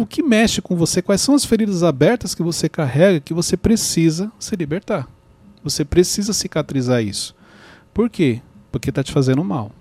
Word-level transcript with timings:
o 0.00 0.06
que 0.06 0.22
mexe 0.22 0.62
com 0.62 0.76
você, 0.76 1.02
quais 1.02 1.20
são 1.20 1.34
as 1.34 1.44
feridas 1.44 1.82
abertas 1.82 2.34
que 2.34 2.42
você 2.42 2.68
carrega 2.68 3.20
que 3.20 3.34
você 3.34 3.56
precisa 3.56 4.30
se 4.38 4.54
libertar. 4.54 5.08
Você 5.62 5.84
precisa 5.84 6.32
cicatrizar 6.32 7.02
isso. 7.02 7.34
Por 7.92 8.08
quê? 8.08 8.40
Porque 8.70 8.90
está 8.90 9.02
te 9.02 9.12
fazendo 9.12 9.42
mal. 9.42 9.72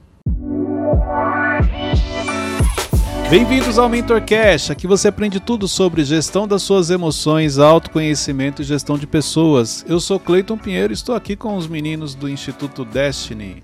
Bem-vindos 3.30 3.78
ao 3.78 3.88
MentorCast. 3.90 4.72
Aqui 4.72 4.88
você 4.88 5.10
aprende 5.10 5.40
tudo 5.40 5.68
sobre 5.68 6.04
gestão 6.04 6.48
das 6.48 6.64
suas 6.64 6.90
emoções, 6.90 7.60
autoconhecimento 7.60 8.62
e 8.62 8.66
gestão 8.66 8.98
de 8.98 9.06
pessoas. 9.06 9.86
Eu 9.88 10.00
sou 10.00 10.20
Cleiton 10.20 10.58
Pinheiro 10.58 10.94
e 10.94 10.96
estou 10.96 11.14
aqui 11.14 11.36
com 11.36 11.56
os 11.58 11.68
meninos 11.68 12.16
do 12.16 12.28
Instituto 12.28 12.84
Destiny. 12.84 13.64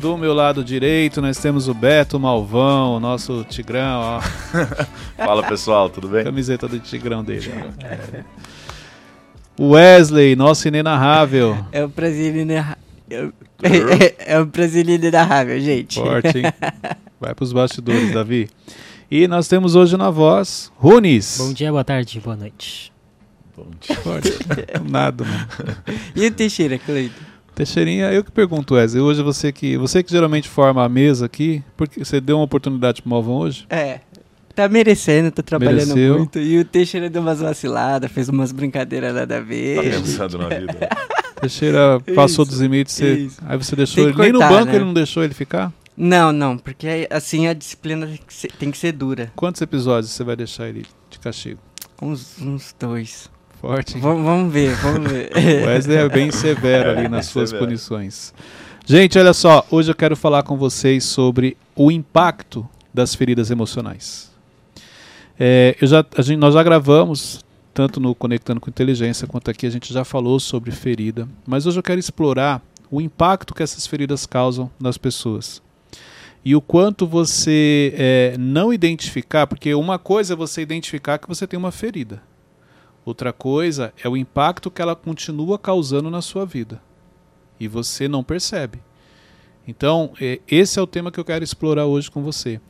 Do 0.00 0.16
meu 0.16 0.32
lado 0.32 0.64
direito, 0.64 1.20
nós 1.20 1.36
temos 1.38 1.68
o 1.68 1.74
Beto 1.74 2.18
Malvão, 2.18 2.96
o 2.96 3.00
nosso 3.00 3.44
Tigrão. 3.44 4.00
Ó. 4.00 4.20
Fala 5.16 5.42
pessoal, 5.42 5.90
tudo 5.90 6.08
bem? 6.08 6.24
Camiseta 6.24 6.66
do 6.66 6.78
Tigrão 6.78 7.22
dele. 7.22 7.52
É. 7.80 8.24
Wesley, 9.60 10.34
nosso 10.34 10.66
inenarrável. 10.66 11.58
É 11.70 11.84
o 11.84 11.88
brasileiro 11.88 12.50
é, 12.50 13.28
é 14.18 14.40
o 14.40 14.46
brasileiro 14.46 15.02
inenarrável, 15.02 15.60
gente. 15.60 16.00
Forte, 16.00 16.38
hein? 16.38 16.44
Vai 17.20 17.34
para 17.34 17.44
os 17.44 17.52
bastidores, 17.52 18.12
Davi. 18.12 18.48
E 19.10 19.28
nós 19.28 19.46
temos 19.46 19.74
hoje 19.74 19.96
na 19.96 20.10
voz 20.10 20.72
Runes. 20.76 21.36
Bom 21.38 21.52
dia, 21.52 21.70
boa 21.70 21.84
tarde, 21.84 22.18
boa 22.18 22.34
noite. 22.34 22.90
Bom 23.54 23.66
dia. 23.78 23.96
Nada, 24.88 25.22
mano. 25.22 25.48
E 26.16 26.26
o 26.26 26.30
Teixeira, 26.30 26.78
Cleiton? 26.78 27.31
Teixeirinha, 27.54 28.12
eu 28.12 28.24
que 28.24 28.30
pergunto, 28.30 28.74
Wesley. 28.74 29.02
Hoje 29.02 29.22
você 29.22 29.52
que, 29.52 29.76
você 29.76 30.02
que 30.02 30.10
geralmente 30.10 30.48
forma 30.48 30.82
a 30.84 30.88
mesa 30.88 31.26
aqui, 31.26 31.62
porque 31.76 32.04
você 32.04 32.20
deu 32.20 32.36
uma 32.36 32.44
oportunidade 32.44 33.02
pro 33.02 33.10
Malvão 33.10 33.36
hoje? 33.36 33.66
É. 33.68 34.00
Tá 34.54 34.68
merecendo, 34.68 35.30
tá 35.30 35.42
trabalhando 35.42 35.94
Mereceu. 35.94 36.18
muito. 36.18 36.38
E 36.38 36.58
o 36.58 36.64
Teixeira 36.64 37.08
deu 37.08 37.22
umas 37.22 37.40
vaciladas, 37.40 38.10
fez 38.12 38.28
umas 38.28 38.52
brincadeiras 38.52 39.14
nada 39.14 39.38
a 39.38 39.40
ver. 39.40 39.76
Tá 39.76 39.82
pensando 39.82 40.38
na 40.38 40.48
vida. 40.48 40.88
Teixeira 41.40 42.00
passou 42.14 42.44
Isso, 42.44 42.52
dos 42.52 42.60
limites, 42.60 42.94
você, 42.94 43.28
aí 43.46 43.56
você 43.56 43.74
deixou 43.74 44.04
ele. 44.04 44.12
que 44.12 44.20
Nem 44.20 44.32
no 44.32 44.38
cortar, 44.38 44.54
banco 44.54 44.66
né? 44.66 44.76
ele 44.76 44.84
não 44.84 44.94
deixou 44.94 45.24
ele 45.24 45.34
ficar? 45.34 45.72
Não, 45.96 46.32
não, 46.32 46.56
porque 46.56 47.08
assim 47.10 47.46
a 47.46 47.52
disciplina 47.52 48.06
tem 48.06 48.18
que 48.26 48.32
ser, 48.34 48.52
tem 48.52 48.70
que 48.70 48.78
ser 48.78 48.92
dura. 48.92 49.32
Quantos 49.34 49.60
episódios 49.60 50.12
você 50.12 50.22
vai 50.22 50.36
deixar 50.36 50.68
ele 50.68 50.86
de 51.10 51.18
castigo? 51.18 51.60
Uns, 52.00 52.40
uns 52.40 52.74
dois. 52.78 53.30
Forte. 53.62 53.96
Vamos, 54.00 54.24
vamos 54.24 54.52
ver, 54.52 54.74
vamos 54.74 55.10
ver. 55.10 55.30
O 55.62 55.66
Wesley 55.66 55.96
é 55.96 56.08
bem 56.08 56.32
severo 56.32 56.90
ali 56.90 57.08
nas 57.08 57.26
suas 57.26 57.50
Severo. 57.50 57.66
punições. 57.66 58.34
Gente, 58.84 59.16
olha 59.16 59.32
só, 59.32 59.64
hoje 59.70 59.88
eu 59.88 59.94
quero 59.94 60.16
falar 60.16 60.42
com 60.42 60.56
vocês 60.56 61.04
sobre 61.04 61.56
o 61.76 61.88
impacto 61.92 62.68
das 62.92 63.14
feridas 63.14 63.52
emocionais. 63.52 64.32
É, 65.38 65.76
eu 65.80 65.86
já, 65.86 66.04
a 66.18 66.22
gente- 66.22 66.38
nós 66.38 66.54
já 66.54 66.62
gravamos, 66.64 67.40
tanto 67.72 68.00
no 68.00 68.16
Conectando 68.16 68.60
com 68.60 68.68
Inteligência 68.68 69.28
quanto 69.28 69.48
aqui, 69.48 69.64
a 69.64 69.70
gente 69.70 69.94
já 69.94 70.04
falou 70.04 70.40
sobre 70.40 70.72
ferida, 70.72 71.28
mas 71.46 71.64
hoje 71.64 71.78
eu 71.78 71.82
quero 71.84 72.00
explorar 72.00 72.60
o 72.90 73.00
impacto 73.00 73.54
que 73.54 73.62
essas 73.62 73.86
feridas 73.86 74.26
causam 74.26 74.68
nas 74.80 74.98
pessoas. 74.98 75.62
E 76.44 76.56
o 76.56 76.60
quanto 76.60 77.06
você 77.06 77.94
é, 77.96 78.34
não 78.36 78.72
identificar, 78.72 79.46
porque 79.46 79.72
uma 79.72 80.00
coisa 80.00 80.32
é 80.34 80.36
você 80.36 80.60
identificar 80.60 81.16
que 81.18 81.28
você 81.28 81.46
tem 81.46 81.56
uma 81.56 81.70
ferida. 81.70 82.20
Outra 83.04 83.32
coisa 83.32 83.92
é 84.02 84.08
o 84.08 84.16
impacto 84.16 84.70
que 84.70 84.80
ela 84.80 84.94
continua 84.94 85.58
causando 85.58 86.10
na 86.10 86.22
sua 86.22 86.46
vida. 86.46 86.80
E 87.58 87.66
você 87.66 88.06
não 88.06 88.22
percebe. 88.22 88.80
Então, 89.66 90.12
é, 90.20 90.40
esse 90.48 90.78
é 90.78 90.82
o 90.82 90.86
tema 90.86 91.10
que 91.10 91.18
eu 91.18 91.24
quero 91.24 91.44
explorar 91.44 91.86
hoje 91.86 92.10
com 92.10 92.22
você. 92.22 92.60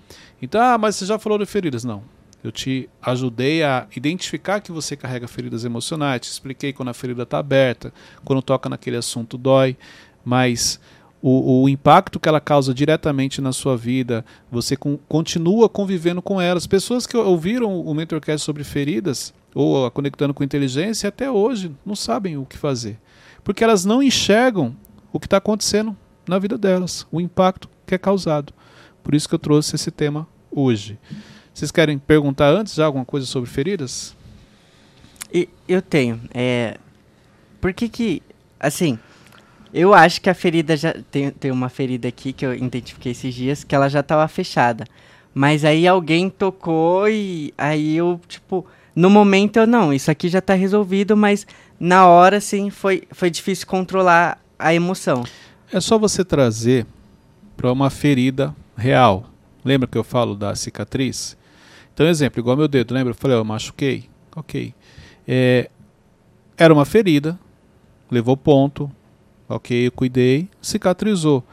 Então, 0.40 0.60
ah, 0.60 0.78
mas 0.78 0.96
você 0.96 1.06
já 1.06 1.18
falou 1.18 1.38
de 1.38 1.46
feridas? 1.46 1.84
Não. 1.84 2.02
Eu 2.42 2.50
te 2.50 2.88
ajudei 3.00 3.62
a 3.62 3.86
identificar 3.94 4.60
que 4.60 4.72
você 4.72 4.96
carrega 4.96 5.28
feridas 5.28 5.64
emocionais, 5.64 6.22
te 6.22 6.30
expliquei 6.30 6.72
quando 6.72 6.88
a 6.88 6.94
ferida 6.94 7.22
está 7.22 7.38
aberta, 7.38 7.92
quando 8.24 8.42
toca 8.42 8.68
naquele 8.68 8.96
assunto 8.96 9.38
dói, 9.38 9.76
mas 10.24 10.80
o, 11.22 11.62
o 11.62 11.68
impacto 11.68 12.18
que 12.18 12.28
ela 12.28 12.40
causa 12.40 12.74
diretamente 12.74 13.40
na 13.40 13.52
sua 13.52 13.76
vida, 13.76 14.24
você 14.50 14.76
con- 14.76 14.98
continua 15.08 15.68
convivendo 15.68 16.20
com 16.20 16.40
elas. 16.40 16.66
Pessoas 16.66 17.06
que 17.06 17.16
ouviram 17.16 17.80
o 17.80 17.94
Mentorcast 17.94 18.44
sobre 18.44 18.64
feridas, 18.64 19.32
ou 19.54 19.86
a 19.86 19.90
Conectando 19.90 20.34
com 20.34 20.42
Inteligência, 20.42 21.08
até 21.08 21.30
hoje 21.30 21.70
não 21.86 21.94
sabem 21.94 22.36
o 22.36 22.44
que 22.44 22.58
fazer. 22.58 22.98
Porque 23.44 23.62
elas 23.62 23.84
não 23.84 24.02
enxergam 24.02 24.74
o 25.12 25.20
que 25.20 25.26
está 25.26 25.36
acontecendo 25.36 25.96
na 26.26 26.38
vida 26.38 26.58
delas, 26.58 27.06
o 27.12 27.20
impacto 27.20 27.68
que 27.86 27.94
é 27.94 27.98
causado. 27.98 28.52
Por 29.02 29.14
isso 29.14 29.28
que 29.28 29.34
eu 29.34 29.38
trouxe 29.38 29.76
esse 29.76 29.90
tema 29.90 30.26
hoje. 30.50 30.98
Vocês 31.52 31.70
querem 31.70 31.98
perguntar 31.98 32.50
antes 32.50 32.74
já 32.74 32.86
alguma 32.86 33.04
coisa 33.04 33.26
sobre 33.26 33.48
feridas? 33.48 34.16
Eu 35.68 35.82
tenho. 35.82 36.20
É, 36.32 36.78
por 37.60 37.72
que 37.72 37.88
que, 37.88 38.22
assim, 38.58 38.98
eu 39.72 39.94
acho 39.94 40.20
que 40.20 40.28
a 40.28 40.34
ferida 40.34 40.76
já 40.76 40.94
tem, 41.10 41.30
tem 41.30 41.50
uma 41.50 41.68
ferida 41.68 42.08
aqui 42.08 42.32
que 42.32 42.44
eu 42.44 42.54
identifiquei 42.54 43.12
esses 43.12 43.34
dias 43.34 43.64
que 43.64 43.74
ela 43.74 43.88
já 43.88 44.02
tava 44.02 44.26
fechada. 44.28 44.84
Mas 45.34 45.64
aí 45.64 45.88
alguém 45.88 46.28
tocou 46.28 47.08
e 47.08 47.54
aí 47.56 47.96
eu, 47.96 48.20
tipo, 48.28 48.66
no 48.94 49.08
momento 49.08 49.56
eu 49.56 49.66
não, 49.66 49.92
isso 49.92 50.10
aqui 50.10 50.28
já 50.28 50.42
tá 50.42 50.54
resolvido, 50.54 51.16
mas 51.16 51.46
na 51.80 52.06
hora, 52.06 52.36
assim, 52.36 52.70
foi, 52.70 53.04
foi 53.10 53.30
difícil 53.30 53.66
controlar 53.66 54.38
a 54.58 54.74
emoção. 54.74 55.24
É 55.72 55.80
só 55.80 55.98
você 55.98 56.24
trazer 56.24 56.86
para 57.56 57.72
uma 57.72 57.88
ferida 57.88 58.54
real. 58.76 59.24
Lembra 59.64 59.88
que 59.88 59.96
eu 59.96 60.04
falo 60.04 60.36
da 60.36 60.54
cicatriz? 60.54 61.36
Então, 61.92 62.06
exemplo, 62.06 62.40
igual 62.40 62.56
meu 62.56 62.68
dedo, 62.68 62.94
lembra? 62.94 63.10
Eu 63.10 63.16
falei, 63.16 63.36
eu 63.36 63.44
machuquei. 63.44 64.08
Ok. 64.36 64.74
É, 65.26 65.70
era 66.56 66.72
uma 66.72 66.84
ferida, 66.84 67.38
levou 68.10 68.36
ponto, 68.36 68.90
ok, 69.54 69.86
eu 69.86 69.92
cuidei, 69.92 70.48
cicatrizou. 70.60 71.44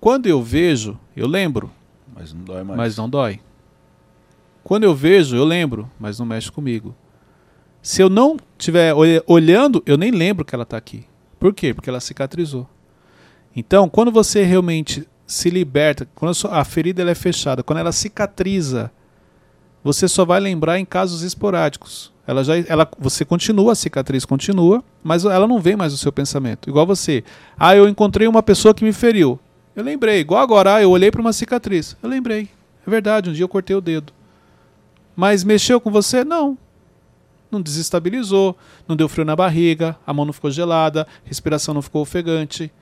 Quando 0.00 0.26
eu 0.26 0.42
vejo, 0.42 0.98
eu 1.16 1.26
lembro, 1.26 1.70
Mas 2.14 2.32
não 2.32 2.42
dói 2.42 2.62
mais. 2.62 2.76
mas 2.76 2.96
não 2.96 3.08
dói. 3.08 3.40
Quando 4.62 4.84
eu 4.84 4.94
vejo, 4.94 5.36
eu 5.36 5.44
lembro, 5.44 5.90
mas 5.98 6.18
não 6.18 6.26
mexe 6.26 6.50
comigo. 6.50 6.94
Se 7.82 8.00
eu 8.02 8.08
não 8.08 8.38
estiver 8.58 8.94
olhando, 9.26 9.82
eu 9.84 9.98
nem 9.98 10.10
lembro 10.10 10.44
que 10.44 10.54
ela 10.54 10.62
está 10.62 10.76
aqui. 10.76 11.04
Por 11.38 11.52
quê? 11.52 11.74
Porque 11.74 11.90
ela 11.90 12.00
cicatrizou. 12.00 12.66
Então, 13.54 13.88
quando 13.90 14.10
você 14.10 14.42
realmente 14.42 15.06
se 15.26 15.50
liberta, 15.50 16.08
quando 16.14 16.34
a 16.50 16.64
ferida 16.64 17.02
ela 17.02 17.10
é 17.10 17.14
fechada, 17.14 17.62
quando 17.62 17.78
ela 17.80 17.92
cicatriza, 17.92 18.90
você 19.82 20.08
só 20.08 20.24
vai 20.24 20.40
lembrar 20.40 20.78
em 20.78 20.84
casos 20.86 21.20
esporádicos. 21.22 22.10
Ela 22.26 22.42
já, 22.42 22.56
ela, 22.56 22.88
você 22.98 23.24
continua, 23.24 23.72
a 23.72 23.74
cicatriz 23.74 24.24
continua, 24.24 24.82
mas 25.02 25.24
ela 25.24 25.46
não 25.46 25.60
vem 25.60 25.76
mais 25.76 25.92
no 25.92 25.98
seu 25.98 26.10
pensamento. 26.10 26.70
Igual 26.70 26.86
você. 26.86 27.22
Ah, 27.58 27.76
eu 27.76 27.88
encontrei 27.88 28.26
uma 28.26 28.42
pessoa 28.42 28.72
que 28.74 28.84
me 28.84 28.92
feriu. 28.92 29.38
Eu 29.76 29.84
lembrei. 29.84 30.20
Igual 30.20 30.40
agora, 30.40 30.76
ah, 30.76 30.82
eu 30.82 30.90
olhei 30.90 31.10
para 31.10 31.20
uma 31.20 31.32
cicatriz. 31.32 31.96
Eu 32.02 32.08
lembrei. 32.08 32.48
É 32.86 32.90
verdade, 32.90 33.30
um 33.30 33.32
dia 33.32 33.44
eu 33.44 33.48
cortei 33.48 33.76
o 33.76 33.80
dedo. 33.80 34.12
Mas 35.14 35.44
mexeu 35.44 35.80
com 35.80 35.90
você? 35.90 36.24
Não. 36.24 36.56
Não 37.50 37.60
desestabilizou, 37.60 38.56
não 38.88 38.96
deu 38.96 39.08
frio 39.08 39.24
na 39.24 39.36
barriga, 39.36 39.96
a 40.06 40.12
mão 40.12 40.24
não 40.24 40.32
ficou 40.32 40.50
gelada, 40.50 41.02
a 41.02 41.28
respiração 41.28 41.72
não 41.72 41.82
ficou 41.82 42.02
ofegante. 42.02 42.72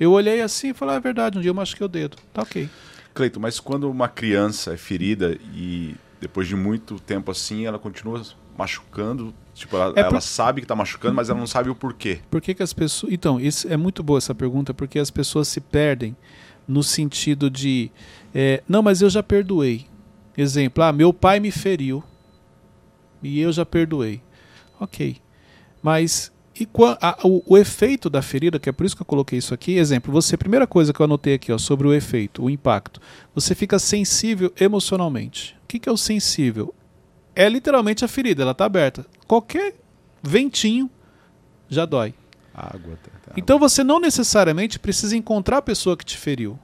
Eu 0.00 0.12
olhei 0.12 0.40
assim 0.40 0.70
e 0.70 0.74
falei, 0.74 0.94
ah, 0.94 0.98
é 0.98 1.00
verdade, 1.00 1.38
um 1.38 1.40
dia 1.40 1.50
eu 1.50 1.54
machuquei 1.54 1.84
o 1.84 1.88
dedo. 1.88 2.16
Tá 2.32 2.42
ok. 2.42 2.68
Cleito, 3.12 3.38
mas 3.38 3.60
quando 3.60 3.90
uma 3.90 4.08
criança 4.08 4.72
é 4.72 4.76
ferida 4.76 5.36
e 5.54 5.94
depois 6.20 6.48
de 6.48 6.56
muito 6.56 6.98
tempo 6.98 7.30
assim, 7.30 7.66
ela 7.66 7.78
continua 7.78 8.22
machucando, 8.56 9.32
tipo, 9.54 9.76
ela, 9.76 9.92
É 9.96 10.00
ela 10.00 10.10
por- 10.10 10.20
sabe 10.22 10.60
que 10.60 10.66
tá 10.66 10.74
machucando, 10.76 11.14
mas 11.14 11.28
ela 11.28 11.38
não 11.38 11.46
sabe 11.46 11.70
o 11.70 11.74
porquê. 11.74 12.20
Por 12.30 12.40
que, 12.40 12.54
que 12.54 12.62
as 12.62 12.72
pessoas. 12.72 13.12
Então, 13.12 13.40
isso 13.40 13.66
é 13.72 13.76
muito 13.76 14.02
boa 14.02 14.18
essa 14.18 14.34
pergunta, 14.34 14.72
porque 14.74 14.98
as 14.98 15.10
pessoas 15.10 15.48
se 15.48 15.60
perdem 15.60 16.16
no 16.66 16.82
sentido 16.82 17.50
de. 17.50 17.90
é, 18.34 18.62
não, 18.68 18.82
mas 18.82 19.02
eu 19.02 19.10
já 19.10 19.22
perdoei. 19.22 19.86
Exemplo, 20.36 20.82
ah, 20.82 20.92
meu 20.92 21.12
pai 21.12 21.40
me 21.40 21.50
feriu 21.50 22.02
e 23.22 23.40
eu 23.40 23.52
já 23.52 23.64
perdoei. 23.66 24.22
Ok. 24.80 25.16
Mas 25.82 26.32
e 26.58 26.66
a- 27.00 27.18
o, 27.24 27.42
o 27.54 27.58
efeito 27.58 28.08
da 28.10 28.20
ferida, 28.22 28.58
que 28.58 28.68
é 28.68 28.72
por 28.72 28.84
isso 28.86 28.94
que 28.96 29.02
eu 29.02 29.06
coloquei 29.06 29.38
isso 29.38 29.52
aqui, 29.54 29.76
exemplo, 29.76 30.12
você, 30.12 30.36
primeira 30.36 30.66
coisa 30.66 30.92
que 30.92 31.00
eu 31.00 31.04
anotei 31.04 31.34
aqui 31.34 31.50
ó, 31.52 31.58
sobre 31.58 31.86
o 31.86 31.92
efeito, 31.94 32.42
o 32.44 32.50
impacto, 32.50 33.00
você 33.34 33.54
fica 33.54 33.78
sensível 33.78 34.52
emocionalmente. 34.58 35.56
O 35.64 35.66
que, 35.68 35.78
que 35.78 35.88
é 35.88 35.92
o 35.92 35.96
sensível? 35.96 36.74
É 37.34 37.48
literalmente 37.48 38.04
a 38.04 38.08
ferida, 38.08 38.42
ela 38.42 38.52
está 38.52 38.64
aberta. 38.64 39.06
Qualquer 39.26 39.74
ventinho 40.22 40.90
já 41.68 41.84
dói. 41.86 42.14
Água, 42.54 42.98
tá, 43.02 43.10
tá. 43.26 43.32
Então 43.36 43.58
você 43.58 43.82
não 43.82 43.98
necessariamente 43.98 44.78
precisa 44.78 45.16
encontrar 45.16 45.58
a 45.58 45.62
pessoa 45.62 45.96
que 45.96 46.04
te 46.04 46.18
feriu. 46.18 46.58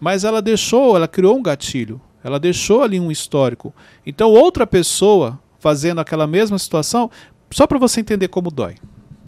Mas 0.00 0.24
ela 0.24 0.40
deixou, 0.40 0.96
ela 0.96 1.06
criou 1.06 1.36
um 1.36 1.42
gatilho. 1.42 2.00
Ela 2.24 2.40
deixou 2.40 2.82
ali 2.82 2.98
um 2.98 3.10
histórico. 3.10 3.74
Então 4.06 4.30
outra 4.30 4.66
pessoa 4.66 5.38
fazendo 5.60 6.00
aquela 6.00 6.26
mesma 6.26 6.58
situação, 6.58 7.10
só 7.50 7.66
para 7.66 7.78
você 7.78 8.00
entender 8.00 8.28
como 8.28 8.50
dói. 8.50 8.76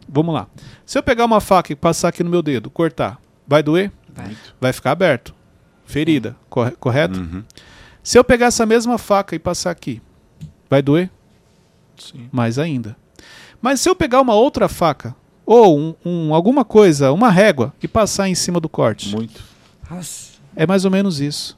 Vamos 0.09 0.35
lá. 0.35 0.47
Se 0.87 0.97
eu 0.99 1.03
pegar 1.03 1.25
uma 1.27 1.41
faca 1.41 1.73
e 1.73 1.77
passar 1.77 2.09
aqui 2.09 2.25
no 2.25 2.31
meu 2.31 2.43
dedo, 2.43 2.71
cortar, 2.71 3.21
vai 3.47 3.63
doer? 3.63 3.93
Vai. 4.13 4.37
Vai 4.61 4.73
ficar 4.73 4.93
aberto. 4.93 5.35
Ferida, 5.85 6.35
corre- 6.49 6.73
correto? 6.73 7.21
Uhum. 7.21 7.45
Se 8.03 8.19
eu 8.19 8.25
pegar 8.25 8.47
essa 8.47 8.65
mesma 8.65 8.97
faca 8.97 9.35
e 9.37 9.39
passar 9.39 9.71
aqui, 9.71 10.01
vai 10.75 10.83
doer? 10.83 11.09
Sim. 11.97 12.29
mais 12.33 12.59
ainda. 12.59 12.97
Mas 13.63 13.81
se 13.81 13.89
eu 13.89 13.95
pegar 13.95 14.21
uma 14.21 14.35
outra 14.35 14.69
faca 14.69 15.15
ou 15.47 15.79
um, 15.79 15.95
um- 16.05 16.35
alguma 16.35 16.65
coisa, 16.65 17.13
uma 17.13 17.31
régua 17.31 17.73
e 17.83 17.87
passar 17.87 18.29
em 18.29 18.35
cima 18.35 18.59
do 18.61 18.69
corte, 18.69 19.15
Muito. 19.15 19.43
É 20.57 20.67
mais 20.67 20.85
ou 20.85 20.91
menos 20.91 21.21
isso. 21.21 21.57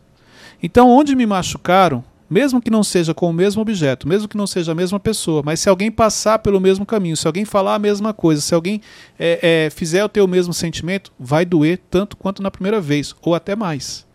Então, 0.62 0.90
onde 0.90 1.14
me 1.14 1.24
machucaram, 1.26 2.02
mesmo 2.28 2.60
que 2.60 2.70
não 2.70 2.82
seja 2.82 3.14
com 3.14 3.30
o 3.30 3.32
mesmo 3.32 3.62
objeto, 3.62 4.06
mesmo 4.08 4.26
que 4.28 4.36
não 4.36 4.46
seja 4.46 4.72
a 4.72 4.74
mesma 4.74 4.98
pessoa, 4.98 5.42
mas 5.44 5.60
se 5.60 5.68
alguém 5.68 5.90
passar 5.90 6.38
pelo 6.40 6.60
mesmo 6.60 6.84
caminho, 6.86 7.16
se 7.16 7.26
alguém 7.26 7.44
falar 7.44 7.74
a 7.74 7.78
mesma 7.78 8.12
coisa, 8.12 8.40
se 8.40 8.54
alguém 8.54 8.80
é, 9.18 9.66
é, 9.66 9.70
fizer 9.70 10.04
o 10.04 10.08
teu 10.08 10.26
mesmo 10.26 10.52
sentimento, 10.52 11.12
vai 11.18 11.44
doer 11.44 11.78
tanto 11.90 12.16
quanto 12.16 12.42
na 12.42 12.50
primeira 12.50 12.80
vez, 12.80 13.14
ou 13.22 13.34
até 13.34 13.54
mais. 13.56 14.05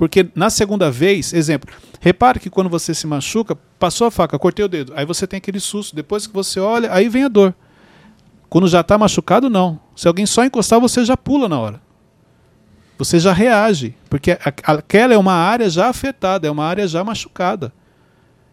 Porque 0.00 0.30
na 0.34 0.48
segunda 0.48 0.90
vez, 0.90 1.34
exemplo, 1.34 1.70
repare 2.00 2.40
que 2.40 2.48
quando 2.48 2.70
você 2.70 2.94
se 2.94 3.06
machuca, 3.06 3.54
passou 3.78 4.06
a 4.06 4.10
faca, 4.10 4.38
cortei 4.38 4.64
o 4.64 4.68
dedo, 4.68 4.94
aí 4.96 5.04
você 5.04 5.26
tem 5.26 5.36
aquele 5.36 5.60
susto, 5.60 5.94
depois 5.94 6.26
que 6.26 6.32
você 6.32 6.58
olha, 6.58 6.90
aí 6.90 7.06
vem 7.06 7.24
a 7.24 7.28
dor. 7.28 7.54
Quando 8.48 8.66
já 8.66 8.80
está 8.80 8.96
machucado, 8.96 9.50
não. 9.50 9.78
Se 9.94 10.08
alguém 10.08 10.24
só 10.24 10.42
encostar, 10.42 10.80
você 10.80 11.04
já 11.04 11.18
pula 11.18 11.50
na 11.50 11.60
hora 11.60 11.82
você 12.96 13.18
já 13.18 13.32
reage, 13.32 13.94
porque 14.10 14.30
aquela 14.42 15.14
é 15.14 15.18
uma 15.18 15.32
área 15.32 15.70
já 15.70 15.88
afetada, 15.88 16.46
é 16.46 16.50
uma 16.50 16.66
área 16.66 16.86
já 16.86 17.02
machucada. 17.02 17.72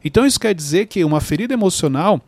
Então 0.03 0.25
isso 0.25 0.39
quer 0.39 0.53
dizer 0.55 0.87
que 0.87 1.03
uma 1.03 1.19
ferida 1.19 1.53
emocional, 1.53 2.21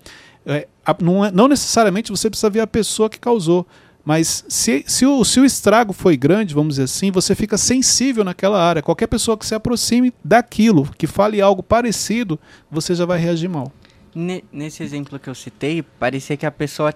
é, 0.45 0.67
é- 0.85 1.31
não 1.33 1.47
necessariamente 1.47 2.11
você 2.11 2.29
precisa 2.29 2.49
ver 2.49 2.59
a 2.59 2.67
pessoa 2.67 3.09
que 3.09 3.17
causou, 3.19 3.65
mas 4.05 4.43
se, 4.47 4.83
se, 4.87 5.05
o, 5.05 5.23
se 5.23 5.39
o 5.39 5.45
estrago 5.45 5.93
foi 5.93 6.17
grande, 6.17 6.53
vamos 6.53 6.73
dizer 6.75 6.83
assim, 6.83 7.11
você 7.11 7.35
fica 7.35 7.57
sensível 7.57 8.23
naquela 8.23 8.61
área. 8.61 8.81
Qualquer 8.81 9.07
pessoa 9.07 9.37
que 9.37 9.45
se 9.45 9.53
aproxime 9.53 10.13
daquilo, 10.23 10.89
que 10.97 11.05
fale 11.05 11.41
algo 11.41 11.61
parecido, 11.61 12.39
você 12.71 12.95
já 12.95 13.05
vai 13.05 13.19
reagir 13.19 13.47
mal. 13.49 13.71
Ne- 14.15 14.43
nesse 14.51 14.81
exemplo 14.81 15.19
que 15.19 15.29
eu 15.29 15.35
citei, 15.35 15.83
parecia 15.83 16.35
que 16.35 16.45
a 16.45 16.51
pessoa 16.51 16.93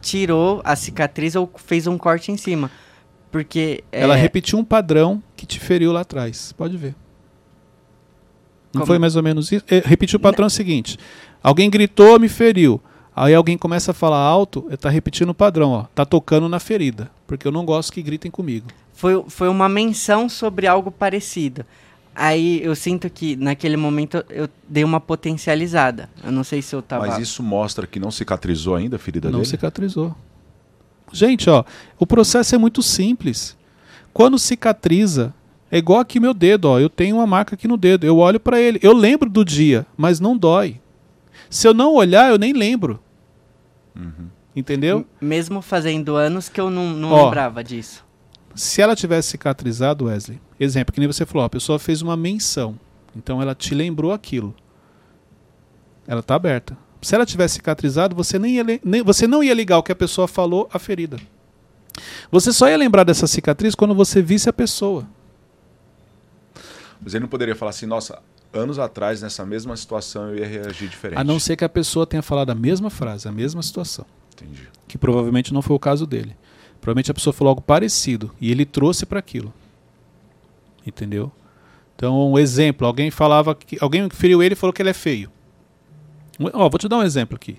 tirou 0.00 0.60
a 0.64 0.76
cicatriz 0.76 1.34
ou 1.34 1.50
fez 1.56 1.86
um 1.86 1.98
corte 1.98 2.30
em 2.30 2.36
cima. 2.36 2.70
Porque. 3.30 3.82
é, 3.90 4.02
Ela 4.02 4.14
repetiu 4.14 4.58
um 4.58 4.64
padrão 4.64 5.22
que 5.34 5.46
te 5.46 5.58
feriu 5.58 5.90
lá 5.90 6.02
atrás. 6.02 6.52
Pode 6.52 6.76
ver. 6.76 6.94
Não 8.74 8.80
Como? 8.80 8.86
foi 8.86 8.98
mais 8.98 9.16
ou 9.16 9.22
menos 9.22 9.50
isso? 9.50 9.64
É, 9.68 9.82
repetiu 9.84 10.18
o 10.18 10.20
padrão 10.20 10.48
seguinte: 10.48 10.98
alguém 11.42 11.68
gritou, 11.68 12.18
me 12.20 12.28
feriu. 12.28 12.80
Aí 13.14 13.34
alguém 13.34 13.58
começa 13.58 13.90
a 13.90 13.94
falar 13.94 14.18
alto, 14.18 14.66
está 14.70 14.88
repetindo 14.88 15.30
o 15.30 15.34
padrão, 15.34 15.70
ó. 15.70 15.84
Tá 15.94 16.04
tocando 16.04 16.48
na 16.48 16.58
ferida, 16.58 17.10
porque 17.26 17.46
eu 17.46 17.52
não 17.52 17.64
gosto 17.64 17.92
que 17.92 18.02
gritem 18.02 18.30
comigo. 18.30 18.68
foi, 18.94 19.22
foi 19.28 19.48
uma 19.48 19.68
menção 19.68 20.28
sobre 20.28 20.66
algo 20.66 20.90
parecido. 20.90 21.64
Aí 22.14 22.62
eu 22.62 22.74
sinto 22.74 23.08
que 23.08 23.36
naquele 23.36 23.76
momento 23.76 24.22
eu 24.28 24.48
dei 24.68 24.84
uma 24.84 25.00
potencializada. 25.00 26.10
Eu 26.22 26.30
não 26.30 26.44
sei 26.44 26.60
se 26.60 26.74
eu 26.74 26.82
tava. 26.82 27.06
Mas 27.06 27.18
isso 27.18 27.42
mostra 27.42 27.86
que 27.86 27.98
não 27.98 28.10
cicatrizou 28.10 28.74
ainda 28.74 28.96
a 28.96 28.98
ferida 28.98 29.30
não 29.30 29.38
dele? 29.38 29.48
cicatrizou. 29.48 30.14
Gente, 31.10 31.48
ó, 31.48 31.64
o 31.98 32.06
processo 32.06 32.54
é 32.54 32.58
muito 32.58 32.82
simples. 32.82 33.56
Quando 34.12 34.38
cicatriza, 34.38 35.32
é 35.70 35.78
igual 35.78 36.00
aqui 36.00 36.20
meu 36.20 36.34
dedo, 36.34 36.66
ó. 36.66 36.78
Eu 36.78 36.90
tenho 36.90 37.16
uma 37.16 37.26
marca 37.26 37.54
aqui 37.54 37.66
no 37.66 37.78
dedo. 37.78 38.04
Eu 38.04 38.18
olho 38.18 38.38
para 38.38 38.60
ele, 38.60 38.78
eu 38.82 38.92
lembro 38.92 39.28
do 39.28 39.42
dia, 39.42 39.86
mas 39.96 40.20
não 40.20 40.36
dói. 40.36 40.81
Se 41.52 41.68
eu 41.68 41.74
não 41.74 41.92
olhar, 41.92 42.30
eu 42.30 42.38
nem 42.38 42.54
lembro. 42.54 42.98
Uhum. 43.94 44.30
Entendeu? 44.56 45.04
Mesmo 45.20 45.60
fazendo 45.60 46.16
anos 46.16 46.48
que 46.48 46.58
eu 46.58 46.70
não, 46.70 46.94
não 46.94 47.12
Ó. 47.12 47.24
lembrava 47.26 47.62
disso. 47.62 48.02
Se 48.54 48.80
ela 48.80 48.96
tivesse 48.96 49.28
cicatrizado, 49.28 50.06
Wesley, 50.06 50.40
exemplo, 50.58 50.94
que 50.94 50.98
nem 50.98 51.06
você 51.06 51.26
falou, 51.26 51.42
ó, 51.42 51.46
a 51.46 51.50
pessoa 51.50 51.78
fez 51.78 52.00
uma 52.00 52.16
menção. 52.16 52.80
Então 53.14 53.42
ela 53.42 53.54
te 53.54 53.74
lembrou 53.74 54.12
aquilo. 54.12 54.54
Ela 56.06 56.20
está 56.20 56.36
aberta. 56.36 56.74
Se 57.02 57.14
ela 57.14 57.26
tivesse 57.26 57.56
cicatrizado, 57.56 58.16
você, 58.16 58.38
nem 58.38 58.54
ia, 58.54 58.64
nem, 58.82 59.02
você 59.02 59.26
não 59.26 59.44
ia 59.44 59.52
ligar 59.52 59.76
o 59.76 59.82
que 59.82 59.92
a 59.92 59.96
pessoa 59.96 60.26
falou 60.26 60.70
à 60.72 60.78
ferida. 60.78 61.18
Você 62.30 62.50
só 62.50 62.66
ia 62.66 62.78
lembrar 62.78 63.04
dessa 63.04 63.26
cicatriz 63.26 63.74
quando 63.74 63.94
você 63.94 64.22
visse 64.22 64.48
a 64.48 64.54
pessoa. 64.54 65.06
Mas 66.98 67.12
ele 67.12 67.22
não 67.22 67.28
poderia 67.28 67.54
falar 67.54 67.70
assim, 67.70 67.84
nossa, 67.84 68.22
anos 68.52 68.78
atrás, 68.78 69.22
nessa 69.22 69.44
mesma 69.46 69.76
situação, 69.76 70.30
eu 70.30 70.38
ia 70.38 70.46
reagir 70.46 70.88
diferente. 70.88 71.18
A 71.18 71.24
não 71.24 71.38
ser 71.38 71.56
que 71.56 71.64
a 71.64 71.68
pessoa 71.68 72.06
tenha 72.06 72.22
falado 72.22 72.50
a 72.50 72.54
mesma 72.54 72.90
frase, 72.90 73.26
a 73.28 73.32
mesma 73.32 73.62
situação. 73.62 74.04
Entendi. 74.34 74.68
Que 74.88 74.98
provavelmente 74.98 75.52
não 75.54 75.62
foi 75.62 75.74
o 75.76 75.78
caso 75.78 76.06
dele. 76.06 76.36
Provavelmente 76.80 77.10
a 77.10 77.14
pessoa 77.14 77.32
falou 77.32 77.50
algo 77.50 77.62
parecido 77.62 78.30
e 78.40 78.50
ele 78.50 78.64
trouxe 78.64 79.06
para 79.06 79.18
aquilo. 79.18 79.52
Entendeu? 80.86 81.30
Então, 81.94 82.32
um 82.32 82.38
exemplo, 82.38 82.86
alguém 82.86 83.10
falava 83.10 83.54
que 83.54 83.78
alguém 83.80 84.08
feriu 84.10 84.42
ele 84.42 84.54
e 84.54 84.56
falou 84.56 84.72
que 84.72 84.82
ele 84.82 84.90
é 84.90 84.94
feio. 84.94 85.30
Ó, 86.52 86.68
vou 86.68 86.78
te 86.78 86.88
dar 86.88 86.98
um 86.98 87.02
exemplo 87.02 87.36
aqui. 87.36 87.58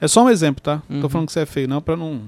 É 0.00 0.08
só 0.08 0.24
um 0.24 0.30
exemplo, 0.30 0.60
tá? 0.60 0.82
Não 0.88 0.98
tô 1.00 1.06
Uhum. 1.06 1.10
falando 1.10 1.26
que 1.28 1.32
você 1.32 1.40
é 1.40 1.46
feio, 1.46 1.68
não, 1.68 1.80
para 1.80 1.96
não 1.96 2.22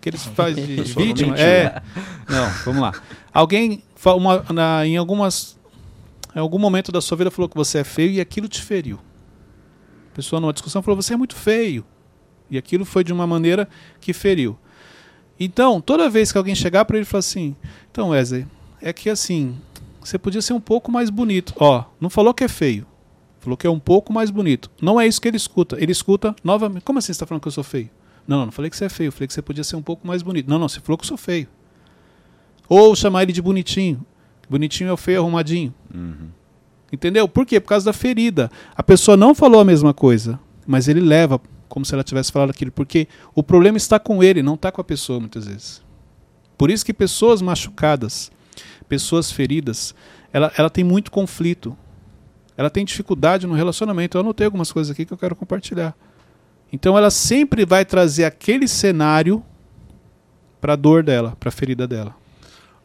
que 0.00 0.08
eles 0.08 0.24
fazem 0.24 0.64
de 0.64 0.76
não 0.76 0.84
vítima. 0.84 1.30
mentiu. 1.32 1.44
É. 1.44 1.82
Não, 2.28 2.48
vamos 2.64 2.80
lá. 2.80 2.92
Alguém 3.32 3.82
uma, 4.04 4.44
na, 4.52 4.86
em 4.86 4.96
algumas 4.96 5.57
em 6.34 6.38
algum 6.38 6.58
momento 6.58 6.92
da 6.92 7.00
sua 7.00 7.16
vida 7.16 7.30
falou 7.30 7.48
que 7.48 7.56
você 7.56 7.78
é 7.78 7.84
feio 7.84 8.12
e 8.12 8.20
aquilo 8.20 8.48
te 8.48 8.62
feriu. 8.62 8.98
A 10.12 10.14
pessoa 10.14 10.40
numa 10.40 10.52
discussão 10.52 10.82
falou 10.82 11.00
você 11.00 11.14
é 11.14 11.16
muito 11.16 11.36
feio. 11.36 11.84
E 12.50 12.56
aquilo 12.56 12.84
foi 12.84 13.04
de 13.04 13.12
uma 13.12 13.26
maneira 13.26 13.68
que 14.00 14.12
feriu. 14.12 14.58
Então, 15.38 15.80
toda 15.80 16.08
vez 16.08 16.32
que 16.32 16.38
alguém 16.38 16.54
chegar 16.54 16.84
para 16.84 16.96
ele 16.96 17.02
e 17.02 17.06
falar 17.06 17.20
assim: 17.20 17.54
"Então, 17.90 18.10
Wesley, 18.10 18.46
é 18.80 18.92
que 18.92 19.10
assim, 19.10 19.56
você 20.00 20.18
podia 20.18 20.42
ser 20.42 20.54
um 20.54 20.60
pouco 20.60 20.90
mais 20.90 21.10
bonito". 21.10 21.54
Ó, 21.58 21.84
não 22.00 22.10
falou 22.10 22.32
que 22.32 22.44
é 22.44 22.48
feio. 22.48 22.86
Falou 23.38 23.56
que 23.56 23.66
é 23.66 23.70
um 23.70 23.78
pouco 23.78 24.12
mais 24.12 24.30
bonito. 24.30 24.70
Não 24.80 25.00
é 25.00 25.06
isso 25.06 25.20
que 25.20 25.28
ele 25.28 25.36
escuta. 25.36 25.76
Ele 25.80 25.92
escuta 25.92 26.34
novamente. 26.42 26.82
Como 26.82 26.98
assim 26.98 27.06
você 27.06 27.12
está 27.12 27.26
falando 27.26 27.42
que 27.42 27.48
eu 27.48 27.52
sou 27.52 27.64
feio? 27.64 27.88
Não, 28.26 28.44
não, 28.44 28.52
falei 28.52 28.70
que 28.70 28.76
você 28.76 28.86
é 28.86 28.88
feio. 28.88 29.12
Falei 29.12 29.28
que 29.28 29.32
você 29.32 29.40
podia 29.40 29.64
ser 29.64 29.76
um 29.76 29.82
pouco 29.82 30.06
mais 30.06 30.22
bonito. 30.22 30.50
Não, 30.50 30.58
não, 30.58 30.68
você 30.68 30.80
falou 30.80 30.98
que 30.98 31.04
eu 31.04 31.08
sou 31.08 31.16
feio. 31.16 31.48
Ou 32.68 32.94
chamar 32.96 33.22
ele 33.22 33.32
de 33.32 33.40
bonitinho. 33.40 34.04
Bonitinho 34.48 34.90
é 34.90 34.92
o 34.92 34.96
feio 34.96 35.20
arrumadinho. 35.20 35.74
Uhum. 35.94 36.28
Entendeu? 36.92 37.28
Por 37.28 37.44
quê? 37.44 37.60
Por 37.60 37.68
causa 37.68 37.84
da 37.84 37.92
ferida. 37.92 38.50
A 38.74 38.82
pessoa 38.82 39.16
não 39.16 39.34
falou 39.34 39.60
a 39.60 39.64
mesma 39.64 39.92
coisa, 39.92 40.40
mas 40.66 40.88
ele 40.88 41.00
leva 41.00 41.40
como 41.68 41.84
se 41.84 41.92
ela 41.94 42.02
tivesse 42.02 42.32
falado 42.32 42.50
aquilo. 42.50 42.72
Porque 42.72 43.06
o 43.34 43.42
problema 43.42 43.76
está 43.76 43.98
com 43.98 44.22
ele, 44.22 44.42
não 44.42 44.54
está 44.54 44.72
com 44.72 44.80
a 44.80 44.84
pessoa, 44.84 45.20
muitas 45.20 45.46
vezes. 45.46 45.82
Por 46.56 46.70
isso 46.70 46.84
que 46.84 46.94
pessoas 46.94 47.42
machucadas, 47.42 48.32
pessoas 48.88 49.30
feridas, 49.30 49.94
ela, 50.32 50.50
ela 50.56 50.70
tem 50.70 50.82
muito 50.82 51.10
conflito. 51.10 51.76
Ela 52.56 52.70
tem 52.70 52.84
dificuldade 52.84 53.46
no 53.46 53.54
relacionamento. 53.54 54.16
Eu 54.16 54.22
anotei 54.22 54.46
algumas 54.46 54.72
coisas 54.72 54.90
aqui 54.90 55.04
que 55.04 55.12
eu 55.12 55.18
quero 55.18 55.36
compartilhar. 55.36 55.94
Então 56.72 56.98
ela 56.98 57.10
sempre 57.10 57.64
vai 57.64 57.84
trazer 57.84 58.24
aquele 58.24 58.66
cenário 58.66 59.42
para 60.60 60.72
a 60.72 60.76
dor 60.76 61.02
dela, 61.02 61.36
para 61.38 61.48
a 61.48 61.52
ferida 61.52 61.86
dela. 61.86 62.17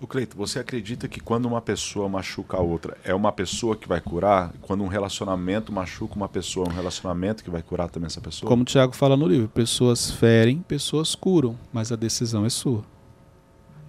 O 0.03 0.07
Cleito, 0.07 0.35
você 0.35 0.59
acredita 0.59 1.07
que 1.07 1.21
quando 1.21 1.45
uma 1.45 1.61
pessoa 1.61 2.09
machuca 2.09 2.57
a 2.57 2.59
outra, 2.59 2.97
é 3.05 3.15
uma 3.15 3.31
pessoa 3.31 3.73
que 3.73 3.87
vai 3.87 4.01
curar? 4.01 4.51
Quando 4.61 4.83
um 4.83 4.87
relacionamento 4.87 5.71
machuca 5.71 6.13
uma 6.15 6.27
pessoa, 6.27 6.67
é 6.67 6.69
um 6.69 6.75
relacionamento 6.75 7.41
que 7.41 7.49
vai 7.49 7.61
curar 7.63 7.89
também 7.89 8.07
essa 8.07 8.19
pessoa? 8.19 8.49
Como 8.49 8.63
o 8.63 8.65
Tiago 8.65 8.93
fala 8.93 9.15
no 9.15 9.25
livro, 9.25 9.47
pessoas 9.47 10.11
ferem, 10.11 10.59
pessoas 10.59 11.15
curam, 11.15 11.57
mas 11.71 11.89
a 11.89 11.95
decisão 11.95 12.45
é 12.45 12.49
sua. 12.49 12.83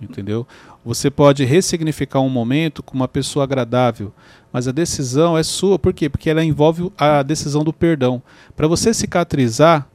Entendeu? 0.01 0.47
Você 0.85 1.11
pode 1.11 1.45
ressignificar 1.45 2.21
um 2.21 2.29
momento 2.29 2.81
com 2.81 2.95
uma 2.95 3.09
pessoa 3.09 3.43
agradável, 3.43 4.13
mas 4.53 4.69
a 4.69 4.73
decisão 4.73 5.37
é 5.37 5.43
sua. 5.43 5.81
Por 5.81 5.93
quê? 5.93 6.09
Porque 6.09 6.31
ela 6.31 6.45
envolve 6.45 6.93
a 6.97 7.25
decisão 7.25 7.65
do 7.65 7.73
perdão. 7.73 8.23
Para 8.55 8.69
você 8.69 8.95
cicatrizar, 8.95 9.89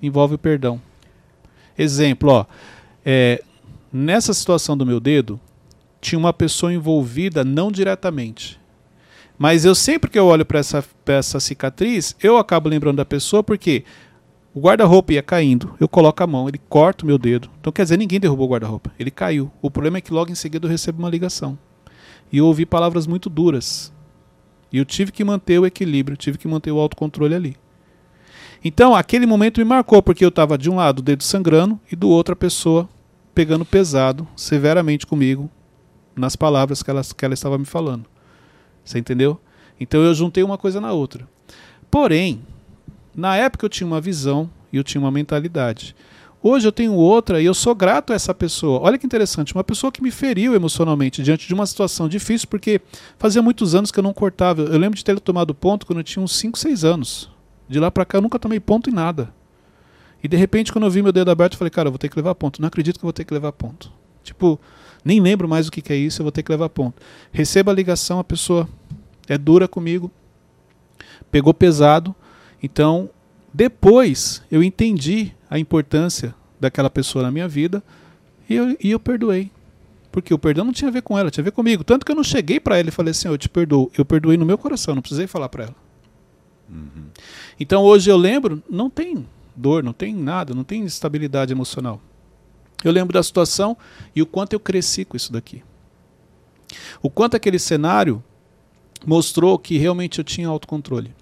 envolve 0.00 0.36
o 0.36 0.38
perdão. 0.38 0.80
Exemplo, 1.76 2.30
ó, 2.30 2.46
é, 3.04 3.42
nessa 3.92 4.32
situação 4.32 4.76
do 4.76 4.86
meu 4.86 5.00
dedo, 5.00 5.40
tinha 6.00 6.18
uma 6.18 6.32
pessoa 6.32 6.72
envolvida 6.72 7.44
não 7.44 7.70
diretamente. 7.70 8.58
Mas 9.38 9.64
eu 9.64 9.74
sempre 9.74 10.10
que 10.10 10.18
eu 10.18 10.26
olho 10.26 10.44
para 10.44 10.58
essa, 10.58 10.84
essa 11.06 11.40
cicatriz, 11.40 12.14
eu 12.22 12.36
acabo 12.36 12.68
lembrando 12.68 12.98
da 12.98 13.04
pessoa 13.04 13.42
porque 13.42 13.84
o 14.54 14.60
guarda-roupa 14.60 15.12
ia 15.12 15.22
caindo, 15.22 15.74
eu 15.80 15.88
coloco 15.88 16.22
a 16.22 16.26
mão, 16.26 16.48
ele 16.48 16.60
corta 16.68 17.04
o 17.04 17.06
meu 17.06 17.16
dedo. 17.16 17.48
Então 17.60 17.72
quer 17.72 17.84
dizer, 17.84 17.96
ninguém 17.96 18.20
derrubou 18.20 18.46
o 18.46 18.50
guarda-roupa, 18.50 18.92
ele 18.98 19.10
caiu. 19.10 19.50
O 19.62 19.70
problema 19.70 19.98
é 19.98 20.00
que 20.00 20.12
logo 20.12 20.30
em 20.30 20.34
seguida 20.34 20.66
eu 20.66 20.70
recebo 20.70 20.98
uma 20.98 21.08
ligação. 21.08 21.58
E 22.32 22.38
eu 22.38 22.46
ouvi 22.46 22.66
palavras 22.66 23.06
muito 23.06 23.30
duras. 23.30 23.92
E 24.72 24.78
eu 24.78 24.84
tive 24.84 25.10
que 25.10 25.24
manter 25.24 25.58
o 25.58 25.66
equilíbrio, 25.66 26.16
tive 26.16 26.38
que 26.38 26.46
manter 26.46 26.70
o 26.70 26.78
autocontrole 26.78 27.34
ali. 27.34 27.56
Então, 28.62 28.94
aquele 28.94 29.26
momento 29.26 29.58
me 29.58 29.64
marcou, 29.64 30.02
porque 30.02 30.24
eu 30.24 30.28
estava 30.28 30.58
de 30.58 30.70
um 30.70 30.76
lado 30.76 30.98
o 30.98 31.02
dedo 31.02 31.24
sangrando 31.24 31.80
e 31.90 31.96
do 31.96 32.08
outro 32.08 32.34
a 32.34 32.36
pessoa 32.36 32.88
pegando 33.34 33.64
pesado, 33.64 34.26
severamente 34.36 35.06
comigo, 35.06 35.50
nas 36.14 36.36
palavras 36.36 36.82
que 36.82 36.90
ela, 36.90 37.02
que 37.16 37.24
ela 37.24 37.34
estava 37.34 37.58
me 37.58 37.64
falando. 37.64 38.06
Você 38.84 38.98
entendeu? 38.98 39.40
Então 39.78 40.02
eu 40.02 40.14
juntei 40.14 40.42
uma 40.42 40.58
coisa 40.58 40.80
na 40.80 40.92
outra. 40.92 41.28
Porém, 41.90 42.42
na 43.14 43.36
época 43.36 43.64
eu 43.64 43.70
tinha 43.70 43.86
uma 43.86 44.00
visão 44.00 44.50
e 44.72 44.76
eu 44.76 44.84
tinha 44.84 45.00
uma 45.00 45.10
mentalidade. 45.10 45.94
Hoje 46.42 46.66
eu 46.66 46.72
tenho 46.72 46.94
outra 46.94 47.40
e 47.40 47.44
eu 47.44 47.52
sou 47.52 47.74
grato 47.74 48.12
a 48.12 48.16
essa 48.16 48.32
pessoa. 48.32 48.80
Olha 48.80 48.96
que 48.96 49.04
interessante, 49.04 49.54
uma 49.54 49.64
pessoa 49.64 49.92
que 49.92 50.02
me 50.02 50.10
feriu 50.10 50.54
emocionalmente 50.54 51.22
diante 51.22 51.46
de 51.46 51.52
uma 51.52 51.66
situação 51.66 52.08
difícil, 52.08 52.48
porque 52.48 52.80
fazia 53.18 53.42
muitos 53.42 53.74
anos 53.74 53.90
que 53.90 53.98
eu 53.98 54.02
não 54.02 54.14
cortava. 54.14 54.62
Eu 54.62 54.78
lembro 54.78 54.96
de 54.96 55.04
ter 55.04 55.20
tomado 55.20 55.54
ponto 55.54 55.84
quando 55.84 55.98
eu 55.98 56.04
tinha 56.04 56.22
uns 56.22 56.34
5, 56.36 56.58
6 56.58 56.84
anos. 56.84 57.30
De 57.68 57.78
lá 57.78 57.90
pra 57.90 58.06
cá 58.06 58.18
eu 58.18 58.22
nunca 58.22 58.38
tomei 58.38 58.58
ponto 58.58 58.88
em 58.88 58.92
nada. 58.92 59.32
E 60.22 60.28
de 60.28 60.36
repente, 60.36 60.72
quando 60.72 60.84
eu 60.84 60.90
vi 60.90 61.02
meu 61.02 61.12
dedo 61.12 61.30
aberto, 61.30 61.54
eu 61.54 61.58
falei, 61.58 61.70
cara, 61.70 61.88
eu 61.88 61.92
vou 61.92 61.98
ter 61.98 62.08
que 62.08 62.16
levar 62.16 62.34
ponto. 62.34 62.60
Não 62.60 62.68
acredito 62.68 62.98
que 62.98 63.04
eu 63.04 63.06
vou 63.06 63.12
ter 63.12 63.24
que 63.24 63.32
levar 63.32 63.52
ponto. 63.52 63.90
Tipo, 64.22 64.60
nem 65.04 65.20
lembro 65.20 65.48
mais 65.48 65.68
o 65.68 65.70
que, 65.72 65.80
que 65.80 65.92
é 65.92 65.96
isso, 65.96 66.20
eu 66.20 66.24
vou 66.24 66.32
ter 66.32 66.42
que 66.42 66.50
levar 66.50 66.68
ponto. 66.68 67.00
Recebo 67.32 67.70
a 67.70 67.74
ligação, 67.74 68.18
a 68.18 68.24
pessoa 68.24 68.68
é 69.28 69.38
dura 69.38 69.66
comigo, 69.66 70.10
pegou 71.30 71.54
pesado. 71.54 72.14
Então, 72.62 73.08
depois 73.52 74.42
eu 74.50 74.62
entendi 74.62 75.32
a 75.48 75.58
importância 75.58 76.34
daquela 76.58 76.90
pessoa 76.90 77.22
na 77.22 77.30
minha 77.30 77.48
vida 77.48 77.82
e 78.48 78.54
eu, 78.54 78.76
e 78.78 78.90
eu 78.90 79.00
perdoei. 79.00 79.50
Porque 80.12 80.34
o 80.34 80.38
perdão 80.38 80.64
não 80.64 80.72
tinha 80.72 80.88
a 80.88 80.92
ver 80.92 81.02
com 81.02 81.16
ela, 81.16 81.30
tinha 81.30 81.42
a 81.42 81.44
ver 81.44 81.52
comigo. 81.52 81.84
Tanto 81.84 82.04
que 82.04 82.10
eu 82.10 82.16
não 82.16 82.24
cheguei 82.24 82.58
para 82.58 82.78
ela 82.78 82.88
e 82.88 82.92
falei 82.92 83.12
assim: 83.12 83.28
Eu 83.28 83.38
te 83.38 83.48
perdoo. 83.48 83.90
Eu 83.96 84.04
perdoei 84.04 84.36
no 84.36 84.44
meu 84.44 84.58
coração, 84.58 84.94
não 84.94 85.02
precisei 85.02 85.28
falar 85.28 85.48
para 85.48 85.64
ela. 85.64 85.76
Uhum. 86.68 87.06
Então 87.58 87.82
hoje 87.82 88.10
eu 88.10 88.16
lembro, 88.16 88.62
não 88.68 88.90
tem 88.90 89.26
dor, 89.60 89.82
não 89.82 89.92
tem 89.92 90.14
nada, 90.14 90.54
não 90.54 90.64
tem 90.64 90.84
estabilidade 90.84 91.52
emocional. 91.52 92.00
Eu 92.82 92.92
lembro 92.92 93.12
da 93.12 93.22
situação 93.22 93.76
e 94.16 94.22
o 94.22 94.26
quanto 94.26 94.54
eu 94.54 94.60
cresci 94.60 95.04
com 95.04 95.16
isso 95.16 95.32
daqui. 95.32 95.62
O 97.02 97.10
quanto 97.10 97.36
aquele 97.36 97.58
cenário 97.58 98.22
mostrou 99.06 99.58
que 99.58 99.76
realmente 99.76 100.18
eu 100.18 100.24
tinha 100.24 100.48
autocontrole. 100.48 101.14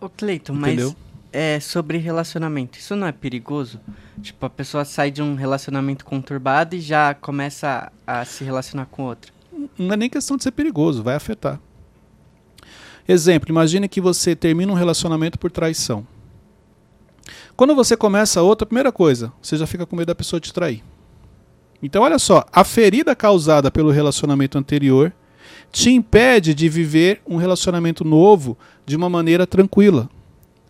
Ô 0.00 0.08
Cleiton, 0.08 0.52
mas 0.52 0.94
é 1.32 1.60
sobre 1.60 1.98
relacionamento, 1.98 2.78
isso 2.78 2.94
não 2.96 3.06
é 3.06 3.12
perigoso? 3.12 3.80
Tipo, 4.22 4.46
a 4.46 4.50
pessoa 4.50 4.84
sai 4.84 5.10
de 5.10 5.22
um 5.22 5.34
relacionamento 5.34 6.04
conturbado 6.04 6.76
e 6.76 6.80
já 6.80 7.14
começa 7.14 7.90
a, 8.06 8.20
a 8.20 8.24
se 8.24 8.44
relacionar 8.44 8.86
com 8.86 9.04
outra. 9.04 9.32
Não 9.78 9.92
é 9.92 9.96
nem 9.96 10.10
questão 10.10 10.36
de 10.36 10.42
ser 10.42 10.52
perigoso, 10.52 11.02
vai 11.02 11.14
afetar. 11.14 11.60
Exemplo, 13.08 13.50
imagine 13.50 13.88
que 13.88 14.00
você 14.00 14.34
termina 14.34 14.72
um 14.72 14.74
relacionamento 14.74 15.38
por 15.38 15.50
traição. 15.50 16.06
Quando 17.56 17.74
você 17.74 17.96
começa 17.96 18.42
outra, 18.42 18.66
primeira 18.66 18.92
coisa, 18.92 19.32
você 19.40 19.56
já 19.56 19.66
fica 19.66 19.86
com 19.86 19.96
medo 19.96 20.08
da 20.08 20.14
pessoa 20.14 20.38
te 20.38 20.52
trair. 20.52 20.84
Então, 21.82 22.02
olha 22.02 22.18
só, 22.18 22.44
a 22.52 22.62
ferida 22.64 23.16
causada 23.16 23.70
pelo 23.70 23.90
relacionamento 23.90 24.58
anterior 24.58 25.12
te 25.72 25.90
impede 25.90 26.52
de 26.52 26.68
viver 26.68 27.22
um 27.26 27.36
relacionamento 27.36 28.04
novo 28.04 28.58
de 28.84 28.94
uma 28.94 29.08
maneira 29.08 29.46
tranquila. 29.46 30.08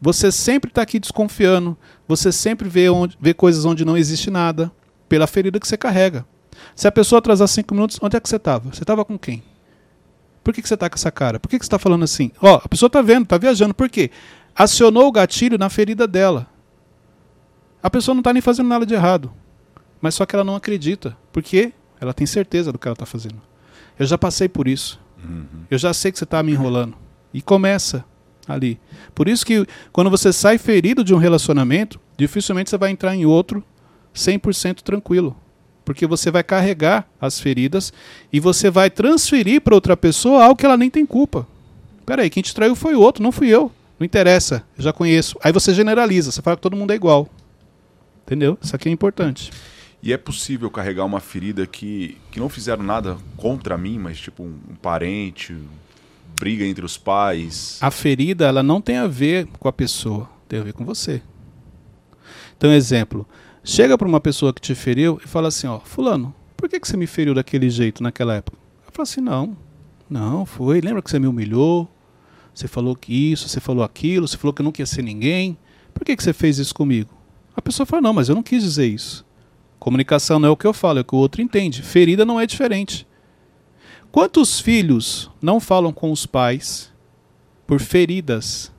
Você 0.00 0.31
sempre 0.31 0.71
está 0.71 0.83
aqui 0.83 1.00
desconfiando, 1.00 1.76
você 2.07 2.31
sempre 2.31 2.69
vê, 2.69 2.88
onde, 2.88 3.16
vê 3.21 3.35
coisas 3.35 3.64
onde 3.64 3.85
não 3.85 3.97
existe 3.97 4.31
nada, 4.31 4.71
pela 5.09 5.26
ferida 5.26 5.59
que 5.59 5.66
você 5.66 5.76
carrega. 5.76 6.25
Se 6.75 6.87
a 6.87 6.93
pessoa 6.93 7.19
atrasar 7.19 7.49
cinco 7.49 7.75
minutos, 7.75 7.99
onde 8.00 8.16
é 8.16 8.21
que 8.21 8.28
você 8.28 8.37
estava? 8.37 8.73
Você 8.73 8.83
estava 8.83 9.05
com 9.05 9.19
quem? 9.19 9.43
Por 10.45 10.55
que, 10.55 10.62
que 10.62 10.69
você 10.69 10.75
está 10.75 10.88
com 10.88 10.95
essa 10.95 11.11
cara? 11.11 11.40
Por 11.40 11.49
que, 11.49 11.59
que 11.59 11.64
você 11.64 11.69
está 11.69 11.78
falando 11.78 12.05
assim? 12.05 12.31
Ó, 12.40 12.61
a 12.62 12.69
pessoa 12.69 12.87
está 12.87 13.02
vendo, 13.02 13.25
está 13.25 13.37
viajando. 13.37 13.75
Por 13.75 13.88
quê? 13.88 14.11
Acionou 14.55 15.09
o 15.09 15.12
gatilho 15.12 15.59
na 15.59 15.69
ferida 15.69 16.07
dela. 16.07 16.47
A 17.87 17.90
pessoa 17.90 18.16
não 18.16 18.21
está 18.21 18.33
nem 18.33 18.43
fazendo 18.43 18.66
nada 18.66 18.85
de 18.85 18.95
errado. 18.95 19.31
Mas 20.00 20.16
só 20.16 20.26
que 20.26 20.35
ela 20.35 20.45
não 20.45 20.57
acredita. 20.57 21.16
Porque 21.33 21.73
ela 22.00 22.12
tem 22.12 22.26
certeza 22.26 22.73
do 22.73 22.81
que 22.81 22.88
ela 22.88 22.95
está 22.95 23.07
fazendo. 23.07 23.40
Eu 23.97 24.05
já 24.05 24.19
passei 24.19 24.49
por 24.49 24.66
isso. 24.66 24.99
Uhum. 25.23 25.62
Eu 25.71 25.78
já 25.78 25.95
sei 25.95 26.11
que 26.11 26.19
você 26.19 26.25
está 26.25 26.43
me 26.43 26.50
enrolando. 26.50 26.97
E 27.33 27.40
começa 27.40 28.05
ali. 28.49 28.81
Por 29.14 29.28
isso 29.28 29.47
que 29.47 29.64
quando 29.93 30.11
você 30.11 30.33
sai 30.33 30.59
ferido 30.59 31.05
de 31.05 31.14
um 31.14 31.16
relacionamento, 31.16 32.00
dificilmente 32.16 32.71
você 32.71 32.76
vai 32.76 32.90
entrar 32.90 33.14
em 33.14 33.25
outro 33.25 33.62
100% 34.12 34.81
tranquilo 34.81 35.37
porque 35.85 36.05
você 36.05 36.33
vai 36.33 36.43
carregar 36.43 37.09
as 37.21 37.38
feridas 37.38 37.93
e 38.33 38.40
você 38.40 38.69
vai 38.69 38.90
transferir 38.90 39.61
para 39.61 39.76
outra 39.76 39.97
pessoa 39.97 40.43
algo 40.43 40.57
que 40.57 40.66
ela 40.66 40.76
nem 40.76 40.90
tem 40.90 41.07
culpa. 41.07 41.47
Peraí, 42.05 42.28
quem 42.28 42.43
te 42.43 42.52
traiu 42.52 42.75
foi 42.75 42.97
o 42.97 43.00
outro, 43.00 43.23
não 43.23 43.31
fui 43.31 43.47
eu. 43.47 43.71
Não 43.97 44.05
interessa, 44.05 44.64
eu 44.76 44.83
já 44.83 44.93
conheço. 44.93 45.38
Aí 45.40 45.52
você 45.52 45.73
generaliza, 45.73 46.33
você 46.33 46.43
fala 46.43 46.57
que 46.57 46.62
todo 46.62 46.76
mundo 46.76 46.90
é 46.90 46.97
igual. 46.97 47.28
Entendeu? 48.26 48.59
Isso 48.61 48.75
aqui 48.75 48.88
é 48.88 48.92
importante. 48.92 49.52
E 50.02 50.12
é 50.12 50.16
possível 50.16 50.68
carregar 50.68 51.04
uma 51.04 51.21
ferida 51.21 51.64
que, 51.64 52.18
que 52.33 52.40
não 52.40 52.49
fizeram 52.49 52.83
nada 52.83 53.16
contra 53.37 53.78
mim, 53.78 53.99
mas 53.99 54.18
tipo 54.18 54.42
um, 54.42 54.59
um 54.68 54.75
parente, 54.75 55.56
briga 56.38 56.64
entre 56.64 56.85
os 56.85 56.99
pais. 56.99 57.78
A 57.80 57.90
ferida, 57.90 58.47
ela 58.47 58.64
não 58.64 58.80
tem 58.80 58.97
a 58.97 59.06
ver 59.06 59.47
com 59.61 59.68
a 59.68 59.73
pessoa, 59.73 60.28
tem 60.49 60.59
a 60.59 60.62
ver 60.64 60.73
com 60.73 60.85
você. 60.85 61.23
Então, 62.56 62.73
exemplo, 62.73 63.26
chega 63.62 63.97
para 63.97 64.09
uma 64.09 64.21
pessoa 64.21 64.52
que 64.52 64.61
te 64.61 64.75
feriu 64.75 65.21
e 65.25 65.28
fala 65.28 65.49
assim, 65.49 65.68
ó, 65.68 65.78
fulano, 65.78 66.35
por 66.56 66.68
que, 66.68 66.80
que 66.80 66.88
você 66.88 66.97
me 66.97 67.06
feriu 67.06 67.33
daquele 67.33 67.71
jeito 67.71 68.02
naquela 68.02 68.35
época? 68.35 68.59
Eu 68.87 68.92
falo 68.92 69.04
assim, 69.04 69.21
não, 69.21 69.56
não, 70.11 70.45
foi, 70.45 70.80
lembra 70.80 71.00
que 71.00 71.11
você 71.11 71.18
me 71.18 71.28
humilhou? 71.28 71.88
Você 72.52 72.66
falou 72.66 72.97
que 72.97 73.33
isso, 73.33 73.49
você 73.49 73.61
falou 73.61 73.85
aquilo, 73.85 74.26
você 74.26 74.37
falou 74.37 74.52
que 74.52 74.62
eu 74.62 74.64
não 74.64 74.73
queria 74.73 74.87
ser 74.87 75.02
ninguém. 75.02 75.56
Por 75.92 76.04
que, 76.04 76.16
que 76.16 76.23
você 76.23 76.33
fez 76.33 76.59
isso 76.59 76.75
comigo? 76.75 77.16
A 77.57 77.63
pessoa 77.63 77.87
fala, 77.87 78.03
não, 78.03 78.13
mas 78.13 78.29
eu 78.29 78.35
não 78.35 78.43
quis 78.43 78.63
dizer 78.63 78.87
isso. 78.87 79.25
Comunicação 79.79 80.39
não 80.39 80.49
é 80.49 80.53
o 80.53 80.57
que 80.57 80.67
eu 80.67 80.75
falo, 80.75 80.99
é 80.99 81.01
o 81.03 81.05
que 81.05 81.15
o 81.15 81.19
outro 81.19 81.41
entende. 81.41 81.83
Ferida 81.83 82.25
não 82.25 82.39
é 82.39 82.47
diferente. 82.47 83.07
Quantos 84.13 84.61
filhos 84.61 85.31
não 85.41 85.59
falam 85.59 85.93
com 85.93 86.13
os 86.13 86.27
pais 86.27 86.93
por 87.67 87.81
feridas 87.81 88.73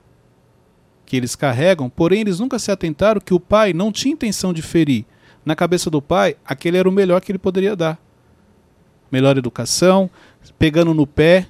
que 1.04 1.16
eles 1.16 1.34
carregam, 1.34 1.88
porém 1.88 2.20
eles 2.20 2.38
nunca 2.38 2.58
se 2.58 2.70
atentaram 2.70 3.20
que 3.20 3.34
o 3.34 3.40
pai 3.40 3.72
não 3.72 3.90
tinha 3.90 4.12
intenção 4.12 4.52
de 4.52 4.62
ferir. 4.62 5.04
Na 5.44 5.56
cabeça 5.56 5.90
do 5.90 6.02
pai, 6.02 6.36
aquele 6.44 6.76
era 6.76 6.88
o 6.88 6.92
melhor 6.92 7.20
que 7.20 7.32
ele 7.32 7.38
poderia 7.38 7.74
dar. 7.74 7.98
Melhor 9.10 9.38
educação, 9.38 10.10
pegando 10.58 10.92
no 10.92 11.06
pé, 11.06 11.46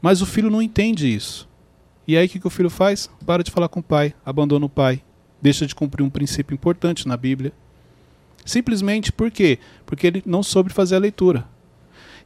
mas 0.00 0.22
o 0.22 0.26
filho 0.26 0.48
não 0.50 0.62
entende 0.62 1.12
isso. 1.12 1.48
E 2.06 2.16
aí 2.16 2.26
o 2.26 2.28
que, 2.28 2.38
que 2.38 2.46
o 2.46 2.50
filho 2.50 2.70
faz? 2.70 3.10
Para 3.26 3.42
de 3.42 3.50
falar 3.50 3.68
com 3.68 3.80
o 3.80 3.82
pai, 3.82 4.14
abandona 4.24 4.66
o 4.66 4.68
pai, 4.68 5.02
deixa 5.40 5.66
de 5.66 5.74
cumprir 5.74 6.02
um 6.02 6.10
princípio 6.10 6.54
importante 6.54 7.06
na 7.06 7.16
Bíblia. 7.16 7.52
Simplesmente 8.44 9.12
por 9.12 9.30
quê? 9.30 9.58
Porque 9.86 10.06
ele 10.06 10.22
não 10.26 10.42
soube 10.42 10.72
fazer 10.72 10.96
a 10.96 11.00
leitura. 11.00 11.46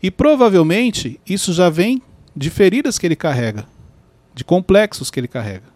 E 0.02 0.10
provavelmente 0.10 1.20
isso 1.26 1.52
já 1.52 1.68
vem 1.68 2.02
de 2.36 2.50
feridas 2.50 2.98
que 2.98 3.06
ele 3.06 3.16
carrega, 3.16 3.66
de 4.34 4.44
complexos 4.44 5.10
que 5.10 5.18
ele 5.20 5.28
carrega. 5.28 5.74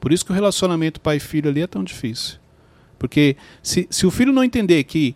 Por 0.00 0.12
isso 0.12 0.24
que 0.24 0.30
o 0.30 0.34
relacionamento 0.34 1.00
pai-filho 1.00 1.50
ali 1.50 1.62
é 1.62 1.66
tão 1.66 1.84
difícil. 1.84 2.38
Porque 2.98 3.36
se, 3.62 3.86
se 3.90 4.06
o 4.06 4.10
filho 4.10 4.32
não 4.32 4.44
entender 4.44 4.82
que 4.84 5.14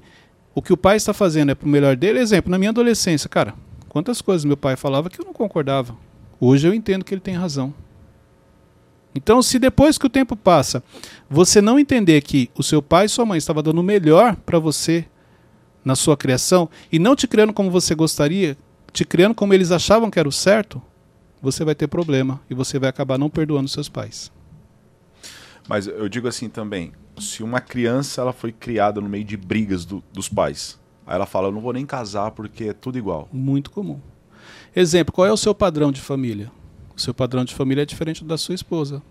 o 0.55 0.61
que 0.61 0.73
o 0.73 0.77
pai 0.77 0.97
está 0.97 1.13
fazendo 1.15 1.51
é 1.51 1.55
para 1.55 1.67
o 1.67 1.71
melhor 1.71 1.97
dele, 1.97 2.19
exemplo, 2.19 2.51
na 2.51 2.59
minha 2.59 2.71
adolescência, 2.71 3.29
cara, 3.29 3.55
quantas 3.89 4.21
coisas 4.21 4.45
meu 4.45 4.57
pai 4.57 4.77
falava 4.77 5.09
que 5.09 5.21
eu 5.21 5.25
não 5.25 5.33
concordava. 5.33 5.97
Hoje 6.39 6.67
eu 6.67 6.75
entendo 6.75 7.05
que 7.05 7.15
ele 7.15 7.21
tem 7.21 7.35
razão. 7.35 7.73
Então, 9.15 9.43
se 9.43 9.59
depois 9.59 9.99
que 9.99 10.07
o 10.07 10.11
tempo 10.11 10.35
passa, 10.35 10.83
você 11.29 11.61
não 11.61 11.79
entender 11.79 12.21
que 12.23 12.51
o 12.57 12.63
seu 12.63 12.81
pai 12.81 13.07
e 13.07 13.09
sua 13.09 13.27
mãe 13.27 13.39
estavam 13.39 13.63
dando 13.63 13.81
o 13.81 13.85
melhor 13.85 14.37
para 14.37 14.59
você 14.59 15.05
na 15.85 15.95
sua 15.95 16.17
criação 16.17 16.69
e 16.91 16.99
não 16.99 17.15
te 17.15 17.27
criando 17.27 17.53
como 17.53 17.71
você 17.71 17.95
gostaria, 17.95 18.57
te 18.93 19.05
criando 19.05 19.35
como 19.35 19.53
eles 19.53 19.71
achavam 19.71 20.11
que 20.11 20.19
era 20.19 20.29
o 20.29 20.33
certo, 20.33 20.81
você 21.41 21.65
vai 21.65 21.75
ter 21.75 21.89
problema 21.89 22.41
e 22.49 22.55
você 22.55 22.79
vai 22.79 22.89
acabar 22.89 23.19
não 23.19 23.29
perdoando 23.29 23.69
seus 23.69 23.89
pais. 23.89 24.31
Mas 25.69 25.87
eu 25.87 26.09
digo 26.09 26.27
assim 26.27 26.49
também, 26.49 26.93
se 27.19 27.43
uma 27.43 27.61
criança 27.61 28.21
ela 28.21 28.33
foi 28.33 28.53
criada 28.53 29.01
no 29.01 29.09
meio 29.09 29.25
de 29.25 29.37
brigas 29.37 29.85
do, 29.85 30.03
dos 30.13 30.29
pais, 30.29 30.79
aí 31.07 31.15
ela 31.15 31.27
fala, 31.27 31.49
eu 31.49 31.53
não 31.53 31.61
vou 31.61 31.73
nem 31.73 31.85
casar 31.85 32.31
porque 32.31 32.65
é 32.65 32.73
tudo 32.73 32.99
igual. 32.99 33.29
Muito 33.33 33.71
comum. 33.71 34.01
Exemplo, 34.75 35.13
qual 35.13 35.27
é 35.27 35.33
o 35.33 35.37
seu 35.37 35.55
padrão 35.55 35.93
de 35.93 36.01
família? 36.01 36.51
O 36.97 37.01
seu 37.01 37.15
padrão 37.15 37.45
de 37.45 37.55
família 37.55 37.83
é 37.83 37.87
diferente 37.87 38.25
da 38.25 38.37
sua 38.37 38.55
esposa. 38.55 39.03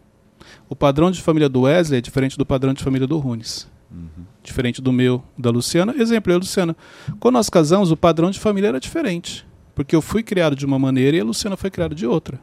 O 0.69 0.75
padrão 0.75 1.11
de 1.11 1.21
família 1.21 1.49
do 1.49 1.61
Wesley 1.61 1.99
é 1.99 2.01
diferente 2.01 2.37
do 2.37 2.45
padrão 2.45 2.73
de 2.73 2.83
família 2.83 3.07
do 3.07 3.17
Runes. 3.17 3.69
Uhum. 3.91 4.25
Diferente 4.43 4.81
do 4.81 4.91
meu, 4.91 5.23
da 5.37 5.49
Luciana. 5.49 5.93
Exemplo, 5.97 6.31
eu, 6.31 6.39
Luciana. 6.39 6.75
Quando 7.19 7.33
nós 7.33 7.49
casamos, 7.49 7.91
o 7.91 7.97
padrão 7.97 8.31
de 8.31 8.39
família 8.39 8.69
era 8.69 8.79
diferente. 8.79 9.45
Porque 9.75 9.95
eu 9.95 10.01
fui 10.01 10.23
criado 10.23 10.55
de 10.55 10.65
uma 10.65 10.79
maneira 10.79 11.17
e 11.17 11.19
a 11.19 11.23
Luciana 11.23 11.57
foi 11.57 11.69
criada 11.69 11.93
de 11.93 12.05
outra. 12.05 12.39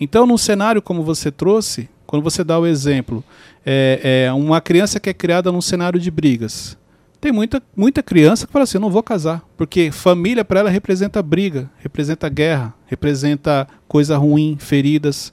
Então, 0.00 0.26
num 0.26 0.38
cenário 0.38 0.82
como 0.82 1.02
você 1.02 1.30
trouxe, 1.30 1.88
quando 2.06 2.22
você 2.22 2.42
dá 2.42 2.58
o 2.58 2.66
exemplo, 2.66 3.22
é, 3.64 4.24
é 4.26 4.32
uma 4.32 4.60
criança 4.60 4.98
que 4.98 5.08
é 5.08 5.14
criada 5.14 5.52
num 5.52 5.60
cenário 5.60 6.00
de 6.00 6.10
brigas. 6.10 6.76
Tem 7.22 7.30
muita, 7.30 7.62
muita 7.76 8.02
criança 8.02 8.48
que 8.48 8.52
fala 8.52 8.64
assim: 8.64 8.78
eu 8.78 8.80
não 8.80 8.90
vou 8.90 9.00
casar, 9.00 9.44
porque 9.56 9.92
família 9.92 10.44
para 10.44 10.58
ela 10.58 10.68
representa 10.68 11.22
briga, 11.22 11.70
representa 11.78 12.28
guerra, 12.28 12.74
representa 12.84 13.68
coisa 13.86 14.18
ruim, 14.18 14.56
feridas. 14.58 15.32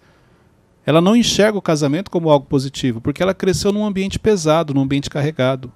Ela 0.86 1.01
não 1.01 1.15
enxerga 1.15 1.58
o 1.58 1.62
casamento 1.63 2.12
como 2.12 2.29
algo 2.29 2.46
positivo, 2.46 3.01
porque 3.01 3.24
ela 3.24 3.34
cresceu 3.34 3.74
num 3.74 3.84
ambiente 3.84 4.19
pesado, 4.19 4.72
num 4.72 4.84
ambiente 4.84 5.10
carregado. 5.10 5.74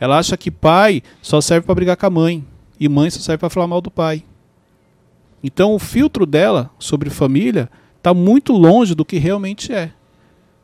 Ela 0.00 0.16
acha 0.16 0.34
que 0.34 0.50
pai 0.50 1.02
só 1.20 1.42
serve 1.42 1.66
para 1.66 1.74
brigar 1.74 1.98
com 1.98 2.06
a 2.06 2.10
mãe 2.10 2.42
e 2.80 2.88
mãe 2.88 3.10
só 3.10 3.20
serve 3.20 3.40
para 3.40 3.50
falar 3.50 3.66
mal 3.66 3.82
do 3.82 3.90
pai. 3.90 4.24
Então 5.44 5.74
o 5.74 5.78
filtro 5.78 6.24
dela 6.24 6.70
sobre 6.78 7.10
família 7.10 7.68
está 7.98 8.14
muito 8.14 8.54
longe 8.54 8.94
do 8.94 9.04
que 9.04 9.18
realmente 9.18 9.74
é. 9.74 9.92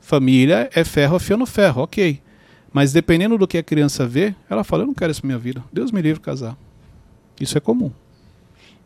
Família 0.01 0.71
é 0.75 0.85
ferro 0.85 1.17
afiando 1.17 1.45
ferro, 1.45 1.83
ok. 1.83 2.23
Mas 2.73 2.93
dependendo 2.93 3.39
do 3.39 3.47
que 3.47 3.59
a 3.59 3.63
criança 3.63 4.07
vê, 4.07 4.35
ela 4.49 4.65
fala: 4.65 4.83
Eu 4.83 4.87
não 4.87 4.95
quero 4.95 5.11
isso 5.11 5.21
pra 5.21 5.29
minha 5.29 5.39
vida. 5.39 5.65
Deus 5.73 5.91
me 5.91 6.03
livre 6.03 6.21
casar. 6.21 6.57
Isso 7.41 7.57
é 7.57 7.61
comum. 7.61 7.91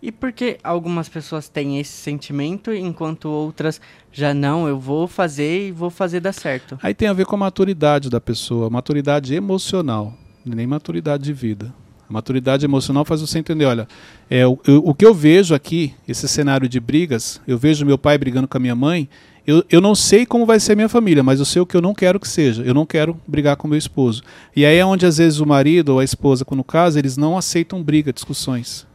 E 0.03 0.11
por 0.11 0.33
que 0.33 0.59
algumas 0.65 1.09
pessoas 1.09 1.49
têm 1.49 1.79
esse 1.79 1.93
sentimento, 1.93 2.73
enquanto 2.73 3.27
outras 3.27 3.81
já 4.11 4.35
não, 4.35 4.67
eu 4.67 4.77
vou 4.77 5.07
fazer 5.07 5.69
e 5.69 5.73
vou 5.73 5.91
fazer 5.91 6.19
dar 6.19 6.33
certo? 6.33 6.77
Aí 6.83 6.93
tem 6.93 7.07
a 7.07 7.13
ver 7.13 7.25
com 7.25 7.37
a 7.37 7.39
maturidade 7.39 8.11
da 8.11 8.21
pessoa, 8.21 8.69
maturidade 8.69 9.33
emocional, 9.33 10.13
nem 10.45 10.67
maturidade 10.67 11.23
de 11.23 11.33
vida. 11.33 11.73
A 12.11 12.13
maturidade 12.13 12.65
emocional 12.65 13.05
faz 13.05 13.21
você 13.21 13.39
entender, 13.39 13.65
olha, 13.65 13.87
é, 14.29 14.45
o, 14.45 14.59
o 14.67 14.93
que 14.93 15.07
eu 15.07 15.15
vejo 15.15 15.55
aqui, 15.55 15.95
esse 16.07 16.27
cenário 16.27 16.69
de 16.69 16.81
brigas, 16.81 17.41
eu 17.47 17.57
vejo 17.57 17.87
meu 17.87 17.97
pai 17.97 18.19
brigando 18.19 18.49
com 18.49 18.57
a 18.57 18.61
minha 18.61 18.75
mãe, 18.75 19.09
eu, 19.47 19.65
eu 19.69 19.81
não 19.81 19.95
sei 19.95 20.25
como 20.25 20.47
vai 20.47 20.61
ser 20.61 20.77
minha 20.77 20.89
família, 20.89 21.23
mas 21.23 21.41
eu 21.41 21.45
sei 21.45 21.61
o 21.61 21.67
que 21.67 21.77
eu 21.77 21.81
não 21.81 21.95
quero 21.95 22.21
que 22.21 22.29
seja. 22.29 22.63
Eu 22.63 22.73
não 22.73 22.87
quero 22.87 23.21
brigar 23.27 23.57
com 23.57 23.67
meu 23.67 23.79
esposo. 23.79 24.23
E 24.55 24.65
aí 24.65 24.77
é 24.77 24.87
onde 24.87 25.05
às 25.05 25.19
vezes 25.19 25.41
o 25.41 25.47
marido 25.47 25.91
ou 25.91 25.99
a 25.99 26.05
esposa, 26.05 26.45
quando 26.45 26.63
casa, 26.63 26.99
eles 26.99 27.17
não 27.17 27.37
aceitam 27.37 27.83
briga, 27.83 28.13
discussões. 28.13 28.87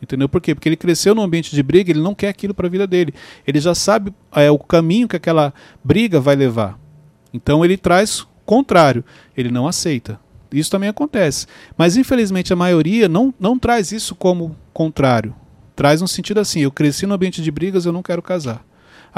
Entendeu? 0.00 0.28
Por 0.28 0.40
quê? 0.40 0.54
Porque 0.54 0.68
ele 0.68 0.76
cresceu 0.76 1.14
num 1.14 1.22
ambiente 1.22 1.54
de 1.54 1.62
briga, 1.62 1.90
ele 1.90 2.00
não 2.00 2.14
quer 2.14 2.28
aquilo 2.28 2.54
para 2.54 2.66
a 2.66 2.70
vida 2.70 2.86
dele. 2.86 3.12
Ele 3.46 3.58
já 3.58 3.74
sabe 3.74 4.14
é, 4.32 4.50
o 4.50 4.58
caminho 4.58 5.08
que 5.08 5.16
aquela 5.16 5.52
briga 5.82 6.20
vai 6.20 6.36
levar. 6.36 6.78
Então 7.32 7.64
ele 7.64 7.76
traz 7.76 8.20
o 8.20 8.28
contrário, 8.44 9.04
ele 9.36 9.50
não 9.50 9.66
aceita. 9.66 10.20
Isso 10.52 10.70
também 10.70 10.88
acontece. 10.88 11.46
Mas 11.76 11.96
infelizmente 11.96 12.52
a 12.52 12.56
maioria 12.56 13.08
não, 13.08 13.34
não 13.40 13.58
traz 13.58 13.90
isso 13.90 14.14
como 14.14 14.54
contrário. 14.72 15.34
Traz 15.74 16.00
um 16.00 16.06
sentido 16.06 16.38
assim: 16.38 16.60
eu 16.60 16.70
cresci 16.70 17.06
no 17.06 17.14
ambiente 17.14 17.42
de 17.42 17.50
brigas, 17.50 17.84
eu 17.84 17.92
não 17.92 18.02
quero 18.02 18.22
casar. 18.22 18.64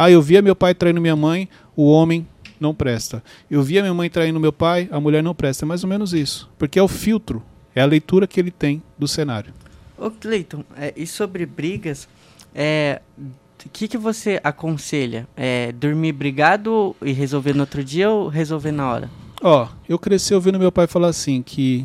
Ah, 0.01 0.09
eu 0.09 0.23
via 0.23 0.41
meu 0.41 0.55
pai 0.55 0.77
traindo 0.77 1.01
minha 1.01 1.17
mãe, 1.17 1.49
o 1.75 1.91
homem 1.91 2.25
não 2.61 2.73
presta. 2.73 3.21
Eu 3.51 3.65
via 3.65 3.83
minha 3.83 3.93
mãe 3.93 4.09
traindo 4.09 4.39
meu 4.39 4.53
pai, 4.53 4.89
a 4.93 5.01
mulher 5.01 5.25
não 5.25 5.35
presta. 5.35 5.65
É 5.65 5.67
mais 5.67 5.83
ou 5.83 5.91
menos 5.91 6.13
isso. 6.13 6.49
Porque 6.57 6.79
é 6.79 6.83
o 6.83 6.87
filtro, 6.87 7.43
é 7.75 7.81
a 7.81 7.85
leitura 7.85 8.25
que 8.25 8.39
ele 8.39 8.53
tem 8.53 8.81
do 8.97 9.09
cenário. 9.09 9.53
Ô 9.99 10.09
Cleiton, 10.09 10.63
é, 10.77 10.95
e 10.97 11.05
sobre 11.05 11.45
brigas, 11.45 12.09
é, 12.55 13.03
o 13.19 13.69
que, 13.71 13.89
que 13.89 13.99
você 13.99 14.41
aconselha? 14.45 15.27
É, 15.37 15.73
dormir 15.73 16.13
brigado 16.13 16.95
e 17.03 17.11
resolver 17.11 17.53
no 17.53 17.63
outro 17.63 17.83
dia 17.83 18.09
ou 18.09 18.29
resolver 18.29 18.71
na 18.71 18.89
hora? 18.89 19.11
Ó, 19.43 19.67
eu 19.89 19.99
cresci 19.99 20.33
ouvindo 20.33 20.61
meu 20.61 20.71
pai 20.71 20.87
falar 20.87 21.09
assim, 21.09 21.43
que 21.43 21.85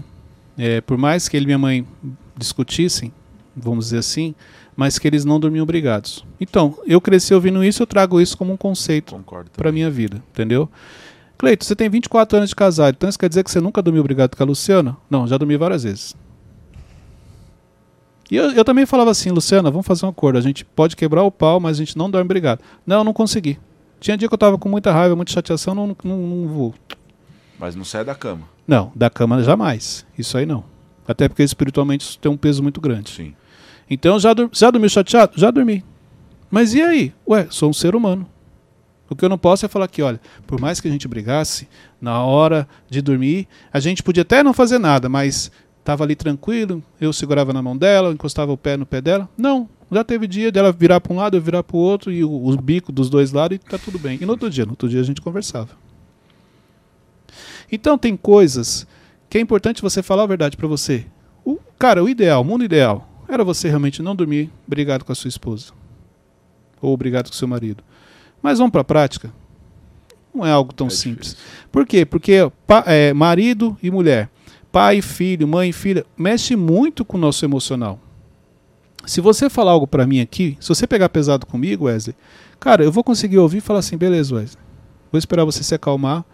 é, 0.55 0.81
por 0.81 0.99
mais 0.99 1.27
que 1.27 1.35
ele 1.35 1.45
e 1.45 1.47
minha 1.47 1.57
mãe 1.57 1.87
discutissem, 2.37 3.11
vamos 3.57 3.85
dizer 3.85 3.97
assim, 3.97 4.35
mas 4.75 4.97
que 4.97 5.07
eles 5.07 5.25
não 5.25 5.39
dormiam 5.39 5.65
brigados. 5.65 6.25
Então, 6.39 6.77
eu 6.85 6.99
cresci 6.99 7.33
ouvindo 7.33 7.63
isso, 7.63 7.83
eu 7.83 7.87
trago 7.87 8.19
isso 8.19 8.37
como 8.37 8.53
um 8.53 8.57
conceito 8.57 9.19
para 9.55 9.71
minha 9.71 9.89
vida, 9.89 10.23
entendeu? 10.31 10.69
Cleito, 11.37 11.65
você 11.65 11.75
tem 11.75 11.89
24 11.89 12.37
anos 12.37 12.49
de 12.49 12.55
casado, 12.55 12.95
então 12.95 13.09
isso 13.09 13.19
quer 13.19 13.29
dizer 13.29 13.43
que 13.43 13.51
você 13.51 13.59
nunca 13.59 13.81
dormiu 13.81 14.03
brigado 14.03 14.35
com 14.35 14.43
a 14.43 14.45
Luciana? 14.45 14.95
Não, 15.09 15.27
já 15.27 15.37
dormi 15.37 15.57
várias 15.57 15.83
vezes. 15.83 16.15
E 18.31 18.35
eu, 18.35 18.51
eu 18.51 18.63
também 18.63 18.85
falava 18.85 19.11
assim, 19.11 19.29
Luciana, 19.29 19.69
vamos 19.69 19.85
fazer 19.85 20.05
um 20.05 20.09
acordo, 20.09 20.37
a 20.37 20.41
gente 20.41 20.63
pode 20.63 20.95
quebrar 20.95 21.23
o 21.23 21.31
pau, 21.31 21.59
mas 21.59 21.77
a 21.77 21.79
gente 21.79 21.97
não 21.97 22.09
dorme 22.09 22.27
brigado. 22.27 22.61
Não, 22.85 23.03
não 23.03 23.13
consegui. 23.13 23.59
Tinha 23.99 24.17
dia 24.17 24.27
que 24.27 24.33
eu 24.33 24.37
tava 24.37 24.57
com 24.57 24.67
muita 24.67 24.91
raiva, 24.91 25.15
muita 25.15 25.31
chateação, 25.31 25.75
não, 25.75 25.95
não, 26.03 26.17
não 26.17 26.47
vou. 26.47 26.73
Mas 27.59 27.75
não 27.75 27.85
sai 27.85 28.03
da 28.03 28.15
cama. 28.15 28.41
Não, 28.67 28.91
da 28.95 29.09
cama 29.09 29.41
jamais. 29.43 30.05
Isso 30.17 30.37
aí 30.37 30.45
não. 30.45 30.63
Até 31.07 31.27
porque 31.27 31.43
espiritualmente 31.43 32.05
isso 32.05 32.19
tem 32.19 32.31
um 32.31 32.37
peso 32.37 32.63
muito 32.63 32.81
grande. 32.81 33.11
Sim. 33.11 33.33
Então, 33.89 34.19
já, 34.19 34.33
já 34.51 34.71
dormiu 34.71 34.89
chateado? 34.89 35.33
Já 35.35 35.51
dormi. 35.51 35.83
Mas 36.49 36.73
e 36.73 36.81
aí? 36.81 37.13
Ué, 37.27 37.47
sou 37.49 37.69
um 37.69 37.73
ser 37.73 37.95
humano. 37.95 38.27
O 39.09 39.15
que 39.15 39.23
eu 39.23 39.29
não 39.29 39.37
posso 39.37 39.65
é 39.65 39.69
falar 39.69 39.87
que, 39.87 40.01
olha, 40.01 40.19
por 40.47 40.59
mais 40.59 40.79
que 40.79 40.87
a 40.87 40.91
gente 40.91 41.07
brigasse, 41.07 41.67
na 42.01 42.23
hora 42.23 42.67
de 42.89 43.01
dormir, 43.01 43.47
a 43.71 43.79
gente 43.79 44.01
podia 44.01 44.23
até 44.23 44.41
não 44.41 44.53
fazer 44.53 44.79
nada, 44.79 45.07
mas 45.07 45.51
estava 45.79 46.03
ali 46.03 46.15
tranquilo, 46.15 46.81
eu 46.99 47.11
segurava 47.13 47.53
na 47.53 47.61
mão 47.61 47.77
dela, 47.77 48.13
encostava 48.13 48.51
o 48.51 48.57
pé 48.57 48.77
no 48.77 48.85
pé 48.85 49.01
dela. 49.01 49.29
Não, 49.37 49.69
já 49.91 50.03
teve 50.03 50.25
dia 50.25 50.51
dela 50.51 50.71
virar 50.71 50.99
para 51.01 51.13
um 51.13 51.17
lado, 51.17 51.37
eu 51.37 51.41
virar 51.41 51.61
para 51.61 51.75
o 51.75 51.79
outro, 51.79 52.11
e 52.11 52.23
o, 52.23 52.31
o, 52.31 52.57
bico 52.57 52.91
dos 52.91 53.09
dois 53.09 53.31
lados, 53.31 53.55
e 53.55 53.59
tá 53.59 53.77
tudo 53.77 53.99
bem. 53.99 54.17
E 54.21 54.25
no 54.25 54.31
outro 54.31 54.49
dia, 54.49 54.65
no 54.65 54.71
outro 54.71 54.89
dia 54.89 55.01
a 55.01 55.03
gente 55.03 55.21
conversava. 55.21 55.69
Então 57.71 57.97
tem 57.97 58.15
coisas 58.15 58.87
que 59.29 59.37
é 59.37 59.41
importante 59.41 59.81
você 59.81 60.01
falar 60.01 60.23
a 60.23 60.27
verdade 60.27 60.57
para 60.57 60.67
você. 60.67 61.05
O, 61.45 61.57
cara, 61.77 62.03
o 62.03 62.09
ideal, 62.09 62.41
o 62.41 62.45
mundo 62.45 62.63
ideal, 62.63 63.09
era 63.27 63.43
você 63.43 63.67
realmente 63.67 64.01
não 64.01 64.15
dormir 64.15 64.51
brigado 64.67 65.05
com 65.05 65.11
a 65.11 65.15
sua 65.15 65.29
esposa. 65.29 65.71
Ou 66.81 66.95
brigado 66.97 67.29
com 67.29 67.35
o 67.35 67.37
seu 67.37 67.47
marido. 67.47 67.83
Mas 68.41 68.57
vamos 68.57 68.71
para 68.71 68.81
a 68.81 68.85
prática. 68.85 69.33
Não 70.33 70.45
é 70.45 70.51
algo 70.51 70.73
tão 70.73 70.87
é 70.87 70.89
simples. 70.89 71.29
Difícil. 71.29 71.67
Por 71.71 71.85
quê? 71.85 72.05
Porque 72.05 72.33
é, 72.85 73.13
marido 73.13 73.77
e 73.81 73.89
mulher, 73.89 74.29
pai 74.71 74.97
e 74.97 75.01
filho, 75.01 75.47
mãe 75.47 75.69
e 75.69 75.73
filha, 75.73 76.05
mexe 76.17 76.55
muito 76.55 77.05
com 77.05 77.17
o 77.17 77.19
nosso 77.19 77.45
emocional. 77.45 77.99
Se 79.05 79.21
você 79.21 79.49
falar 79.49 79.71
algo 79.71 79.85
para 79.85 80.07
mim 80.07 80.19
aqui, 80.19 80.57
se 80.59 80.69
você 80.69 80.87
pegar 80.87 81.09
pesado 81.09 81.45
comigo, 81.45 81.85
Wesley, 81.85 82.15
cara, 82.59 82.83
eu 82.83 82.91
vou 82.91 83.03
conseguir 83.03 83.37
ouvir 83.37 83.57
e 83.57 83.61
falar 83.61 83.79
assim, 83.79 83.97
beleza, 83.97 84.35
Wesley. 84.35 84.63
Vou 85.11 85.19
esperar 85.19 85.45
você 85.45 85.63
se 85.63 85.75
acalmar 85.75 86.25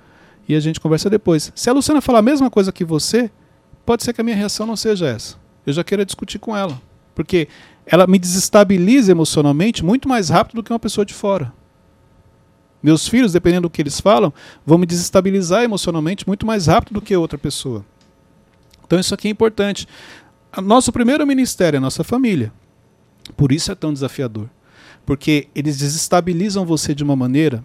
e 0.48 0.56
a 0.56 0.60
gente 0.60 0.80
conversa 0.80 1.10
depois. 1.10 1.52
Se 1.54 1.70
a 1.70 1.74
Luciana 1.74 2.02
falar 2.02 2.20
a 2.20 2.24
mesma 2.24 2.50
coisa 2.50 2.72
que 2.72 2.86
você, 2.86 3.30
pode 3.86 4.04
ser 4.04 4.14
que 4.14 4.22
a 4.22 4.24
minha 4.24 4.36
reação 4.36 4.66
não 4.66 4.76
seja 4.76 5.08
essa 5.08 5.49
eu 5.70 5.74
já 5.74 5.84
queira 5.84 6.06
discutir 6.06 6.40
com 6.40 6.56
ela. 6.56 6.82
Porque 7.16 7.48
ela 7.86 8.08
me 8.08 8.20
desestabiliza 8.20 9.12
emocionalmente 9.12 9.84
muito 9.84 10.08
mais 10.08 10.30
rápido 10.30 10.56
do 10.56 10.64
que 10.64 10.72
uma 10.72 10.80
pessoa 10.80 11.06
de 11.06 11.14
fora. 11.14 11.54
Meus 12.82 13.08
filhos, 13.08 13.34
dependendo 13.34 13.68
do 13.68 13.70
que 13.70 13.82
eles 13.82 14.00
falam, 14.00 14.34
vão 14.66 14.78
me 14.78 14.86
desestabilizar 14.86 15.64
emocionalmente 15.64 16.26
muito 16.28 16.46
mais 16.46 16.68
rápido 16.68 16.94
do 16.94 17.02
que 17.02 17.16
outra 17.16 17.38
pessoa. 17.38 17.86
Então 18.86 19.00
isso 19.00 19.14
aqui 19.14 19.28
é 19.28 19.32
importante. 19.32 19.88
Nosso 20.64 20.92
primeiro 20.92 21.28
ministério 21.28 21.78
é 21.78 21.80
a 21.80 21.82
nossa 21.82 22.04
família. 22.04 22.52
Por 23.36 23.52
isso 23.52 23.72
é 23.72 23.76
tão 23.76 23.94
desafiador. 23.94 24.50
Porque 25.06 25.48
eles 25.54 25.78
desestabilizam 25.78 26.66
você 26.66 26.96
de 26.96 27.04
uma 27.04 27.16
maneira, 27.16 27.64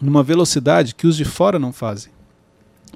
numa 0.00 0.22
velocidade 0.22 0.94
que 0.94 1.06
os 1.06 1.16
de 1.16 1.24
fora 1.24 1.58
não 1.58 1.72
fazem. 1.72 2.12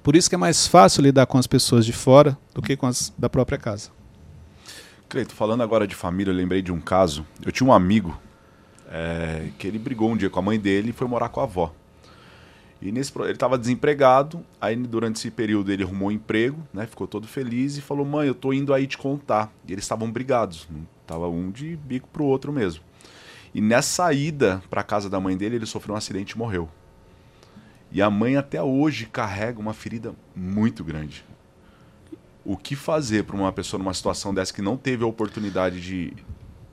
Por 0.03 0.17
isso 0.17 0.29
que 0.29 0.35
é 0.35 0.39
mais 0.39 0.67
fácil 0.67 1.03
lidar 1.03 1.27
com 1.27 1.39
as 1.39 1.47
pessoas 1.47 1.85
de 1.85 1.93
fora 1.93 2.37
do 2.55 2.63
que 2.63 2.77
com 2.77 2.87
as 2.87 3.13
da 3.19 3.29
própria 3.29 3.59
casa. 3.59 3.91
Cleito, 5.09 5.35
falando 5.35 5.63
agora 5.63 5.87
de 5.87 5.95
família, 5.95 6.33
eu 6.33 6.37
lembrei 6.37 6.63
de 6.63 6.73
um 6.73 6.81
caso. 6.81 7.27
Eu 7.45 7.53
tinha 7.53 7.69
um 7.69 7.73
amigo 7.73 8.19
é, 8.89 9.51
que 9.59 9.67
ele 9.67 9.79
brigou 9.79 10.11
um 10.11 10.17
dia 10.17 10.31
com 10.31 10.39
a 10.39 10.43
mãe 10.43 10.59
dele 10.59 10.91
e 10.91 10.93
foi 10.93 11.07
morar 11.07 11.29
com 11.29 11.41
a 11.41 11.45
avó. 11.45 11.73
E 12.81 12.91
nesse 12.91 13.13
ele 13.19 13.33
estava 13.33 13.57
desempregado, 13.57 14.45
aí 14.61 14.77
durante 14.77 15.17
esse 15.17 15.31
período 15.31 15.73
ele 15.73 15.83
arrumou 15.83 16.09
um 16.09 16.13
emprego, 16.13 16.59
né, 16.73 16.87
ficou 16.87 17.07
todo 17.07 17.27
feliz 17.27 17.77
e 17.77 17.81
falou: 17.81 18.05
"Mãe, 18.05 18.27
eu 18.27 18.35
tô 18.35 18.53
indo 18.53 18.75
aí 18.75 18.87
te 18.87 18.99
contar". 18.99 19.53
E 19.67 19.73
eles 19.73 19.85
estavam 19.85 20.11
brigados, 20.11 20.69
tava 21.07 21.29
um 21.29 21.51
de 21.51 21.77
bico 21.77 22.09
pro 22.09 22.25
outro 22.25 22.53
mesmo. 22.53 22.83
E 23.55 23.61
nessa 23.61 24.13
ida 24.13 24.63
para 24.69 24.83
casa 24.83 25.09
da 25.09 25.21
mãe 25.21 25.37
dele, 25.37 25.57
ele 25.57 25.67
sofreu 25.67 25.95
um 25.95 25.99
acidente 25.99 26.33
e 26.33 26.39
morreu. 26.39 26.69
E 27.93 28.03
a 28.03 28.11
mãe 28.11 28.37
até 28.37 28.61
hoje 28.61 29.07
carrega 29.07 29.61
uma 29.61 29.73
ferida 29.73 30.13
muito 30.35 30.83
grande 30.83 31.25
o 32.45 32.57
que 32.57 32.77
fazer 32.77 33.25
para 33.25 33.37
uma 33.37 33.53
pessoa 33.53 33.79
numa 33.79 33.95
situação 33.95 34.35
dessa 34.35 34.53
que 34.53 34.61
não 34.61 34.77
teve 34.77 35.03
a 35.03 35.07
oportunidade 35.07 35.81
de, 35.81 36.13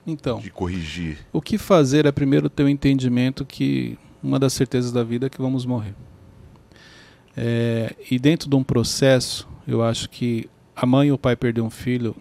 então, 0.05 0.39
de 0.39 0.49
corrigir? 0.49 1.19
O 1.31 1.41
que 1.41 1.57
fazer 1.57 2.05
é 2.05 2.11
primeiro 2.11 2.49
ter 2.49 2.63
o 2.63 2.65
um 2.65 2.69
entendimento 2.69 3.45
que 3.45 3.97
uma 4.21 4.37
das 4.37 4.53
certezas 4.53 4.91
da 4.91 5.03
vida 5.03 5.27
é 5.27 5.29
que 5.29 5.41
vamos 5.41 5.65
morrer. 5.65 5.95
É, 7.35 7.95
e 8.09 8.19
dentro 8.19 8.49
de 8.49 8.55
um 8.55 8.63
processo, 8.63 9.47
eu 9.67 9.81
acho 9.81 10.09
que 10.09 10.49
a 10.75 10.85
mãe 10.85 11.11
ou 11.11 11.15
o 11.15 11.19
pai 11.19 11.35
perder 11.35 11.61
um 11.61 11.69
filho 11.69 12.15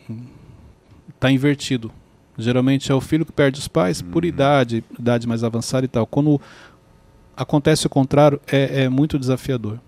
está 1.08 1.30
invertido. 1.30 1.90
Geralmente 2.38 2.90
é 2.90 2.94
o 2.94 3.00
filho 3.00 3.26
que 3.26 3.32
perde 3.32 3.58
os 3.58 3.68
pais 3.68 4.00
uhum. 4.00 4.10
por 4.10 4.24
idade, 4.24 4.84
idade 4.98 5.26
mais 5.26 5.44
avançada 5.44 5.84
e 5.84 5.88
tal. 5.88 6.06
Quando 6.06 6.40
acontece 7.36 7.86
o 7.86 7.90
contrário, 7.90 8.40
é, 8.46 8.84
é 8.84 8.88
muito 8.88 9.18
desafiador. 9.18 9.78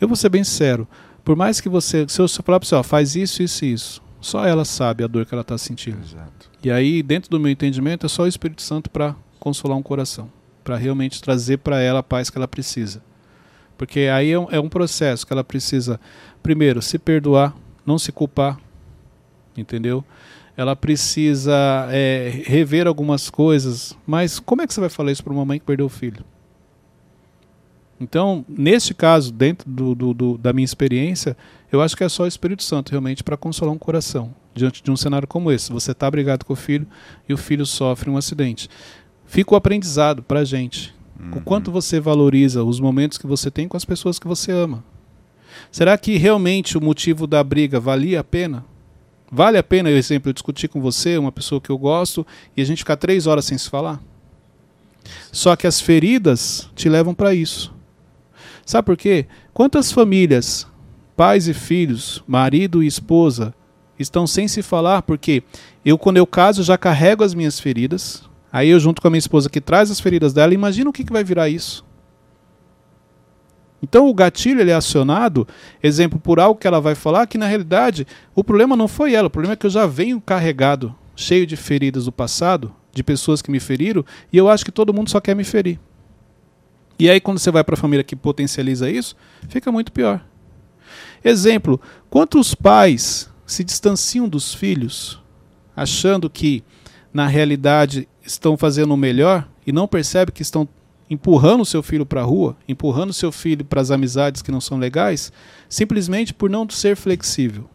Eu 0.00 0.08
vou 0.08 0.16
ser 0.16 0.28
bem 0.28 0.42
sincero. 0.42 0.86
Por 1.26 1.34
mais 1.34 1.60
que 1.60 1.68
você. 1.68 2.06
Se 2.08 2.20
eu 2.20 2.28
falar 2.28 2.60
para 2.60 2.68
você, 2.68 2.74
ó, 2.76 2.84
faz 2.84 3.16
isso, 3.16 3.42
isso 3.42 3.64
e 3.64 3.72
isso. 3.72 4.02
Só 4.20 4.46
ela 4.46 4.64
sabe 4.64 5.02
a 5.02 5.08
dor 5.08 5.26
que 5.26 5.34
ela 5.34 5.42
está 5.42 5.58
sentindo. 5.58 5.98
Exato. 6.00 6.48
E 6.62 6.70
aí, 6.70 7.02
dentro 7.02 7.28
do 7.28 7.40
meu 7.40 7.50
entendimento, 7.50 8.06
é 8.06 8.08
só 8.08 8.22
o 8.22 8.28
Espírito 8.28 8.62
Santo 8.62 8.88
para 8.88 9.16
consolar 9.40 9.76
um 9.76 9.82
coração. 9.82 10.30
Para 10.62 10.76
realmente 10.76 11.20
trazer 11.20 11.56
para 11.58 11.80
ela 11.80 11.98
a 11.98 12.02
paz 12.02 12.30
que 12.30 12.38
ela 12.38 12.46
precisa. 12.46 13.02
Porque 13.76 14.02
aí 14.02 14.30
é 14.30 14.38
um, 14.38 14.46
é 14.52 14.60
um 14.60 14.68
processo 14.68 15.26
que 15.26 15.32
ela 15.32 15.42
precisa, 15.42 15.98
primeiro, 16.44 16.80
se 16.80 16.96
perdoar, 16.96 17.56
não 17.84 17.98
se 17.98 18.12
culpar. 18.12 18.58
Entendeu? 19.56 20.04
ela 20.56 20.74
precisa 20.74 21.86
é, 21.90 22.42
rever 22.46 22.86
algumas 22.86 23.28
coisas. 23.28 23.98
Mas 24.06 24.38
como 24.38 24.62
é 24.62 24.66
que 24.66 24.72
você 24.72 24.80
vai 24.80 24.88
falar 24.88 25.10
isso 25.10 25.24
para 25.24 25.32
uma 25.32 25.44
mãe 25.44 25.58
que 25.58 25.66
perdeu 25.66 25.86
o 25.86 25.90
filho? 25.90 26.24
Então, 28.00 28.44
neste 28.48 28.92
caso, 28.92 29.32
dentro 29.32 29.68
do, 29.68 29.94
do, 29.94 30.14
do, 30.14 30.38
da 30.38 30.52
minha 30.52 30.64
experiência, 30.64 31.36
eu 31.72 31.80
acho 31.80 31.96
que 31.96 32.04
é 32.04 32.08
só 32.08 32.24
o 32.24 32.26
Espírito 32.26 32.62
Santo 32.62 32.90
realmente 32.90 33.24
para 33.24 33.36
consolar 33.36 33.74
um 33.74 33.78
coração 33.78 34.34
diante 34.54 34.82
de 34.82 34.90
um 34.90 34.96
cenário 34.96 35.28
como 35.28 35.50
esse. 35.50 35.72
Você 35.72 35.92
está 35.92 36.10
brigado 36.10 36.44
com 36.44 36.52
o 36.52 36.56
filho 36.56 36.86
e 37.28 37.34
o 37.34 37.36
filho 37.36 37.64
sofre 37.66 38.10
um 38.10 38.16
acidente. 38.16 38.68
Fica 39.26 39.54
o 39.54 39.56
aprendizado 39.56 40.22
para 40.22 40.40
a 40.40 40.44
gente. 40.44 40.94
Uhum. 41.18 41.38
O 41.38 41.40
quanto 41.40 41.70
você 41.70 42.00
valoriza 42.00 42.62
os 42.64 42.80
momentos 42.80 43.18
que 43.18 43.26
você 43.26 43.50
tem 43.50 43.68
com 43.68 43.76
as 43.76 43.84
pessoas 43.84 44.18
que 44.18 44.26
você 44.26 44.52
ama. 44.52 44.84
Será 45.70 45.96
que 45.96 46.16
realmente 46.16 46.76
o 46.76 46.80
motivo 46.80 47.26
da 47.26 47.42
briga 47.42 47.80
valia 47.80 48.20
a 48.20 48.24
pena? 48.24 48.64
Vale 49.30 49.58
a 49.58 49.62
pena, 49.62 49.90
por 49.90 49.96
exemplo, 49.96 50.28
eu 50.28 50.32
discutir 50.32 50.68
com 50.68 50.80
você, 50.80 51.18
uma 51.18 51.32
pessoa 51.32 51.60
que 51.60 51.70
eu 51.70 51.78
gosto, 51.78 52.26
e 52.56 52.62
a 52.62 52.64
gente 52.64 52.78
ficar 52.78 52.96
três 52.96 53.26
horas 53.26 53.44
sem 53.44 53.58
se 53.58 53.68
falar? 53.68 54.00
Só 55.32 55.56
que 55.56 55.66
as 55.66 55.80
feridas 55.80 56.70
te 56.74 56.88
levam 56.88 57.14
para 57.14 57.34
isso. 57.34 57.75
Sabe 58.66 58.84
por 58.84 58.96
quê? 58.96 59.26
Quantas 59.54 59.92
famílias, 59.92 60.66
pais 61.16 61.46
e 61.46 61.54
filhos, 61.54 62.22
marido 62.26 62.82
e 62.82 62.86
esposa, 62.88 63.54
estão 63.96 64.26
sem 64.26 64.48
se 64.48 64.60
falar 64.60 65.02
porque 65.02 65.44
eu, 65.84 65.96
quando 65.96 66.16
eu 66.16 66.26
caso, 66.26 66.64
já 66.64 66.76
carrego 66.76 67.22
as 67.22 67.32
minhas 67.32 67.60
feridas, 67.60 68.28
aí 68.52 68.70
eu, 68.70 68.80
junto 68.80 69.00
com 69.00 69.06
a 69.06 69.10
minha 69.10 69.20
esposa, 69.20 69.48
que 69.48 69.60
traz 69.60 69.88
as 69.88 70.00
feridas 70.00 70.32
dela, 70.32 70.52
imagina 70.52 70.90
o 70.90 70.92
que, 70.92 71.04
que 71.04 71.12
vai 71.12 71.22
virar 71.22 71.48
isso. 71.48 71.86
Então 73.80 74.08
o 74.08 74.14
gatilho 74.14 74.60
ele 74.60 74.72
é 74.72 74.74
acionado, 74.74 75.46
exemplo, 75.80 76.18
por 76.18 76.40
algo 76.40 76.58
que 76.58 76.66
ela 76.66 76.80
vai 76.80 76.96
falar, 76.96 77.28
que 77.28 77.38
na 77.38 77.46
realidade 77.46 78.04
o 78.34 78.42
problema 78.42 78.74
não 78.74 78.88
foi 78.88 79.14
ela, 79.14 79.28
o 79.28 79.30
problema 79.30 79.52
é 79.52 79.56
que 79.56 79.66
eu 79.66 79.70
já 79.70 79.86
venho 79.86 80.20
carregado, 80.20 80.92
cheio 81.14 81.46
de 81.46 81.54
feridas 81.54 82.06
do 82.06 82.10
passado, 82.10 82.74
de 82.92 83.04
pessoas 83.04 83.40
que 83.40 83.50
me 83.50 83.60
feriram, 83.60 84.04
e 84.32 84.36
eu 84.36 84.48
acho 84.48 84.64
que 84.64 84.72
todo 84.72 84.92
mundo 84.92 85.08
só 85.08 85.20
quer 85.20 85.36
me 85.36 85.44
ferir. 85.44 85.78
E 86.98 87.10
aí 87.10 87.20
quando 87.20 87.38
você 87.38 87.50
vai 87.50 87.62
para 87.62 87.74
a 87.74 87.78
família 87.78 88.04
que 88.04 88.16
potencializa 88.16 88.90
isso, 88.90 89.16
fica 89.48 89.70
muito 89.70 89.92
pior. 89.92 90.24
Exemplo, 91.22 91.80
quantos 92.08 92.54
pais 92.54 93.30
se 93.46 93.62
distanciam 93.62 94.28
dos 94.28 94.54
filhos, 94.54 95.20
achando 95.74 96.28
que 96.30 96.64
na 97.12 97.26
realidade 97.26 98.08
estão 98.22 98.56
fazendo 98.56 98.92
o 98.92 98.96
melhor 98.96 99.48
e 99.66 99.72
não 99.72 99.86
percebem 99.88 100.34
que 100.34 100.42
estão 100.42 100.68
empurrando 101.08 101.64
seu 101.64 101.82
filho 101.82 102.04
para 102.04 102.20
a 102.20 102.24
rua, 102.24 102.56
empurrando 102.68 103.12
seu 103.12 103.30
filho 103.30 103.64
para 103.64 103.80
as 103.80 103.90
amizades 103.90 104.42
que 104.42 104.50
não 104.50 104.60
são 104.60 104.78
legais, 104.78 105.32
simplesmente 105.68 106.34
por 106.34 106.50
não 106.50 106.68
ser 106.68 106.96
flexível. 106.96 107.68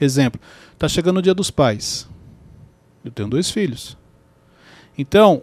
Exemplo, 0.00 0.40
está 0.72 0.88
chegando 0.88 1.18
o 1.18 1.22
dia 1.22 1.34
dos 1.34 1.50
pais. 1.50 2.08
Eu 3.04 3.10
tenho 3.10 3.28
dois 3.28 3.50
filhos. 3.50 3.96
Então, 4.96 5.42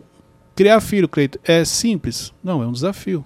criar 0.55 0.79
filho, 0.81 1.07
Cleito, 1.07 1.39
é 1.43 1.63
simples? 1.65 2.33
Não, 2.43 2.61
é 2.61 2.67
um 2.67 2.71
desafio. 2.71 3.23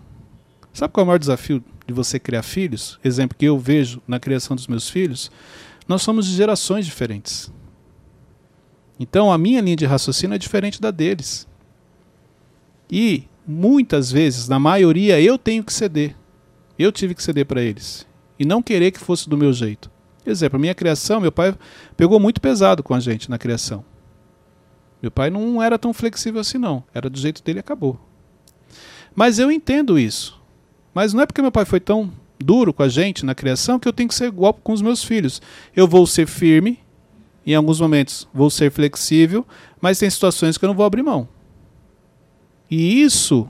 Sabe 0.73 0.93
qual 0.93 1.01
é 1.01 1.05
o 1.05 1.07
maior 1.07 1.19
desafio 1.19 1.63
de 1.85 1.93
você 1.93 2.19
criar 2.19 2.43
filhos? 2.43 2.99
Exemplo 3.03 3.37
que 3.37 3.45
eu 3.45 3.57
vejo 3.57 4.01
na 4.07 4.19
criação 4.19 4.55
dos 4.55 4.67
meus 4.67 4.89
filhos. 4.89 5.31
Nós 5.87 6.01
somos 6.01 6.27
de 6.27 6.35
gerações 6.35 6.85
diferentes. 6.85 7.51
Então, 8.99 9.31
a 9.31 9.37
minha 9.37 9.61
linha 9.61 9.75
de 9.75 9.85
raciocínio 9.85 10.35
é 10.35 10.37
diferente 10.37 10.81
da 10.81 10.91
deles. 10.91 11.47
E 12.91 13.23
muitas 13.47 14.11
vezes, 14.11 14.47
na 14.47 14.59
maioria, 14.59 15.21
eu 15.21 15.37
tenho 15.37 15.63
que 15.63 15.73
ceder. 15.73 16.15
Eu 16.77 16.91
tive 16.91 17.15
que 17.15 17.23
ceder 17.23 17.45
para 17.45 17.61
eles. 17.61 18.05
E 18.39 18.45
não 18.45 18.61
querer 18.61 18.91
que 18.91 18.99
fosse 18.99 19.29
do 19.29 19.37
meu 19.37 19.51
jeito. 19.51 19.89
Exemplo, 20.25 20.57
a 20.57 20.59
minha 20.59 20.75
criação, 20.75 21.21
meu 21.21 21.31
pai 21.31 21.55
pegou 21.95 22.19
muito 22.19 22.41
pesado 22.41 22.83
com 22.83 22.93
a 22.93 22.99
gente 22.99 23.29
na 23.29 23.37
criação. 23.37 23.83
Meu 25.01 25.11
pai 25.11 25.29
não 25.29 25.61
era 25.61 25.77
tão 25.77 25.93
flexível 25.93 26.41
assim, 26.41 26.57
não. 26.57 26.83
Era 26.93 27.09
do 27.09 27.19
jeito 27.19 27.43
dele 27.43 27.59
e 27.59 27.61
acabou. 27.61 27.99
Mas 29.15 29.39
eu 29.39 29.51
entendo 29.51 29.97
isso. 29.97 30.39
Mas 30.93 31.13
não 31.13 31.21
é 31.21 31.25
porque 31.25 31.41
meu 31.41 31.51
pai 31.51 31.65
foi 31.65 31.79
tão 31.79 32.11
duro 32.39 32.73
com 32.73 32.83
a 32.83 32.89
gente 32.89 33.25
na 33.25 33.35
criação 33.35 33.79
que 33.79 33.87
eu 33.87 33.93
tenho 33.93 34.09
que 34.09 34.15
ser 34.15 34.25
igual 34.25 34.53
com 34.53 34.73
os 34.73 34.81
meus 34.81 35.03
filhos. 35.03 35.41
Eu 35.75 35.87
vou 35.87 36.05
ser 36.05 36.27
firme, 36.27 36.79
em 37.45 37.55
alguns 37.55 37.79
momentos 37.79 38.27
vou 38.33 38.49
ser 38.49 38.71
flexível, 38.71 39.45
mas 39.79 39.99
tem 39.99 40.09
situações 40.09 40.57
que 40.57 40.65
eu 40.65 40.67
não 40.67 40.75
vou 40.75 40.85
abrir 40.85 41.03
mão. 41.03 41.27
E 42.69 43.01
isso 43.01 43.49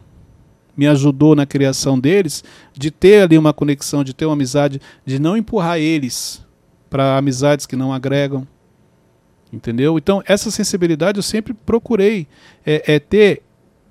me 0.75 0.87
ajudou 0.87 1.35
na 1.35 1.45
criação 1.45 1.99
deles, 1.99 2.43
de 2.71 2.91
ter 2.91 3.23
ali 3.23 3.37
uma 3.37 3.51
conexão, 3.51 4.03
de 4.03 4.13
ter 4.13 4.25
uma 4.25 4.33
amizade, 4.33 4.79
de 5.03 5.17
não 5.17 5.35
empurrar 5.35 5.79
eles 5.79 6.45
para 6.87 7.17
amizades 7.17 7.65
que 7.65 7.75
não 7.75 7.91
agregam. 7.91 8.47
Entendeu? 9.51 9.97
Então, 9.97 10.21
essa 10.25 10.51
sensibilidade 10.51 11.17
eu 11.17 11.23
sempre 11.23 11.53
procurei 11.53 12.27
é, 12.65 12.95
é, 12.95 12.99
ter 12.99 13.43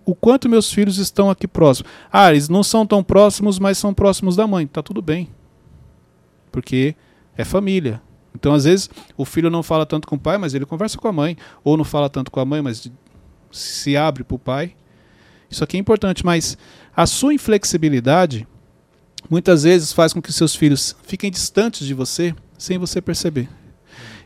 o 0.04 0.14
quanto 0.14 0.48
meus 0.48 0.70
filhos 0.70 0.98
estão 0.98 1.30
aqui 1.30 1.48
próximos. 1.48 1.90
Ah, 2.12 2.30
eles 2.30 2.48
não 2.48 2.62
são 2.62 2.86
tão 2.86 3.02
próximos, 3.02 3.58
mas 3.58 3.78
são 3.78 3.94
próximos 3.94 4.36
da 4.36 4.46
mãe. 4.46 4.66
Tá 4.66 4.82
tudo 4.82 5.00
bem. 5.00 5.28
Porque 6.52 6.94
é 7.36 7.44
família. 7.44 8.00
Então, 8.34 8.52
às 8.52 8.64
vezes, 8.64 8.90
o 9.16 9.24
filho 9.24 9.50
não 9.50 9.62
fala 9.62 9.86
tanto 9.86 10.06
com 10.06 10.16
o 10.16 10.20
pai, 10.20 10.36
mas 10.36 10.54
ele 10.54 10.66
conversa 10.66 10.98
com 10.98 11.08
a 11.08 11.12
mãe. 11.12 11.36
Ou 11.64 11.76
não 11.76 11.84
fala 11.84 12.10
tanto 12.10 12.30
com 12.30 12.38
a 12.38 12.44
mãe, 12.44 12.60
mas 12.60 12.90
se 13.50 13.96
abre 13.96 14.22
para 14.22 14.34
o 14.34 14.38
pai. 14.38 14.74
Isso 15.48 15.64
aqui 15.64 15.76
é 15.76 15.80
importante, 15.80 16.24
mas 16.24 16.58
a 16.94 17.06
sua 17.06 17.32
inflexibilidade 17.32 18.46
muitas 19.30 19.62
vezes 19.62 19.92
faz 19.92 20.12
com 20.12 20.20
que 20.20 20.32
seus 20.32 20.54
filhos 20.54 20.94
fiquem 21.02 21.30
distantes 21.30 21.86
de 21.86 21.94
você 21.94 22.34
sem 22.58 22.78
você 22.78 23.00
perceber. 23.00 23.48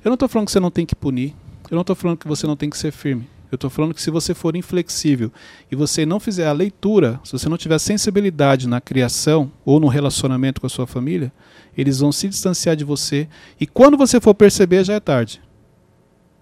Eu 0.04 0.08
não 0.08 0.14
estou 0.14 0.28
falando 0.28 0.46
que 0.46 0.52
você 0.52 0.60
não 0.60 0.70
tem 0.70 0.86
que 0.86 0.94
punir, 0.94 1.34
eu 1.70 1.74
não 1.74 1.82
estou 1.82 1.94
falando 1.94 2.18
que 2.18 2.28
você 2.28 2.46
não 2.46 2.56
tem 2.56 2.70
que 2.70 2.78
ser 2.78 2.90
firme. 2.90 3.28
Eu 3.50 3.56
estou 3.56 3.68
falando 3.68 3.92
que 3.92 4.00
se 4.00 4.10
você 4.10 4.32
for 4.32 4.54
inflexível 4.54 5.32
e 5.70 5.74
você 5.74 6.06
não 6.06 6.20
fizer 6.20 6.46
a 6.46 6.52
leitura, 6.52 7.20
se 7.24 7.32
você 7.32 7.48
não 7.48 7.56
tiver 7.56 7.78
sensibilidade 7.80 8.68
na 8.68 8.80
criação 8.80 9.50
ou 9.64 9.80
no 9.80 9.88
relacionamento 9.88 10.60
com 10.60 10.68
a 10.68 10.70
sua 10.70 10.86
família, 10.86 11.32
eles 11.76 11.98
vão 11.98 12.12
se 12.12 12.28
distanciar 12.28 12.76
de 12.76 12.84
você 12.84 13.28
e 13.60 13.66
quando 13.66 13.96
você 13.96 14.20
for 14.20 14.34
perceber 14.34 14.84
já 14.84 14.94
é 14.94 15.00
tarde, 15.00 15.42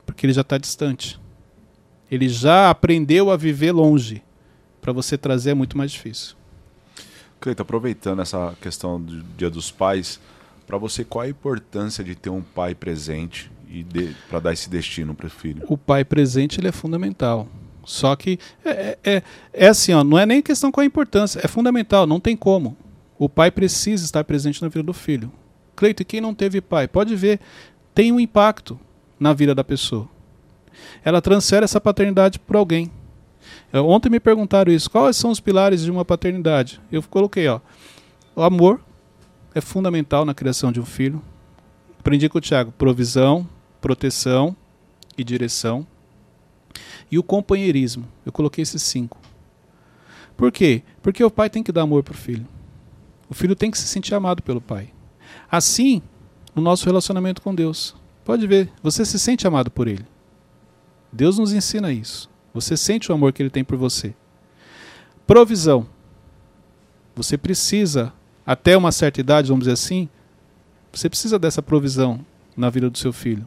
porque 0.04 0.26
ele 0.26 0.34
já 0.34 0.42
está 0.42 0.58
distante. 0.58 1.18
Ele 2.10 2.28
já 2.28 2.70
aprendeu 2.70 3.30
a 3.30 3.36
viver 3.36 3.72
longe 3.72 4.22
para 4.80 4.92
você 4.92 5.16
trazer 5.18 5.50
é 5.50 5.54
muito 5.54 5.76
mais 5.76 5.90
difícil. 5.90 6.36
Cleito, 7.40 7.62
aproveitando 7.62 8.20
essa 8.20 8.54
questão 8.60 9.00
do 9.00 9.22
Dia 9.36 9.50
dos 9.50 9.70
Pais, 9.70 10.20
para 10.68 10.76
você 10.76 11.02
qual 11.02 11.24
a 11.24 11.28
importância 11.28 12.04
de 12.04 12.14
ter 12.14 12.28
um 12.28 12.42
pai 12.42 12.74
presente 12.74 13.50
e 13.70 13.85
para 14.28 14.38
dar 14.38 14.52
esse 14.52 14.68
destino 14.68 15.14
para 15.14 15.26
o 15.26 15.31
filho? 15.31 15.64
O 15.66 15.78
pai 15.78 16.04
presente 16.04 16.61
ele 16.61 16.68
é 16.68 16.72
fundamental. 16.72 17.48
Só 17.87 18.14
que 18.14 18.38
é, 18.62 18.70
é, 18.70 18.98
é, 19.02 19.22
é 19.54 19.68
assim, 19.68 19.94
ó, 19.94 20.04
não 20.04 20.18
é 20.18 20.26
nem 20.26 20.42
questão 20.42 20.70
qual 20.70 20.83
a 20.83 20.87
importância, 20.87 21.40
é 21.42 21.48
fundamental, 21.48 22.07
não 22.07 22.20
tem 22.20 22.37
como. 22.37 22.76
O 23.18 23.31
pai 23.31 23.50
precisa 23.50 24.04
estar 24.04 24.22
presente 24.24 24.61
na 24.61 24.68
vida 24.68 24.83
do 24.83 24.92
filho. 24.92 25.33
Cleito, 25.74 26.02
e 26.02 26.04
quem 26.04 26.20
não 26.20 26.35
teve 26.35 26.61
pai? 26.61 26.87
Pode 26.87 27.16
ver, 27.16 27.40
tem 27.94 28.12
um 28.12 28.20
impacto 28.20 28.78
na 29.18 29.33
vida 29.33 29.54
da 29.54 29.64
pessoa. 29.64 30.07
Ela 31.02 31.22
transfere 31.22 31.64
essa 31.64 31.81
paternidade 31.81 32.38
para 32.38 32.59
alguém. 32.59 32.90
Ontem 33.72 34.11
me 34.11 34.20
perguntaram 34.20 34.70
isso, 34.70 34.90
quais 34.90 35.16
são 35.16 35.31
os 35.31 35.40
pilares 35.40 35.83
de 35.83 35.90
uma 35.90 36.04
paternidade? 36.04 36.78
Eu 36.92 37.02
coloquei, 37.04 37.48
ó, 37.48 37.59
o 38.37 38.42
amor 38.42 38.83
é 39.58 39.60
fundamental 39.60 40.24
na 40.24 40.34
criação 40.34 40.72
de 40.72 40.80
um 40.80 40.84
filho. 40.84 41.22
Aprendi 41.98 42.28
com 42.28 42.38
o 42.38 42.40
Tiago, 42.40 42.72
provisão, 42.72 43.46
proteção 43.80 44.56
e 45.16 45.24
direção. 45.24 45.86
E 47.10 47.18
o 47.18 47.22
companheirismo. 47.22 48.06
Eu 48.24 48.32
coloquei 48.32 48.62
esses 48.62 48.82
cinco. 48.82 49.18
Por 50.36 50.52
quê? 50.52 50.82
Porque 51.02 51.22
o 51.22 51.30
pai 51.30 51.50
tem 51.50 51.62
que 51.62 51.72
dar 51.72 51.82
amor 51.82 52.02
para 52.02 52.12
o 52.12 52.16
filho. 52.16 52.46
O 53.28 53.34
filho 53.34 53.56
tem 53.56 53.70
que 53.70 53.78
se 53.78 53.86
sentir 53.86 54.14
amado 54.14 54.42
pelo 54.42 54.60
pai. 54.60 54.92
Assim, 55.50 56.00
no 56.54 56.62
nosso 56.62 56.86
relacionamento 56.86 57.42
com 57.42 57.54
Deus. 57.54 57.94
Pode 58.24 58.46
ver, 58.46 58.70
você 58.82 59.04
se 59.04 59.18
sente 59.18 59.46
amado 59.46 59.70
por 59.70 59.88
ele. 59.88 60.04
Deus 61.12 61.38
nos 61.38 61.52
ensina 61.52 61.92
isso. 61.92 62.30
Você 62.54 62.76
sente 62.76 63.10
o 63.10 63.14
amor 63.14 63.32
que 63.32 63.42
ele 63.42 63.50
tem 63.50 63.64
por 63.64 63.76
você. 63.76 64.14
Provisão. 65.26 65.86
Você 67.14 67.36
precisa, 67.36 68.12
até 68.48 68.74
uma 68.78 68.90
certa 68.90 69.20
idade, 69.20 69.48
vamos 69.48 69.64
dizer 69.64 69.74
assim, 69.74 70.08
você 70.90 71.06
precisa 71.06 71.38
dessa 71.38 71.61
provisão 71.61 72.24
na 72.56 72.70
vida 72.70 72.88
do 72.88 72.96
seu 72.96 73.12
filho. 73.12 73.46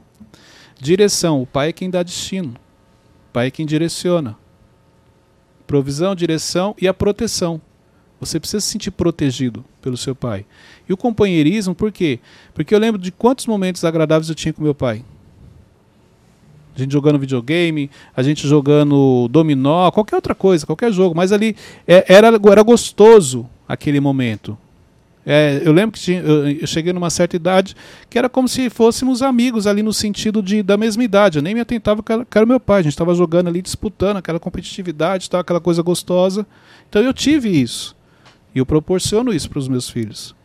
Direção. 0.79 1.41
O 1.41 1.47
pai 1.47 1.69
é 1.69 1.73
quem 1.73 1.89
dá 1.89 2.03
destino. 2.03 2.51
O 2.51 3.33
pai 3.33 3.47
é 3.47 3.51
quem 3.51 3.65
direciona. 3.65 4.37
Provisão, 5.65 6.13
direção 6.13 6.75
e 6.79 6.87
a 6.87 6.93
proteção. 6.93 7.59
Você 8.19 8.39
precisa 8.39 8.61
se 8.61 8.67
sentir 8.67 8.91
protegido 8.91 9.65
pelo 9.81 9.97
seu 9.97 10.13
pai. 10.13 10.45
E 10.87 10.93
o 10.93 10.97
companheirismo, 10.97 11.73
por 11.73 11.91
quê? 11.91 12.19
Porque 12.53 12.75
eu 12.75 12.77
lembro 12.77 13.01
de 13.01 13.11
quantos 13.11 13.47
momentos 13.47 13.83
agradáveis 13.83 14.29
eu 14.29 14.35
tinha 14.35 14.53
com 14.53 14.61
meu 14.61 14.75
pai. 14.75 15.03
A 16.75 16.79
gente 16.79 16.93
jogando 16.93 17.17
videogame, 17.17 17.89
a 18.15 18.21
gente 18.21 18.47
jogando 18.47 19.27
dominó, 19.29 19.89
qualquer 19.89 20.15
outra 20.17 20.35
coisa, 20.35 20.63
qualquer 20.63 20.93
jogo. 20.93 21.15
Mas 21.15 21.31
ali 21.31 21.55
é, 21.87 22.05
era, 22.07 22.27
era 22.27 22.61
gostoso 22.61 23.49
aquele 23.67 23.99
momento. 23.99 24.55
É, 25.25 25.61
eu 25.63 25.71
lembro 25.71 25.91
que 25.91 25.99
tinha, 25.99 26.19
eu, 26.19 26.65
cheguei 26.65 26.91
numa 26.91 27.09
certa 27.11 27.35
idade 27.35 27.75
que 28.09 28.17
era 28.17 28.27
como 28.27 28.47
se 28.47 28.69
fôssemos 28.71 29.21
amigos 29.21 29.67
ali 29.67 29.83
no 29.83 29.93
sentido 29.93 30.41
de 30.41 30.63
da 30.63 30.77
mesma 30.77 31.03
idade. 31.03 31.37
Eu 31.37 31.43
nem 31.43 31.53
me 31.53 31.61
atentava 31.61 32.01
que 32.01 32.11
era, 32.11 32.25
que 32.25 32.37
era 32.37 32.45
meu 32.45 32.59
pai. 32.59 32.79
A 32.79 32.83
gente 32.83 32.93
estava 32.93 33.13
jogando 33.13 33.47
ali, 33.47 33.61
disputando 33.61 34.17
aquela 34.17 34.39
competitividade, 34.39 35.29
tal, 35.29 35.41
aquela 35.41 35.59
coisa 35.59 35.81
gostosa. 35.83 36.45
Então 36.89 37.01
eu 37.01 37.13
tive 37.13 37.49
isso. 37.49 37.95
E 38.53 38.59
eu 38.59 38.65
proporciono 38.65 39.31
isso 39.31 39.49
para 39.49 39.59
os 39.59 39.67
meus 39.67 39.89
filhos. 39.89 40.35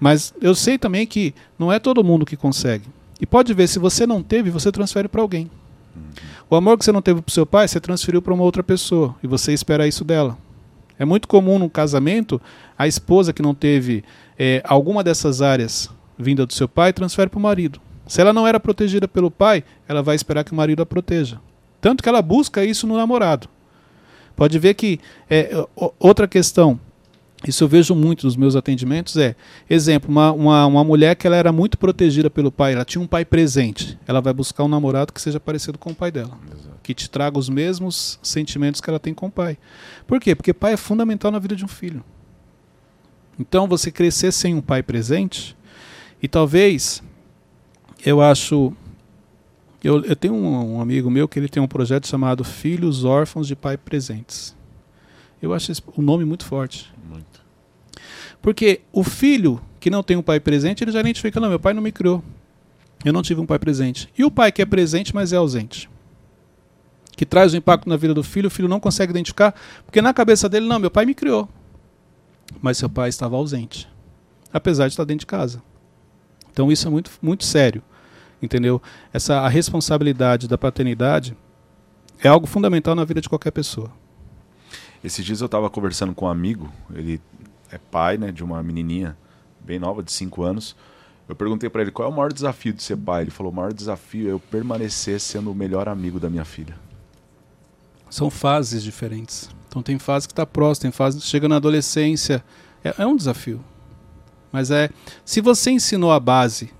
Mas 0.00 0.34
eu 0.40 0.54
sei 0.54 0.78
também 0.78 1.06
que 1.06 1.34
não 1.58 1.72
é 1.72 1.78
todo 1.78 2.02
mundo 2.02 2.26
que 2.26 2.36
consegue. 2.36 2.86
E 3.20 3.26
pode 3.26 3.52
ver, 3.54 3.66
se 3.66 3.78
você 3.78 4.06
não 4.06 4.22
teve, 4.22 4.50
você 4.50 4.70
transfere 4.70 5.08
para 5.08 5.22
alguém. 5.22 5.50
Uhum. 5.94 6.02
O 6.50 6.56
amor 6.56 6.78
que 6.78 6.84
você 6.84 6.92
não 6.92 7.00
teve 7.00 7.22
para 7.22 7.30
o 7.30 7.32
seu 7.32 7.46
pai, 7.46 7.66
você 7.66 7.80
transferiu 7.80 8.20
para 8.20 8.34
uma 8.34 8.42
outra 8.42 8.62
pessoa. 8.62 9.14
E 9.22 9.26
você 9.26 9.52
espera 9.52 9.88
isso 9.88 10.04
dela. 10.04 10.36
É 10.98 11.04
muito 11.04 11.28
comum 11.28 11.58
no 11.58 11.68
casamento 11.68 12.40
a 12.78 12.86
esposa 12.86 13.32
que 13.32 13.42
não 13.42 13.54
teve 13.54 14.02
é, 14.38 14.62
alguma 14.64 15.04
dessas 15.04 15.42
áreas 15.42 15.90
vinda 16.18 16.46
do 16.46 16.52
seu 16.52 16.68
pai 16.68 16.92
transfere 16.92 17.28
para 17.28 17.38
o 17.38 17.42
marido. 17.42 17.80
Se 18.06 18.20
ela 18.20 18.32
não 18.32 18.46
era 18.46 18.60
protegida 18.60 19.06
pelo 19.06 19.30
pai, 19.30 19.64
ela 19.88 20.02
vai 20.02 20.16
esperar 20.16 20.44
que 20.44 20.52
o 20.52 20.54
marido 20.54 20.82
a 20.82 20.86
proteja. 20.86 21.40
Tanto 21.80 22.02
que 22.02 22.08
ela 22.08 22.22
busca 22.22 22.64
isso 22.64 22.86
no 22.86 22.96
namorado. 22.96 23.48
Pode 24.34 24.58
ver 24.58 24.74
que 24.74 25.00
é, 25.28 25.50
outra 25.98 26.28
questão, 26.28 26.78
isso 27.44 27.62
eu 27.62 27.68
vejo 27.68 27.94
muito 27.94 28.24
nos 28.24 28.36
meus 28.36 28.56
atendimentos, 28.56 29.16
é, 29.16 29.36
exemplo, 29.68 30.10
uma, 30.10 30.32
uma, 30.32 30.66
uma 30.66 30.84
mulher 30.84 31.14
que 31.14 31.26
ela 31.26 31.36
era 31.36 31.52
muito 31.52 31.76
protegida 31.76 32.30
pelo 32.30 32.50
pai, 32.50 32.72
ela 32.72 32.84
tinha 32.84 33.02
um 33.02 33.06
pai 33.06 33.24
presente, 33.24 33.98
ela 34.06 34.20
vai 34.20 34.32
buscar 34.32 34.64
um 34.64 34.68
namorado 34.68 35.12
que 35.12 35.20
seja 35.20 35.38
parecido 35.38 35.76
com 35.76 35.90
o 35.90 35.94
pai 35.94 36.10
dela. 36.10 36.38
Exato. 36.46 36.76
Que 36.82 36.94
te 36.94 37.10
traga 37.10 37.38
os 37.38 37.48
mesmos 37.48 38.18
sentimentos 38.22 38.80
que 38.80 38.88
ela 38.88 38.98
tem 38.98 39.12
com 39.12 39.26
o 39.26 39.30
pai. 39.30 39.58
Por 40.06 40.18
quê? 40.20 40.34
Porque 40.34 40.54
pai 40.54 40.72
é 40.72 40.76
fundamental 40.76 41.30
na 41.30 41.38
vida 41.38 41.54
de 41.54 41.64
um 41.64 41.68
filho. 41.68 42.02
Então, 43.38 43.68
você 43.68 43.90
crescer 43.90 44.32
sem 44.32 44.54
um 44.54 44.62
pai 44.62 44.82
presente, 44.82 45.54
e 46.22 46.28
talvez, 46.28 47.02
eu 48.04 48.20
acho. 48.20 48.72
Eu, 49.84 50.02
eu 50.04 50.16
tenho 50.16 50.34
um, 50.34 50.76
um, 50.76 50.80
amigo 50.80 51.10
meu 51.10 51.28
que 51.28 51.38
ele 51.38 51.48
tem 51.48 51.62
um 51.62 51.68
projeto 51.68 52.06
chamado 52.06 52.42
Filhos 52.42 53.04
Órfãos 53.04 53.46
de 53.46 53.54
Pai 53.54 53.76
Presentes. 53.76 54.55
Eu 55.40 55.52
acho 55.52 55.70
esse, 55.72 55.82
o 55.94 56.02
nome 56.02 56.24
muito 56.24 56.44
forte. 56.44 56.92
Muito. 57.08 57.44
Porque 58.40 58.80
o 58.92 59.04
filho 59.04 59.60
que 59.78 59.90
não 59.90 60.02
tem 60.02 60.16
um 60.16 60.22
pai 60.22 60.40
presente, 60.40 60.82
ele 60.82 60.92
já 60.92 61.00
identifica: 61.00 61.40
não, 61.40 61.48
meu 61.48 61.60
pai 61.60 61.74
não 61.74 61.82
me 61.82 61.92
criou. 61.92 62.22
Eu 63.04 63.12
não 63.12 63.22
tive 63.22 63.40
um 63.40 63.46
pai 63.46 63.58
presente. 63.58 64.08
E 64.16 64.24
o 64.24 64.30
pai 64.30 64.50
que 64.50 64.62
é 64.62 64.66
presente, 64.66 65.14
mas 65.14 65.32
é 65.32 65.36
ausente? 65.36 65.88
Que 67.16 67.24
traz 67.24 67.52
o 67.52 67.56
impacto 67.56 67.88
na 67.88 67.96
vida 67.96 68.12
do 68.12 68.22
filho, 68.22 68.48
o 68.48 68.50
filho 68.50 68.68
não 68.68 68.80
consegue 68.80 69.10
identificar, 69.10 69.54
porque 69.84 70.02
na 70.02 70.12
cabeça 70.12 70.48
dele, 70.48 70.66
não, 70.66 70.78
meu 70.78 70.90
pai 70.90 71.06
me 71.06 71.14
criou 71.14 71.48
mas 72.60 72.78
seu 72.78 72.88
pai 72.88 73.08
estava 73.08 73.36
ausente, 73.36 73.88
apesar 74.52 74.86
de 74.86 74.92
estar 74.92 75.04
dentro 75.04 75.20
de 75.20 75.26
casa. 75.26 75.62
Então 76.50 76.70
isso 76.70 76.86
é 76.86 76.90
muito, 76.90 77.10
muito 77.20 77.44
sério, 77.44 77.82
entendeu? 78.40 78.80
Essa 79.12 79.40
a 79.40 79.48
responsabilidade 79.48 80.48
da 80.48 80.56
paternidade 80.56 81.36
é 82.22 82.28
algo 82.28 82.46
fundamental 82.46 82.94
na 82.94 83.04
vida 83.04 83.20
de 83.20 83.28
qualquer 83.28 83.50
pessoa. 83.50 83.90
Esses 85.06 85.24
dias 85.24 85.40
eu 85.40 85.46
estava 85.46 85.70
conversando 85.70 86.12
com 86.12 86.24
um 86.24 86.28
amigo, 86.28 86.68
ele 86.92 87.20
é 87.70 87.78
pai, 87.78 88.18
né, 88.18 88.32
de 88.32 88.42
uma 88.42 88.60
menininha 88.60 89.16
bem 89.60 89.78
nova, 89.78 90.02
de 90.02 90.10
5 90.10 90.42
anos. 90.42 90.74
Eu 91.28 91.36
perguntei 91.36 91.70
para 91.70 91.82
ele 91.82 91.92
qual 91.92 92.08
é 92.08 92.12
o 92.12 92.14
maior 92.14 92.32
desafio 92.32 92.72
de 92.72 92.82
ser 92.82 92.96
pai. 92.96 93.22
Ele 93.22 93.30
falou: 93.30 93.52
o 93.52 93.54
maior 93.54 93.72
desafio 93.72 94.26
é 94.26 94.32
eu 94.32 94.40
permanecer 94.40 95.20
sendo 95.20 95.52
o 95.52 95.54
melhor 95.54 95.88
amigo 95.88 96.18
da 96.18 96.28
minha 96.28 96.44
filha. 96.44 96.76
São 98.10 98.28
fases 98.28 98.82
diferentes. 98.82 99.48
Então 99.68 99.80
tem 99.80 99.96
fase 99.96 100.26
que 100.26 100.32
está 100.32 100.44
próxima, 100.44 100.82
tem 100.82 100.90
fase 100.90 101.20
que 101.20 101.24
chega 101.24 101.48
na 101.48 101.54
adolescência. 101.54 102.44
É, 102.82 102.94
é, 102.98 103.06
um 103.06 103.14
desafio. 103.14 103.64
Mas 104.50 104.72
é. 104.72 104.90
Se 105.24 105.40
você 105.40 105.70
ensinou 105.70 106.10
a 106.10 106.18
base, 106.18 106.70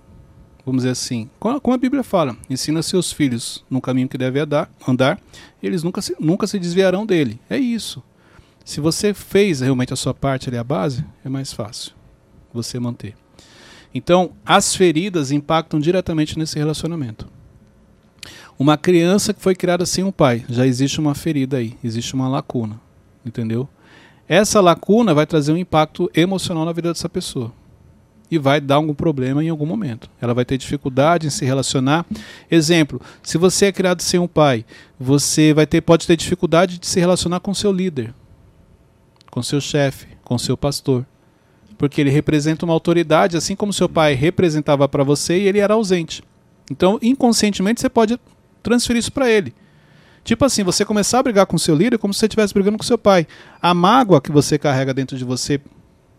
vamos 0.65 0.81
dizer 0.81 0.91
assim, 0.91 1.31
como 1.39 1.75
a 1.75 1.79
Bíblia 1.79 2.03
fala, 2.03 2.37
ensina 2.51 2.83
seus 2.83 3.13
filhos 3.13 3.65
no 3.71 3.81
caminho 3.81 4.09
que 4.09 4.19
deve 4.19 4.41
andar 4.41 5.21
eles 5.63 5.85
nunca 5.85 6.03
se, 6.03 6.17
nunca 6.19 6.47
se 6.49 6.59
desviarão 6.59 7.07
dele. 7.07 7.41
É 7.49 7.57
isso. 7.57 8.03
Se 8.67 8.83
você 8.83 9.15
fez 9.15 9.61
realmente 9.61 9.95
a 9.95 9.97
sua 9.97 10.13
parte 10.13 10.51
ali, 10.51 10.59
a 10.59 10.65
base, 10.65 11.03
é 11.25 11.29
mais 11.31 11.55
fácil 11.55 11.93
você 12.53 12.79
manter. 12.79 13.15
Então, 13.95 14.33
as 14.45 14.77
feridas 14.77 15.31
impactam 15.31 15.81
diretamente 15.81 16.39
nesse 16.39 16.59
relacionamento. 16.59 17.27
Uma 18.59 18.77
criança 18.77 19.33
que 19.33 19.41
foi 19.41 19.55
criada 19.55 19.87
sem 19.87 20.05
um 20.05 20.13
pai, 20.13 20.45
já 20.51 20.67
existe 20.67 21.01
uma 21.01 21.15
ferida 21.15 21.57
aí, 21.57 21.79
existe 21.83 22.13
uma 22.13 22.29
lacuna 22.29 22.85
entendeu? 23.27 23.69
Essa 24.29 24.61
lacuna 24.61 25.13
vai 25.13 25.27
trazer 25.27 25.53
um 25.53 25.57
impacto 25.57 26.11
emocional 26.15 26.65
na 26.65 26.73
vida 26.73 26.93
dessa 26.93 27.09
pessoa 27.09 27.53
e 28.31 28.39
vai 28.39 28.61
dar 28.61 28.77
algum 28.77 28.95
problema 28.95 29.43
em 29.43 29.49
algum 29.49 29.67
momento. 29.67 30.11
Ela 30.21 30.35
vai 30.35 30.45
ter 30.45 30.59
dificuldade 30.59 31.27
em 31.27 31.31
se 31.31 31.45
relacionar. 31.45 32.05
Exemplo: 32.51 33.01
se 33.23 33.39
você 33.39 33.67
é 33.67 33.73
criado 33.73 34.03
sem 34.03 34.19
um 34.19 34.27
pai, 34.27 34.65
você 34.99 35.53
vai 35.53 35.67
ter 35.67 35.81
pode 35.81 36.07
ter 36.07 36.17
dificuldade 36.17 36.79
de 36.79 36.87
se 36.87 36.99
relacionar 36.99 37.41
com 37.41 37.55
seu 37.55 37.73
líder, 37.73 38.13
com 39.37 39.43
seu 39.43 39.61
chefe, 39.61 40.07
com 40.25 40.39
seu 40.39 40.57
pastor, 40.57 41.05
porque 41.77 42.01
ele 42.01 42.09
representa 42.09 42.65
uma 42.65 42.73
autoridade, 42.73 43.37
assim 43.37 43.55
como 43.55 43.71
seu 43.71 43.87
pai 43.87 44.15
representava 44.15 44.89
para 44.89 45.05
você 45.05 45.39
e 45.39 45.47
ele 45.47 45.59
era 45.59 45.75
ausente. 45.75 46.25
Então, 46.71 46.99
inconscientemente 47.03 47.83
você 47.83 47.91
pode 47.91 48.19
transferir 48.63 48.99
isso 48.99 49.13
para 49.13 49.31
ele. 49.31 49.55
Tipo 50.25 50.47
assim, 50.47 50.65
você 50.65 50.87
começar 50.87 51.19
a 51.19 51.23
brigar 51.23 51.45
com 51.45 51.59
seu 51.59 51.75
líder 51.75 51.99
como 51.99 52.15
se 52.15 52.21
você 52.21 52.25
estivesse 52.25 52.55
brigando 52.55 52.79
com 52.79 52.83
seu 52.83 52.97
pai. 52.97 53.27
A 53.61 53.75
mágoa 53.75 54.23
que 54.23 54.33
você 54.33 54.59
carrega 54.59 54.95
dentro 54.95 55.19
de 55.19 55.25
você 55.25 55.61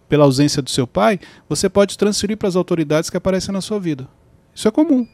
pela 0.08 0.26
ausência 0.26 0.62
do 0.62 0.70
seu 0.70 0.86
pai, 0.86 1.20
você 1.50 1.68
pode 1.68 1.98
transferir 1.98 2.38
para 2.38 2.50
as 2.50 2.56
autoridades 2.56 3.10
que 3.10 3.18
aparecem 3.18 3.52
na 3.52 3.62
sua 3.62 3.80
vida. 3.80 4.08
Isso 4.54 4.68
é 4.68 4.72
comum. 4.72 5.08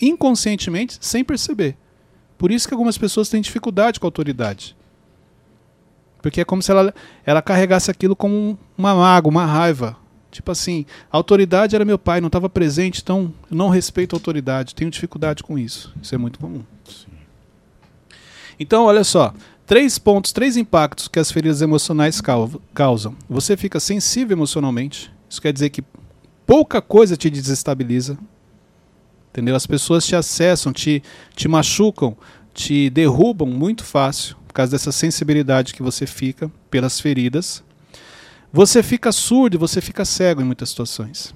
Inconscientemente, 0.00 0.96
sem 0.98 1.22
perceber. 1.22 1.76
Por 2.38 2.50
isso 2.50 2.66
que 2.66 2.72
algumas 2.72 2.96
pessoas 2.96 3.28
têm 3.28 3.42
dificuldade 3.42 4.00
com 4.00 4.06
a 4.06 4.08
autoridade. 4.08 4.74
Porque 6.24 6.40
é 6.40 6.44
como 6.44 6.62
se 6.62 6.70
ela, 6.70 6.94
ela 7.26 7.42
carregasse 7.42 7.90
aquilo 7.90 8.16
como 8.16 8.58
uma 8.78 8.94
mágoa, 8.94 9.30
uma 9.30 9.44
raiva. 9.44 9.94
Tipo 10.30 10.52
assim, 10.52 10.86
a 11.12 11.18
autoridade 11.18 11.76
era 11.76 11.84
meu 11.84 11.98
pai, 11.98 12.18
não 12.18 12.28
estava 12.28 12.48
presente, 12.48 13.02
então 13.02 13.30
eu 13.50 13.54
não 13.54 13.68
respeito 13.68 14.16
a 14.16 14.16
autoridade, 14.16 14.74
tenho 14.74 14.90
dificuldade 14.90 15.42
com 15.42 15.58
isso. 15.58 15.94
Isso 16.00 16.14
é 16.14 16.18
muito 16.18 16.38
comum. 16.38 16.62
Sim. 16.88 17.12
Então, 18.58 18.84
olha 18.84 19.04
só, 19.04 19.34
três 19.66 19.98
pontos, 19.98 20.32
três 20.32 20.56
impactos 20.56 21.08
que 21.08 21.18
as 21.18 21.30
feridas 21.30 21.60
emocionais 21.60 22.22
causam. 22.72 23.14
Você 23.28 23.54
fica 23.54 23.78
sensível 23.78 24.34
emocionalmente. 24.34 25.12
Isso 25.28 25.42
quer 25.42 25.52
dizer 25.52 25.68
que 25.68 25.84
pouca 26.46 26.80
coisa 26.80 27.18
te 27.18 27.28
desestabiliza. 27.28 28.16
Entendeu? 29.28 29.54
As 29.54 29.66
pessoas 29.66 30.06
te 30.06 30.16
acessam, 30.16 30.72
te, 30.72 31.02
te 31.36 31.48
machucam, 31.48 32.16
te 32.54 32.88
derrubam 32.88 33.46
muito 33.46 33.84
fácil 33.84 34.42
causa 34.54 34.72
dessa 34.72 34.92
sensibilidade 34.92 35.74
que 35.74 35.82
você 35.82 36.06
fica 36.06 36.50
pelas 36.70 36.98
feridas. 37.00 37.62
Você 38.52 38.82
fica 38.82 39.12
surdo, 39.12 39.58
você 39.58 39.80
fica 39.80 40.04
cego 40.04 40.40
em 40.40 40.44
muitas 40.44 40.70
situações. 40.70 41.34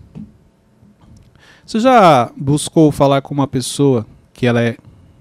Você 1.66 1.80
já 1.80 2.32
buscou 2.36 2.90
falar 2.90 3.20
com 3.20 3.34
uma 3.34 3.46
pessoa 3.46 4.06
que 4.32 4.46
ela 4.46 4.62
é 4.62 4.76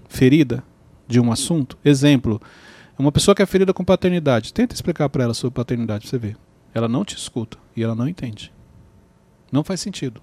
ferida? 0.08 0.64
de 1.08 1.20
um 1.20 1.32
assunto. 1.32 1.78
Exemplo, 1.84 2.42
uma 3.00 3.12
pessoa 3.12 3.34
que 3.34 3.42
é 3.42 3.46
ferida 3.46 3.74
com 3.74 3.84
paternidade. 3.84 4.54
Tenta 4.54 4.76
explicar 4.76 5.10
para 5.10 5.24
ela 5.24 5.34
sobre 5.34 5.56
paternidade, 5.56 6.02
pra 6.02 6.10
você 6.10 6.18
ver. 6.18 6.38
Ela 6.74 6.88
não 6.88 7.06
te 7.06 7.16
escuta 7.16 7.58
e 7.76 7.84
ela 7.84 7.96
não 7.96 8.08
entende. 8.08 8.52
Não 9.52 9.64
faz 9.64 9.80
sentido. 9.80 10.22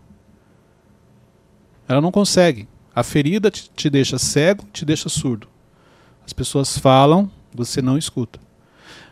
Ela 1.89 2.01
não 2.01 2.13
consegue. 2.13 2.69
A 2.95 3.03
ferida 3.03 3.51
te, 3.51 3.71
te 3.75 3.91
deixa 3.91 4.19
cego, 4.19 4.65
te 4.73 4.85
deixa 4.85 5.09
surdo. 5.09 5.49
As 6.25 6.33
pessoas 6.33 6.79
falam, 6.79 7.31
você 7.55 7.81
não 7.81 7.97
escuta. 7.97 8.41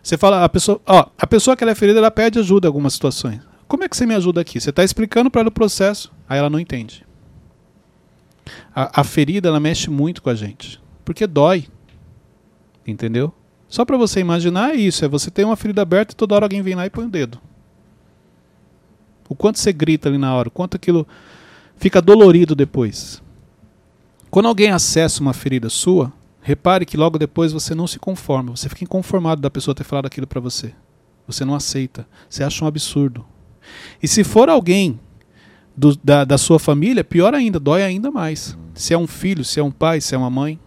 Você 0.02 0.18
fala, 0.18 0.44
a 0.44 0.48
pessoa, 0.48 0.80
ó, 0.86 1.06
a 1.16 1.26
pessoa 1.26 1.56
que 1.56 1.62
ela 1.62 1.70
é 1.70 1.74
ferida, 1.74 1.98
ela 1.98 2.10
pede 2.10 2.38
ajuda 2.38 2.66
em 2.66 2.68
algumas 2.68 2.94
situações. 2.94 3.40
Como 3.68 3.84
é 3.84 3.88
que 3.88 3.96
você 3.96 4.04
me 4.04 4.14
ajuda 4.14 4.40
aqui? 4.40 4.60
Você 4.60 4.70
está 4.70 4.82
explicando 4.82 5.30
para 5.30 5.40
ela 5.42 5.48
o 5.48 5.52
processo, 5.52 6.12
aí 6.28 6.38
ela 6.38 6.50
não 6.50 6.58
entende. 6.58 7.06
A, 8.74 9.00
a 9.00 9.04
ferida, 9.04 9.48
ela 9.48 9.60
mexe 9.60 9.88
muito 9.88 10.20
com 10.20 10.28
a 10.28 10.34
gente. 10.34 10.82
Porque 11.04 11.26
dói. 11.26 11.68
Entendeu? 12.86 13.32
Só 13.68 13.84
para 13.84 13.96
você 13.96 14.20
imaginar 14.20 14.74
é 14.74 14.76
isso, 14.76 15.04
é 15.04 15.08
você 15.08 15.30
ter 15.30 15.44
uma 15.44 15.56
ferida 15.56 15.80
aberta 15.80 16.12
e 16.12 16.16
toda 16.16 16.34
hora 16.34 16.44
alguém 16.44 16.60
vem 16.60 16.74
lá 16.74 16.84
e 16.84 16.90
põe 16.90 17.06
o 17.06 17.08
dedo. 17.08 17.40
O 19.28 19.34
quanto 19.34 19.58
você 19.58 19.72
grita 19.72 20.10
ali 20.10 20.18
na 20.18 20.34
hora, 20.34 20.48
o 20.48 20.50
quanto 20.50 20.76
aquilo 20.76 21.06
fica 21.76 22.02
dolorido 22.02 22.54
depois. 22.54 23.22
Quando 24.30 24.48
alguém 24.48 24.70
acessa 24.70 25.22
uma 25.22 25.32
ferida 25.32 25.70
sua, 25.70 26.12
repare 26.42 26.84
que 26.84 26.96
logo 26.96 27.18
depois 27.18 27.52
você 27.52 27.74
não 27.74 27.86
se 27.86 27.98
conforma, 27.98 28.54
você 28.56 28.68
fica 28.68 28.84
inconformado 28.84 29.40
da 29.40 29.50
pessoa 29.50 29.74
ter 29.74 29.84
falado 29.84 30.06
aquilo 30.06 30.26
para 30.26 30.40
você. 30.40 30.74
Você 31.26 31.44
não 31.44 31.54
aceita, 31.54 32.06
você 32.28 32.42
acha 32.42 32.64
um 32.64 32.68
absurdo. 32.68 33.24
E 34.02 34.08
se 34.08 34.24
for 34.24 34.48
alguém 34.48 34.98
do, 35.76 35.96
da, 35.96 36.24
da 36.24 36.36
sua 36.36 36.58
família, 36.58 37.04
pior 37.04 37.32
ainda, 37.32 37.60
dói 37.60 37.82
ainda 37.84 38.10
mais. 38.10 38.58
Se 38.74 38.92
é 38.92 38.98
um 38.98 39.06
filho, 39.06 39.44
se 39.44 39.60
é 39.60 39.62
um 39.62 39.70
pai, 39.70 40.00
se 40.00 40.14
é 40.14 40.18
uma 40.18 40.28
mãe. 40.28 40.58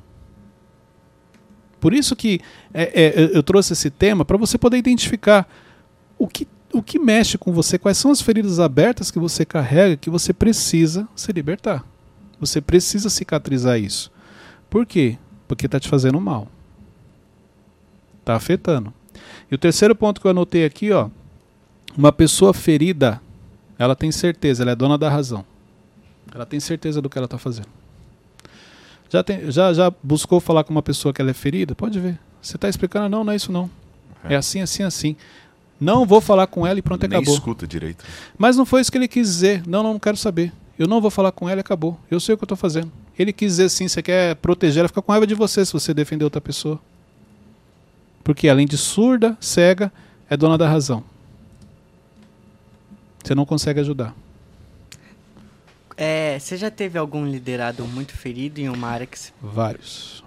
Por 1.79 1.93
isso 1.93 2.15
que 2.15 2.39
é, 2.73 3.03
é, 3.03 3.37
eu 3.37 3.43
trouxe 3.43 3.73
esse 3.73 3.89
tema 3.89 4.23
para 4.23 4.37
você 4.37 4.57
poder 4.57 4.77
identificar 4.77 5.47
o 6.17 6.27
que, 6.27 6.47
o 6.73 6.81
que 6.81 6.97
mexe 6.97 7.37
com 7.37 7.51
você, 7.51 7.77
quais 7.77 7.97
são 7.97 8.11
as 8.11 8.21
feridas 8.21 8.59
abertas 8.59 9.11
que 9.11 9.19
você 9.19 9.45
carrega 9.45 9.97
que 9.97 10.09
você 10.09 10.33
precisa 10.33 11.07
se 11.15 11.31
libertar. 11.33 11.85
Você 12.39 12.61
precisa 12.61 13.09
cicatrizar 13.09 13.77
isso. 13.77 14.11
Por 14.69 14.85
quê? 14.85 15.17
Porque 15.47 15.65
está 15.65 15.79
te 15.79 15.87
fazendo 15.87 16.19
mal. 16.19 16.47
Está 18.19 18.35
afetando. 18.35 18.93
E 19.49 19.55
o 19.55 19.57
terceiro 19.57 19.95
ponto 19.95 20.19
que 20.19 20.27
eu 20.27 20.31
anotei 20.31 20.65
aqui, 20.65 20.91
ó, 20.91 21.09
uma 21.97 22.11
pessoa 22.11 22.53
ferida, 22.53 23.21
ela 23.77 23.95
tem 23.95 24.11
certeza, 24.11 24.63
ela 24.63 24.71
é 24.71 24.75
dona 24.75 24.97
da 24.97 25.09
razão. 25.09 25.45
Ela 26.33 26.45
tem 26.45 26.59
certeza 26.59 27.01
do 27.01 27.09
que 27.09 27.17
ela 27.17 27.25
está 27.25 27.37
fazendo. 27.37 27.67
Já, 29.09 29.23
tem, 29.23 29.51
já, 29.51 29.71
já 29.71 29.93
buscou 30.03 30.39
falar 30.39 30.63
com 30.63 30.71
uma 30.71 30.81
pessoa 30.81 31.13
que 31.13 31.21
ela 31.21 31.31
é 31.31 31.33
ferida? 31.33 31.75
Pode 31.75 31.99
ver. 31.99 32.19
Você 32.41 32.57
está 32.57 32.67
explicando, 32.67 33.09
não, 33.09 33.23
não 33.23 33.31
é 33.31 33.35
isso 33.35 33.51
não. 33.51 33.69
É. 34.23 34.33
é 34.33 34.37
assim, 34.37 34.61
assim, 34.61 34.83
assim. 34.83 35.15
Não 35.79 36.05
vou 36.05 36.21
falar 36.21 36.47
com 36.47 36.65
ela 36.65 36.79
e 36.79 36.81
pronto, 36.81 37.07
Nem 37.07 37.17
acabou. 37.17 37.33
escuta 37.33 37.67
direito. 37.67 38.03
Mas 38.37 38.57
não 38.57 38.65
foi 38.65 38.81
isso 38.81 38.91
que 38.91 38.97
ele 38.97 39.07
quis 39.07 39.27
dizer. 39.27 39.63
Não, 39.67 39.83
não, 39.83 39.93
não 39.93 39.99
quero 39.99 40.17
saber. 40.17 40.51
Eu 40.77 40.87
não 40.87 40.99
vou 40.99 41.09
falar 41.09 41.31
com 41.31 41.47
ela 41.47 41.59
e 41.59 41.61
acabou. 41.61 41.97
Eu 42.11 42.19
sei 42.19 42.35
o 42.35 42.37
que 42.37 42.43
eu 42.43 42.45
estou 42.45 42.57
fazendo. 42.57 42.91
Ele 43.17 43.31
quis 43.31 43.53
dizer 43.53 43.65
assim, 43.65 43.87
você 43.87 44.01
quer 44.03 44.35
proteger 44.35 44.79
ela, 44.79 44.87
fica 44.89 45.01
com 45.01 45.11
raiva 45.11 45.25
de 45.25 45.33
você 45.33 45.65
se 45.65 45.71
você 45.71 45.93
defender 45.93 46.25
outra 46.25 46.41
pessoa. 46.41 46.79
Porque 48.23 48.49
além 48.49 48.67
de 48.67 48.77
surda, 48.77 49.37
cega, 49.39 49.91
é 50.29 50.35
dona 50.35 50.57
da 50.57 50.67
razão. 50.67 51.03
Você 53.23 53.33
não 53.33 53.45
consegue 53.45 53.79
ajudar. 53.79 54.13
É, 55.95 56.37
você 56.37 56.57
já 56.57 56.69
teve 56.69 56.99
algum 56.99 57.25
liderado 57.25 57.85
muito 57.85 58.11
ferido 58.11 58.59
em 58.59 58.67
uma 58.67 58.89
área 58.89 59.07
que. 59.07 59.17
Vários. 59.41 60.24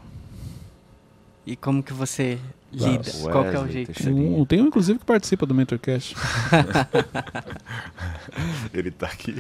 E 1.49 1.57
como 1.57 1.83
que 1.83 1.95
você 1.95 2.39
lida? 2.71 2.99
Wesley, 2.99 3.33
Qual 3.33 3.45
que 3.45 3.57
é 3.57 3.59
o 3.59 3.67
jeito? 3.67 4.11
Um, 4.11 4.45
tem 4.45 4.61
um, 4.61 4.67
inclusive, 4.67 4.99
que 4.99 5.05
participa 5.07 5.47
do 5.47 5.55
Mentorcast. 5.55 6.15
Ele 8.75 8.91
tá 8.91 9.07
aqui, 9.07 9.35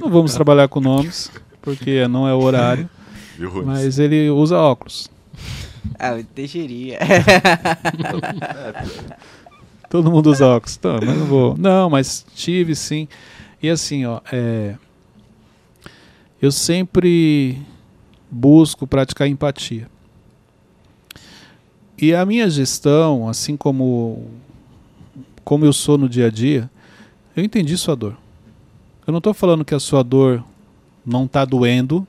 Não 0.00 0.10
vamos 0.10 0.34
trabalhar 0.34 0.66
com 0.66 0.80
nomes, 0.80 1.30
porque 1.62 2.08
não 2.08 2.26
é 2.26 2.34
o 2.34 2.42
horário. 2.42 2.90
viu? 3.38 3.64
Mas 3.64 4.00
ele 4.00 4.28
usa 4.28 4.58
óculos. 4.58 5.08
Ah, 6.00 6.18
eu 6.18 6.26
deixaria. 6.34 6.98
Todo 9.88 10.10
mundo 10.10 10.32
usa 10.32 10.48
óculos. 10.48 10.76
Tá, 10.78 10.94
mas 10.94 11.16
não 11.16 11.26
vou. 11.26 11.56
Não, 11.56 11.88
mas 11.88 12.26
tive 12.34 12.74
sim. 12.74 13.06
E 13.62 13.70
assim, 13.70 14.04
ó, 14.04 14.20
é, 14.32 14.74
eu 16.40 16.50
sempre 16.50 17.62
busco 18.28 18.84
praticar 18.84 19.28
empatia. 19.28 19.91
E 22.02 22.12
a 22.16 22.26
minha 22.26 22.50
gestão, 22.50 23.28
assim 23.28 23.56
como 23.56 24.26
como 25.44 25.64
eu 25.64 25.72
sou 25.72 25.96
no 25.96 26.08
dia 26.08 26.26
a 26.26 26.30
dia, 26.30 26.68
eu 27.36 27.44
entendi 27.44 27.78
sua 27.78 27.94
dor. 27.94 28.16
Eu 29.06 29.12
não 29.12 29.18
estou 29.18 29.32
falando 29.32 29.64
que 29.64 29.72
a 29.72 29.78
sua 29.78 30.02
dor 30.02 30.42
não 31.06 31.26
está 31.26 31.44
doendo, 31.44 32.04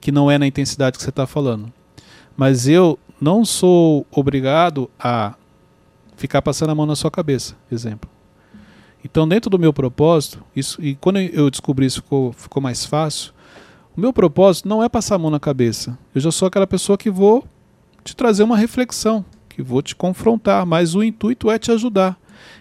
que 0.00 0.10
não 0.10 0.28
é 0.28 0.38
na 0.38 0.46
intensidade 0.46 0.96
que 0.96 1.04
você 1.04 1.10
está 1.10 1.24
falando. 1.24 1.72
Mas 2.36 2.66
eu 2.66 2.98
não 3.20 3.44
sou 3.44 4.04
obrigado 4.10 4.90
a 4.98 5.36
ficar 6.16 6.42
passando 6.42 6.70
a 6.70 6.74
mão 6.74 6.84
na 6.84 6.96
sua 6.96 7.10
cabeça, 7.10 7.56
exemplo. 7.70 8.10
Então, 9.04 9.28
dentro 9.28 9.48
do 9.48 9.56
meu 9.56 9.72
propósito, 9.72 10.42
isso, 10.54 10.82
e 10.82 10.96
quando 10.96 11.20
eu 11.20 11.48
descobri 11.48 11.86
isso 11.86 12.02
ficou, 12.02 12.32
ficou 12.32 12.60
mais 12.60 12.84
fácil, 12.84 13.32
o 13.96 14.00
meu 14.00 14.12
propósito 14.12 14.68
não 14.68 14.82
é 14.82 14.88
passar 14.88 15.14
a 15.14 15.18
mão 15.18 15.30
na 15.30 15.38
cabeça. 15.38 15.96
Eu 16.12 16.20
já 16.20 16.32
sou 16.32 16.48
aquela 16.48 16.66
pessoa 16.66 16.98
que 16.98 17.08
vou 17.08 17.44
te 18.06 18.16
trazer 18.16 18.42
uma 18.42 18.56
reflexão, 18.56 19.24
que 19.48 19.62
vou 19.62 19.82
te 19.82 19.94
confrontar, 19.94 20.64
mas 20.64 20.94
o 20.94 21.02
intuito 21.02 21.50
é 21.50 21.58
te 21.58 21.72
ajudar. 21.72 22.18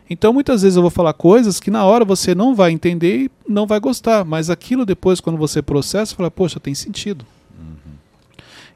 Então, 0.10 0.34
muitas 0.34 0.62
vezes 0.62 0.76
eu 0.76 0.82
vou 0.82 0.92
falar 0.92 1.14
coisas 1.14 1.60
que 1.60 1.72
na 1.72 1.84
hora 1.84 2.06
você 2.06 2.36
não 2.36 2.56
vai 2.56 2.72
entender 2.72 3.26
e 3.26 3.32
não 3.48 3.66
vai 3.66 3.80
gostar, 3.80 4.24
mas 4.24 4.50
aquilo 4.50 4.86
depois, 4.86 5.20
quando 5.20 5.38
você 5.38 5.62
processa, 5.62 6.16
fala, 6.16 6.30
poxa, 6.30 6.60
tem 6.60 6.76
sentido. 6.76 7.26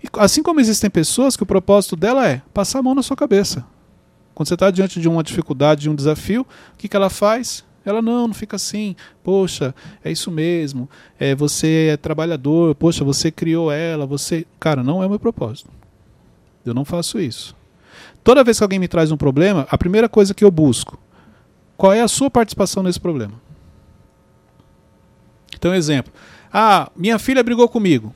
E 0.04 0.08
assim 0.18 0.42
como 0.42 0.60
existem 0.60 0.90
pessoas 0.90 1.36
que 1.36 1.44
o 1.44 1.46
propósito 1.46 1.96
dela 1.96 2.28
é 2.28 2.42
passar 2.54 2.80
a 2.80 2.84
mão 2.84 2.96
na 2.96 3.04
sua 3.04 3.18
cabeça. 3.18 3.66
Quando 4.34 4.48
você 4.48 4.54
está 4.54 4.72
diante 4.72 5.02
de 5.02 5.10
uma 5.10 5.22
dificuldade, 5.22 5.82
de 5.82 5.90
um 5.90 5.96
desafio, 5.96 6.42
o 6.74 6.78
que, 6.78 6.88
que 6.88 6.96
ela 6.96 7.10
faz? 7.10 7.66
Ela 7.84 8.02
não, 8.02 8.28
não 8.28 8.34
fica 8.34 8.56
assim. 8.56 8.96
Poxa, 9.24 9.76
é 10.04 10.12
isso 10.12 10.32
mesmo. 10.32 10.90
É, 11.20 11.36
você 11.36 11.90
é 11.92 11.98
trabalhador. 11.98 12.76
Poxa, 12.76 13.04
você 13.04 13.32
criou 13.32 13.72
ela. 13.72 14.06
Você, 14.06 14.46
cara, 14.60 14.84
não 14.84 15.04
é 15.04 15.06
o 15.06 15.10
meu 15.10 15.20
propósito. 15.20 15.70
Eu 16.66 16.74
não 16.74 16.86
faço 16.86 17.20
isso. 17.20 17.56
Toda 18.24 18.44
vez 18.44 18.58
que 18.58 18.64
alguém 18.64 18.80
me 18.80 18.88
traz 18.88 19.12
um 19.12 19.18
problema, 19.18 19.68
a 19.70 19.78
primeira 19.78 20.10
coisa 20.10 20.34
que 20.34 20.44
eu 20.44 20.52
busco, 20.52 21.00
qual 21.78 21.94
é 21.94 22.02
a 22.02 22.08
sua 22.08 22.30
participação 22.30 22.84
nesse 22.84 23.00
problema? 23.00 23.34
Então, 25.56 25.74
exemplo. 25.74 26.12
Ah, 26.52 26.92
minha 26.96 27.20
filha 27.20 27.44
brigou 27.44 27.68
comigo. 27.68 28.14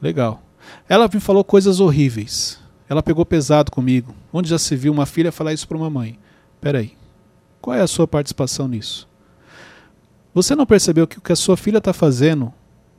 Legal. 0.00 0.42
Ela 0.88 1.08
me 1.12 1.20
falou 1.20 1.42
coisas 1.44 1.80
horríveis. 1.80 2.58
Ela 2.88 3.02
pegou 3.02 3.24
pesado 3.24 3.70
comigo. 3.70 4.14
Onde 4.32 4.50
já 4.50 4.58
se 4.58 4.76
viu 4.76 4.92
uma 4.92 5.06
filha 5.06 5.32
falar 5.32 5.52
isso 5.52 5.66
para 5.66 5.76
uma 5.76 5.90
mãe? 5.90 6.18
Peraí. 6.60 6.96
Qual 7.60 7.74
é 7.74 7.80
a 7.80 7.86
sua 7.86 8.06
participação 8.06 8.68
nisso? 8.68 9.08
Você 10.34 10.54
não 10.54 10.66
percebeu 10.66 11.06
que 11.06 11.18
o 11.18 11.20
que 11.22 11.32
a 11.32 11.36
sua 11.36 11.56
filha 11.56 11.78
está 11.78 11.92
fazendo 11.92 12.52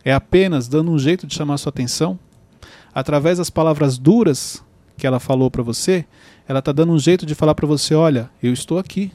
é 0.04 0.14
apenas 0.14 0.68
dando 0.68 0.90
um 0.90 0.98
jeito 0.98 1.28
de 1.28 1.36
chamar 1.36 1.58
sua 1.58 1.70
atenção? 1.70 2.18
Através 2.94 3.38
das 3.38 3.50
palavras 3.50 3.98
duras 3.98 4.64
que 4.98 5.06
ela 5.06 5.20
falou 5.20 5.52
para 5.52 5.62
você, 5.62 6.06
ela 6.48 6.60
está 6.60 6.72
dando 6.72 6.92
um 6.92 7.00
jeito 7.00 7.26
de 7.26 7.36
falar 7.36 7.56
para 7.56 7.68
você: 7.68 7.94
olha, 7.96 8.30
eu 8.42 8.54
estou 8.54 8.78
aqui. 8.78 9.12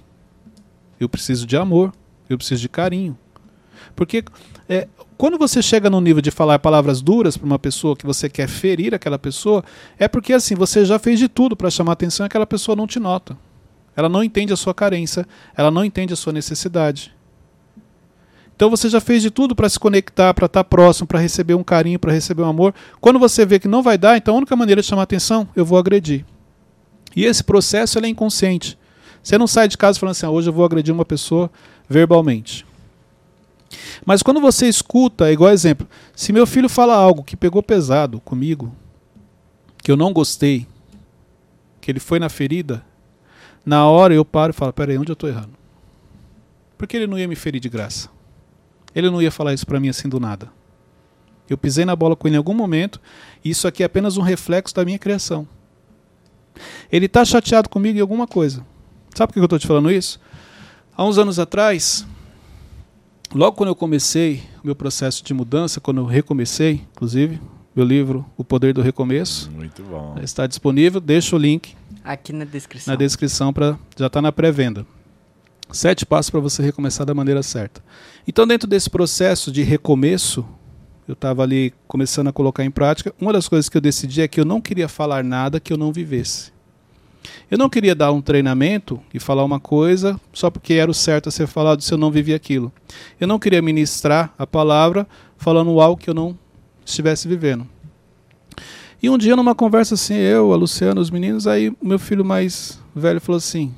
Eu 0.99 1.09
preciso 1.09 1.47
de 1.47 1.57
amor. 1.57 1.93
Eu 2.29 2.37
preciso 2.37 2.61
de 2.61 2.69
carinho. 2.69 3.17
Porque 3.97 4.25
é, 4.69 4.87
quando 5.17 5.37
você 5.37 5.61
chega 5.61 5.91
no 5.91 6.01
nível 6.01 6.23
de 6.23 6.31
falar 6.31 6.59
palavras 6.59 7.03
duras 7.03 7.37
para 7.37 7.47
uma 7.47 7.59
pessoa 7.59 7.97
que 7.97 8.07
você 8.07 8.29
quer 8.29 8.49
ferir 8.49 8.95
aquela 8.95 9.19
pessoa, 9.19 9.65
é 9.99 10.07
porque 10.07 10.33
assim 10.33 10.55
você 10.55 10.85
já 10.85 10.99
fez 10.99 11.19
de 11.19 11.29
tudo 11.29 11.57
para 11.57 11.71
chamar 11.71 11.93
atenção 11.93 12.25
e 12.25 12.29
aquela 12.29 12.47
pessoa 12.47 12.77
não 12.77 12.87
te 12.87 12.99
nota. 12.99 13.37
Ela 13.97 14.09
não 14.09 14.23
entende 14.23 14.53
a 14.53 14.57
sua 14.57 14.73
carência, 14.73 15.27
ela 15.57 15.71
não 15.71 15.85
entende 15.85 16.13
a 16.13 16.17
sua 16.17 16.33
necessidade. 16.33 17.13
Então 18.61 18.69
você 18.69 18.91
já 18.91 19.01
fez 19.01 19.23
de 19.23 19.31
tudo 19.31 19.57
para 19.57 19.71
se 19.71 19.81
conectar, 19.81 20.35
para 20.35 20.45
estar 20.45 20.63
próximo, 20.65 21.07
para 21.07 21.19
receber 21.19 21.55
um 21.55 21.65
carinho, 21.65 21.99
para 21.99 22.13
receber 22.13 22.43
um 22.43 22.47
amor. 22.47 22.75
Quando 23.01 23.19
você 23.19 23.47
vê 23.47 23.59
que 23.59 23.67
não 23.67 23.83
vai 23.83 23.97
dar, 23.97 24.19
então 24.19 24.35
a 24.35 24.37
única 24.37 24.55
maneira 24.55 24.83
de 24.83 24.87
chamar 24.87 25.05
atenção, 25.05 25.49
eu 25.57 25.65
vou 25.65 25.79
agredir. 25.79 26.27
E 27.17 27.25
esse 27.25 27.43
processo 27.43 27.99
é 27.99 28.07
inconsciente. 28.07 28.79
Você 29.23 29.39
não 29.39 29.47
sai 29.47 29.67
de 29.67 29.79
casa 29.79 29.99
falando 29.99 30.11
assim, 30.11 30.27
ah, 30.27 30.31
hoje 30.31 30.51
eu 30.51 30.53
vou 30.53 30.63
agredir 30.63 30.93
uma 30.93 31.07
pessoa 31.07 31.51
verbalmente. 31.89 32.67
Mas 34.05 34.23
quando 34.23 34.43
você 34.43 34.69
escuta, 34.69 35.31
é 35.31 35.33
igual 35.33 35.51
exemplo, 35.51 35.89
se 36.15 36.31
meu 36.31 36.47
filho 36.47 36.69
fala 36.69 36.95
algo 36.95 37.25
que 37.25 37.39
pegou 37.39 37.63
pesado 37.63 38.21
comigo, 38.21 38.71
que 39.83 39.91
eu 39.91 39.97
não 39.97 40.13
gostei, 40.13 40.67
que 41.81 41.91
ele 41.91 41.99
foi 41.99 42.19
na 42.19 42.29
ferida, 42.29 42.85
na 43.65 43.89
hora 43.89 44.13
eu 44.13 44.23
paro 44.23 44.51
e 44.51 44.55
falo, 44.55 44.71
peraí, 44.71 44.99
onde 44.99 45.11
eu 45.11 45.15
estou 45.15 45.31
errando? 45.31 45.55
Porque 46.77 46.95
ele 46.95 47.07
não 47.07 47.19
ia 47.19 47.27
me 47.27 47.35
ferir 47.35 47.59
de 47.59 47.71
graça. 47.71 48.20
Ele 48.95 49.11
não 49.11 49.21
ia 49.23 49.31
falar 49.31 49.55
isso 49.55 49.67
para 49.67 49.79
mim 49.81 49.89
assim 49.89 50.09
do 50.09 50.19
nada. 50.21 50.49
Eu 51.49 51.59
pisei 51.59 51.85
na 51.85 51.97
bola 51.97 52.15
com 52.15 52.29
ele 52.29 52.37
em 52.37 52.39
algum 52.39 52.55
momento, 52.55 53.01
e 53.45 53.51
isso 53.51 53.67
aqui 53.67 53.83
é 53.83 53.87
apenas 53.87 54.17
um 54.17 54.23
reflexo 54.23 54.75
da 54.75 54.85
minha 54.85 54.99
criação. 54.99 55.47
Ele 56.91 57.07
está 57.07 57.25
chateado 57.25 57.69
comigo 57.69 57.99
em 57.99 58.01
alguma 58.01 58.27
coisa. 58.27 58.65
Sabe 59.15 59.29
por 59.29 59.35
que 59.35 59.41
eu 59.41 59.45
estou 59.45 59.59
te 59.59 59.67
falando 59.67 59.91
isso? 59.91 60.21
Há 60.97 61.05
uns 61.05 61.19
anos 61.19 61.39
atrás, 61.39 62.07
logo 63.35 63.57
quando 63.57 63.69
eu 63.71 63.75
comecei 63.75 64.43
o 64.63 64.67
meu 64.67 64.77
processo 64.77 65.25
de 65.25 65.33
mudança, 65.35 65.81
quando 65.81 65.99
eu 66.01 66.05
recomecei, 66.05 66.87
inclusive, 66.93 67.41
meu 67.75 67.85
livro 67.85 68.25
O 68.37 68.45
Poder 68.45 68.75
do 68.75 68.83
Recomeço, 68.83 69.51
Muito 69.51 69.83
bom. 69.83 70.17
está 70.23 70.47
disponível. 70.47 71.01
Deixa 71.01 71.35
o 71.35 71.39
link 71.39 71.75
Aqui 72.05 72.33
na 72.33 72.45
descrição. 72.45 72.93
na 72.93 72.99
descrição 72.99 73.53
para 73.53 73.79
já 73.97 74.07
está 74.09 74.21
na 74.21 74.31
pré-venda. 74.33 74.87
Sete 75.73 76.05
passos 76.05 76.31
para 76.31 76.41
você 76.41 76.63
recomeçar 76.63 77.07
da 77.07 77.15
maneira 77.15 77.43
certa. 77.43 77.83
Então, 78.27 78.47
dentro 78.47 78.69
desse 78.69 78.91
processo 78.91 79.53
de 79.53 79.63
recomeço, 79.63 80.45
eu 81.07 81.13
estava 81.13 81.43
ali 81.43 81.73
começando 81.87 82.29
a 82.29 82.33
colocar 82.33 82.65
em 82.65 82.71
prática. 82.71 83.15
Uma 83.21 83.33
das 83.33 83.49
coisas 83.49 83.69
que 83.69 83.77
eu 83.77 83.81
decidi 83.81 84.21
é 84.21 84.29
que 84.29 84.41
eu 84.41 84.45
não 84.45 84.61
queria 84.61 84.89
falar 84.89 85.23
nada 85.23 85.61
que 85.61 85.73
eu 85.73 85.77
não 85.77 85.93
vivesse. 85.93 86.53
Eu 87.51 87.59
não 87.59 87.69
queria 87.69 87.95
dar 87.95 88.13
um 88.13 88.23
treinamento 88.23 89.01
e 89.13 89.21
falar 89.21 89.45
uma 89.45 89.61
coisa 89.61 90.19
só 90.33 90.51
porque 90.51 90.75
era 90.75 90.91
o 90.91 90.95
certo 90.95 91.29
a 91.29 91.33
ser 91.33 91.47
falado 91.47 91.83
se 91.83 91.93
eu 91.93 91.99
não 91.99 92.11
vivia 92.11 92.37
aquilo. 92.37 92.73
Eu 93.21 93.27
não 93.27 93.39
queria 93.39 93.61
ministrar 93.61 94.33
a 94.39 94.47
palavra 94.47 95.07
falando 95.37 95.81
algo 95.81 96.01
que 96.01 96.09
eu 96.09 96.15
não 96.15 96.39
estivesse 96.85 97.29
vivendo. 97.29 97.67
E 99.03 99.09
um 99.09 99.17
dia, 99.17 99.35
numa 99.35 99.55
conversa 99.55 99.95
assim, 99.95 100.15
eu, 100.15 100.53
a 100.53 100.57
Luciana, 100.57 101.01
os 101.01 101.11
meninos, 101.11 101.47
aí 101.47 101.73
meu 101.83 101.99
filho 101.99 102.25
mais 102.25 102.79
velho 102.95 103.21
falou 103.21 103.39
assim: 103.39 103.75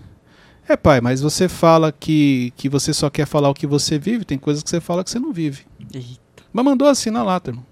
É, 0.68 0.76
pai, 0.76 1.00
mas 1.00 1.20
você 1.20 1.48
fala 1.48 1.92
que, 1.92 2.52
que 2.56 2.68
você 2.68 2.92
só 2.94 3.10
quer 3.10 3.26
falar 3.26 3.48
o 3.50 3.54
que 3.54 3.66
você 3.66 3.98
vive, 3.98 4.24
tem 4.24 4.38
coisas 4.38 4.62
que 4.62 4.70
você 4.70 4.80
fala 4.80 5.02
que 5.04 5.10
você 5.10 5.18
não 5.18 5.32
vive. 5.32 5.64
Eita. 5.92 6.44
Mas 6.52 6.64
mandou 6.64 6.88
assim 6.88 7.10
na 7.10 7.22
lata, 7.22 7.50
irmão. 7.50 7.64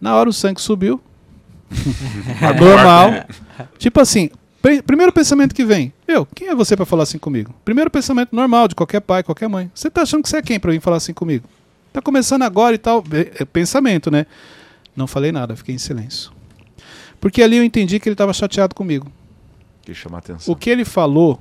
Na 0.00 0.14
hora 0.16 0.28
o 0.28 0.32
sangue 0.32 0.60
subiu. 0.60 1.00
Normal. 2.60 3.26
tipo 3.78 4.00
assim, 4.00 4.30
pri- 4.60 4.82
primeiro 4.82 5.12
pensamento 5.12 5.54
que 5.54 5.64
vem: 5.64 5.92
Eu, 6.06 6.26
quem 6.26 6.48
é 6.48 6.54
você 6.54 6.76
para 6.76 6.84
falar 6.84 7.04
assim 7.04 7.18
comigo? 7.18 7.54
Primeiro 7.64 7.90
pensamento 7.90 8.34
normal 8.34 8.68
de 8.68 8.74
qualquer 8.74 9.00
pai, 9.00 9.22
qualquer 9.22 9.48
mãe. 9.48 9.70
Você 9.74 9.90
tá 9.90 10.02
achando 10.02 10.22
que 10.22 10.28
você 10.28 10.38
é 10.38 10.42
quem 10.42 10.58
para 10.60 10.72
vir 10.72 10.80
falar 10.80 10.96
assim 10.98 11.12
comigo? 11.14 11.48
Tá 11.92 12.02
começando 12.02 12.42
agora 12.42 12.74
e 12.74 12.78
tal. 12.78 13.04
É, 13.38 13.44
pensamento, 13.44 14.10
né? 14.10 14.26
Não 14.96 15.06
falei 15.06 15.32
nada, 15.32 15.56
fiquei 15.56 15.74
em 15.74 15.78
silêncio. 15.78 16.32
Porque 17.20 17.42
ali 17.42 17.56
eu 17.56 17.64
entendi 17.64 17.98
que 17.98 18.08
ele 18.08 18.14
estava 18.14 18.32
chateado 18.32 18.74
comigo. 18.74 19.10
Que 19.82 19.94
chama 19.94 20.18
atenção. 20.18 20.52
O 20.52 20.56
que 20.56 20.68
ele 20.70 20.84
falou, 20.84 21.40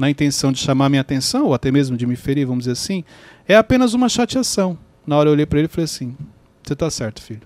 na 0.00 0.08
intenção 0.08 0.50
de 0.50 0.58
chamar 0.58 0.88
minha 0.88 1.02
atenção, 1.02 1.44
ou 1.44 1.52
até 1.54 1.70
mesmo 1.70 1.94
de 1.94 2.06
me 2.06 2.16
ferir, 2.16 2.46
vamos 2.46 2.62
dizer 2.62 2.72
assim, 2.72 3.04
é 3.46 3.54
apenas 3.54 3.92
uma 3.92 4.08
chateação. 4.08 4.78
Na 5.06 5.16
hora 5.16 5.28
eu 5.28 5.32
olhei 5.34 5.44
para 5.44 5.58
ele 5.58 5.66
e 5.66 5.68
falei 5.68 5.84
assim: 5.84 6.16
Você 6.62 6.74
tá 6.74 6.88
certo, 6.90 7.20
filho. 7.20 7.42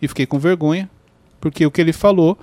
E 0.00 0.06
fiquei 0.06 0.24
com 0.24 0.38
vergonha, 0.38 0.88
porque 1.40 1.66
o 1.66 1.70
que 1.70 1.80
ele 1.80 1.92
falou 1.92 2.38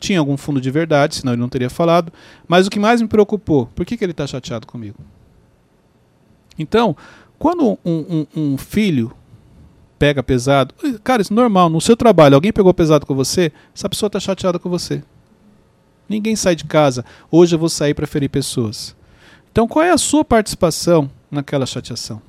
tinha 0.00 0.18
algum 0.18 0.36
fundo 0.36 0.60
de 0.60 0.70
verdade, 0.70 1.14
senão 1.16 1.32
ele 1.32 1.40
não 1.40 1.48
teria 1.48 1.70
falado. 1.70 2.12
Mas 2.48 2.66
o 2.66 2.70
que 2.70 2.78
mais 2.80 3.00
me 3.00 3.06
preocupou, 3.06 3.66
por 3.66 3.86
que, 3.86 3.96
que 3.96 4.04
ele 4.04 4.12
está 4.12 4.26
chateado 4.26 4.66
comigo? 4.66 4.98
Então, 6.58 6.96
quando 7.38 7.78
um, 7.84 8.26
um- 8.34 8.52
um 8.52 8.58
filho 8.58 9.12
pega 9.98 10.22
pesado. 10.22 10.74
Cara, 11.04 11.20
isso 11.22 11.32
é 11.32 11.36
normal. 11.36 11.68
No 11.68 11.80
seu 11.80 11.94
trabalho, 11.96 12.34
alguém 12.34 12.52
pegou 12.52 12.72
pesado 12.72 13.04
com 13.06 13.14
você, 13.14 13.52
essa 13.74 13.88
pessoa 13.88 14.08
está 14.08 14.18
chateada 14.18 14.58
com 14.58 14.68
você. 14.70 15.02
Ninguém 16.10 16.34
sai 16.34 16.56
de 16.56 16.64
casa. 16.64 17.04
Hoje 17.30 17.54
eu 17.54 17.58
vou 17.58 17.68
sair 17.68 17.94
para 17.94 18.04
ferir 18.04 18.28
pessoas. 18.28 18.96
Então, 19.52 19.68
qual 19.68 19.84
é 19.84 19.92
a 19.92 19.96
sua 19.96 20.24
participação 20.24 21.08
naquela 21.30 21.64
chateação? 21.64 22.20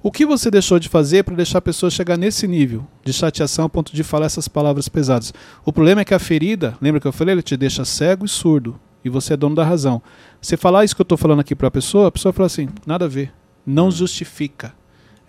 O 0.00 0.12
que 0.12 0.24
você 0.24 0.48
deixou 0.48 0.78
de 0.78 0.88
fazer 0.88 1.24
para 1.24 1.34
deixar 1.34 1.58
a 1.58 1.62
pessoa 1.62 1.90
chegar 1.90 2.16
nesse 2.16 2.46
nível 2.46 2.86
de 3.04 3.12
chateação 3.12 3.64
a 3.64 3.68
ponto 3.68 3.92
de 3.92 4.04
falar 4.04 4.26
essas 4.26 4.46
palavras 4.46 4.88
pesadas? 4.88 5.34
O 5.64 5.72
problema 5.72 6.02
é 6.02 6.04
que 6.04 6.14
a 6.14 6.20
ferida, 6.20 6.78
lembra 6.80 7.00
que 7.00 7.06
eu 7.08 7.12
falei, 7.12 7.34
ele 7.34 7.42
te 7.42 7.56
deixa 7.56 7.84
cego 7.84 8.24
e 8.24 8.28
surdo. 8.28 8.78
E 9.04 9.08
você 9.08 9.34
é 9.34 9.36
dono 9.36 9.56
da 9.56 9.64
razão. 9.64 10.00
Você 10.40 10.56
falar 10.56 10.84
isso 10.84 10.94
que 10.94 11.02
eu 11.02 11.04
estou 11.04 11.18
falando 11.18 11.40
aqui 11.40 11.56
para 11.56 11.66
a 11.66 11.72
pessoa, 11.72 12.06
a 12.06 12.12
pessoa 12.12 12.32
fala 12.32 12.46
assim: 12.46 12.68
nada 12.86 13.06
a 13.06 13.08
ver. 13.08 13.32
Não 13.66 13.90
justifica. 13.90 14.72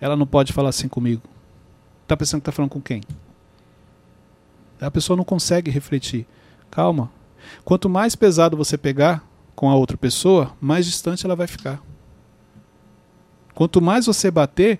Ela 0.00 0.14
não 0.14 0.26
pode 0.26 0.52
falar 0.52 0.68
assim 0.68 0.88
comigo. 0.88 1.22
Está 2.04 2.16
pensando 2.16 2.40
que 2.40 2.48
está 2.48 2.52
falando 2.52 2.70
com 2.70 2.80
quem? 2.80 3.02
A 4.80 4.90
pessoa 4.90 5.16
não 5.16 5.24
consegue 5.24 5.68
refletir. 5.68 6.26
Calma. 6.70 7.10
Quanto 7.64 7.88
mais 7.88 8.14
pesado 8.14 8.56
você 8.56 8.76
pegar 8.76 9.24
com 9.54 9.70
a 9.70 9.74
outra 9.74 9.96
pessoa, 9.96 10.54
mais 10.60 10.86
distante 10.86 11.24
ela 11.24 11.36
vai 11.36 11.46
ficar. 11.46 11.82
Quanto 13.54 13.80
mais 13.80 14.06
você 14.06 14.30
bater, 14.30 14.78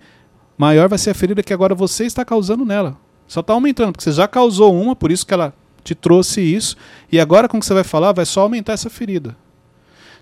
maior 0.59 0.89
vai 0.89 0.99
ser 0.99 1.11
a 1.11 1.14
ferida 1.14 1.43
que 1.43 1.53
agora 1.53 1.75
você 1.75 2.05
está 2.05 2.25
causando 2.25 2.64
nela. 2.64 2.99
Só 3.27 3.41
está 3.41 3.55
aumentando, 3.55 3.93
porque 3.93 4.05
você 4.05 4.12
já 4.12 4.29
causou 4.29 4.79
uma, 4.79 4.95
por 4.95 5.11
isso 5.11 5.27
que 5.27 5.35
ela 5.35 5.55
te 5.83 5.95
trouxe 5.95 6.41
isso, 6.41 6.77
e 7.11 7.19
agora 7.19 7.49
com 7.49 7.57
o 7.57 7.61
que 7.61 7.67
você 7.67 7.75
vai 7.75 7.85
falar, 7.85 8.12
vai 8.12 8.27
só 8.27 8.43
aumentar 8.43 8.73
essa 8.73 8.91
ferida. 8.91 9.37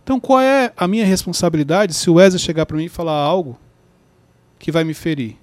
Então, 0.03 0.21
qual 0.21 0.41
é 0.41 0.71
a 0.77 0.87
minha 0.87 1.05
responsabilidade 1.07 1.95
se 1.95 2.11
o 2.11 2.15
Wesley 2.15 2.39
chegar 2.39 2.67
para 2.67 2.77
mim 2.77 2.85
e 2.85 2.89
falar 2.91 3.17
algo 3.17 3.59
que 4.59 4.71
vai 4.71 4.85
me 4.85 4.93
ferir? 4.93 5.39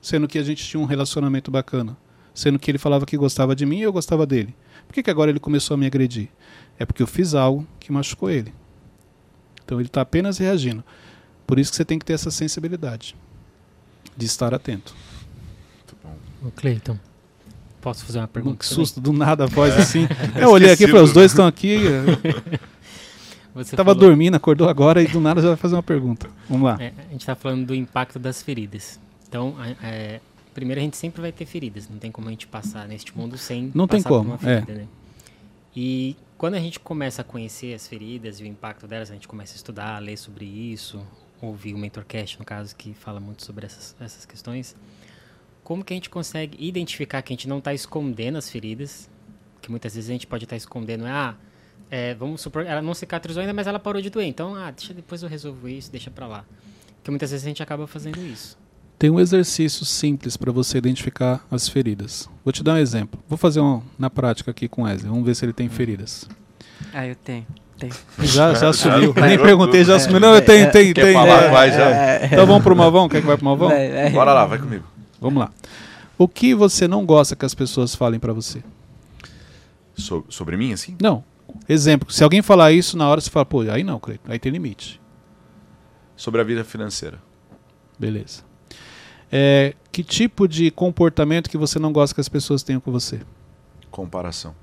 Sendo 0.00 0.28
que 0.28 0.38
a 0.38 0.42
gente 0.42 0.64
tinha 0.64 0.80
um 0.80 0.86
relacionamento 0.86 1.50
bacana. 1.50 1.96
Sendo 2.32 2.58
que 2.58 2.70
ele 2.70 2.78
falava 2.78 3.04
que 3.04 3.16
gostava 3.16 3.56
de 3.56 3.66
mim 3.66 3.78
e 3.78 3.82
eu 3.82 3.92
gostava 3.92 4.24
dele. 4.24 4.54
Por 4.92 4.96
que, 4.96 5.04
que 5.04 5.10
agora 5.10 5.30
ele 5.30 5.40
começou 5.40 5.74
a 5.74 5.78
me 5.78 5.86
agredir? 5.86 6.28
É 6.78 6.84
porque 6.84 7.02
eu 7.02 7.06
fiz 7.06 7.32
algo 7.34 7.66
que 7.80 7.90
machucou 7.90 8.28
ele. 8.28 8.52
Então 9.64 9.80
ele 9.80 9.86
está 9.86 10.02
apenas 10.02 10.36
reagindo. 10.36 10.84
Por 11.46 11.58
isso 11.58 11.70
que 11.70 11.78
você 11.78 11.84
tem 11.86 11.98
que 11.98 12.04
ter 12.04 12.12
essa 12.12 12.30
sensibilidade 12.30 13.16
de 14.14 14.26
estar 14.26 14.52
atento. 14.52 14.94
Muito 15.78 15.96
bom. 16.04 16.46
O 16.46 16.50
Cleiton, 16.50 16.98
posso 17.80 18.04
fazer 18.04 18.18
uma 18.18 18.28
pergunta? 18.28 18.58
Que 18.58 18.66
susto, 18.66 19.00
do 19.00 19.14
nada 19.14 19.44
a 19.44 19.46
voz 19.46 19.74
assim. 19.78 20.06
Eu 20.38 20.50
olhei 20.50 20.70
aqui 20.70 20.86
falei, 20.86 21.02
os 21.02 21.12
dois 21.14 21.32
estão 21.32 21.46
aqui. 21.46 21.78
Você 23.54 23.74
estava 23.74 23.94
falou... 23.94 24.08
dormindo, 24.08 24.34
acordou 24.34 24.68
agora 24.68 25.02
e 25.02 25.08
do 25.08 25.22
nada 25.22 25.40
já 25.40 25.48
vai 25.48 25.56
fazer 25.56 25.74
uma 25.74 25.82
pergunta. 25.82 26.28
Vamos 26.50 26.66
lá. 26.66 26.76
É, 26.78 26.92
a 26.98 27.12
gente 27.12 27.20
está 27.20 27.34
falando 27.34 27.64
do 27.64 27.74
impacto 27.74 28.18
das 28.18 28.42
feridas. 28.42 29.00
Então, 29.26 29.56
é, 29.82 30.20
primeiro 30.54 30.80
a 30.80 30.84
gente 30.84 30.96
sempre 30.96 31.20
vai 31.20 31.32
ter 31.32 31.46
feridas. 31.46 31.88
Não 31.88 31.98
tem 31.98 32.10
como 32.10 32.28
a 32.28 32.30
gente 32.30 32.46
passar 32.46 32.86
neste 32.86 33.16
mundo 33.16 33.36
sem 33.38 33.70
não 33.74 33.86
tem 33.86 34.02
como. 34.02 34.36
Ferida, 34.38 34.72
é. 34.72 34.74
né? 34.76 34.88
E 35.74 36.16
quando 36.36 36.54
a 36.54 36.60
gente 36.60 36.78
começa 36.78 37.22
a 37.22 37.24
conhecer 37.24 37.74
as 37.74 37.86
feridas 37.86 38.40
e 38.40 38.42
o 38.42 38.46
impacto 38.46 38.86
delas, 38.86 39.10
a 39.10 39.14
gente 39.14 39.28
começa 39.28 39.54
a 39.54 39.56
estudar, 39.56 39.96
a 39.96 39.98
ler 39.98 40.16
sobre 40.16 40.44
isso, 40.44 41.04
ouvir 41.40 41.74
o 41.74 41.78
MentorCast, 41.78 42.38
no 42.38 42.44
caso, 42.44 42.76
que 42.76 42.92
fala 42.94 43.20
muito 43.20 43.44
sobre 43.44 43.66
essas, 43.66 43.96
essas 44.00 44.26
questões. 44.26 44.76
Como 45.64 45.84
que 45.84 45.92
a 45.92 45.96
gente 45.96 46.10
consegue 46.10 46.56
identificar 46.64 47.22
que 47.22 47.32
a 47.32 47.36
gente 47.36 47.48
não 47.48 47.58
está 47.58 47.72
escondendo 47.72 48.36
as 48.36 48.50
feridas? 48.50 49.08
Que 49.60 49.70
muitas 49.70 49.94
vezes 49.94 50.10
a 50.10 50.12
gente 50.12 50.26
pode 50.26 50.44
estar 50.44 50.54
tá 50.54 50.58
escondendo, 50.58 51.06
ah, 51.06 51.36
é, 51.90 52.14
vamos 52.14 52.40
supor, 52.40 52.66
ela 52.66 52.82
não 52.82 52.94
cicatrizou 52.94 53.40
ainda, 53.40 53.52
mas 53.52 53.66
ela 53.66 53.78
parou 53.78 54.02
de 54.02 54.10
doer. 54.10 54.26
Então, 54.26 54.54
ah, 54.54 54.70
deixa 54.70 54.92
depois 54.92 55.22
eu 55.22 55.28
resolvo 55.28 55.68
isso, 55.68 55.90
deixa 55.90 56.10
pra 56.10 56.26
lá. 56.26 56.44
Porque 56.96 57.10
muitas 57.10 57.30
vezes 57.30 57.46
a 57.46 57.48
gente 57.48 57.62
acaba 57.62 57.86
fazendo 57.86 58.20
isso. 58.20 58.58
Tem 59.02 59.10
um 59.10 59.18
exercício 59.18 59.84
simples 59.84 60.36
para 60.36 60.52
você 60.52 60.78
identificar 60.78 61.44
as 61.50 61.68
feridas. 61.68 62.28
Vou 62.44 62.52
te 62.52 62.62
dar 62.62 62.74
um 62.74 62.76
exemplo. 62.76 63.20
Vou 63.28 63.36
fazer 63.36 63.58
um 63.58 63.82
na 63.98 64.08
prática 64.08 64.52
aqui 64.52 64.68
com 64.68 64.82
o 64.82 64.84
Wesley. 64.84 65.10
Vamos 65.10 65.26
ver 65.26 65.34
se 65.34 65.44
ele 65.44 65.52
tem 65.52 65.68
feridas. 65.68 66.28
Ah, 66.94 67.04
eu 67.04 67.16
tenho. 67.16 67.44
tenho. 67.76 67.92
Já, 68.20 68.54
já 68.54 68.70
sumiu. 68.72 69.12
Nem 69.12 69.36
perguntei, 69.36 69.82
já 69.82 69.98
sumiu. 69.98 70.20
Não, 70.20 70.36
eu 70.36 70.44
tenho, 70.44 70.70
tenho, 70.70 70.94
tenho. 70.94 71.14
Falar, 71.14 71.50
vai, 71.50 71.72
já. 71.72 72.26
Então 72.26 72.46
vamos 72.46 72.62
pro 72.62 72.76
Malvão? 72.76 73.08
Quer 73.08 73.22
que 73.22 73.26
vai 73.26 73.36
pro 73.36 73.44
Malvão? 73.44 73.72
Bora 74.12 74.32
lá, 74.32 74.46
vai 74.46 74.60
comigo. 74.60 74.84
Vamos 75.20 75.40
lá. 75.40 75.50
O 76.16 76.28
que 76.28 76.54
você 76.54 76.86
não 76.86 77.04
gosta 77.04 77.34
que 77.34 77.44
as 77.44 77.56
pessoas 77.56 77.96
falem 77.96 78.20
para 78.20 78.32
você? 78.32 78.62
So, 79.96 80.24
sobre 80.28 80.56
mim, 80.56 80.72
assim? 80.72 80.96
Não. 81.02 81.24
Exemplo, 81.68 82.08
se 82.12 82.22
alguém 82.22 82.40
falar 82.40 82.70
isso 82.70 82.96
na 82.96 83.08
hora, 83.08 83.20
você 83.20 83.30
fala, 83.30 83.44
pô, 83.44 83.62
aí 83.62 83.82
não, 83.82 83.98
Cleiton, 83.98 84.30
aí 84.30 84.38
tem 84.38 84.52
limite. 84.52 85.00
Sobre 86.16 86.40
a 86.40 86.44
vida 86.44 86.62
financeira. 86.62 87.18
Beleza. 87.98 88.51
É, 89.34 89.74
que 89.90 90.04
tipo 90.04 90.46
de 90.46 90.70
comportamento 90.70 91.48
que 91.48 91.56
você 91.56 91.78
não 91.78 91.90
gosta 91.90 92.14
que 92.14 92.20
as 92.20 92.28
pessoas 92.28 92.62
tenham 92.62 92.82
com 92.82 92.92
você? 92.92 93.22
Comparação. 93.90 94.54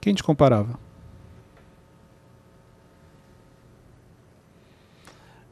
Quem 0.00 0.12
te 0.12 0.22
comparava? 0.22 0.76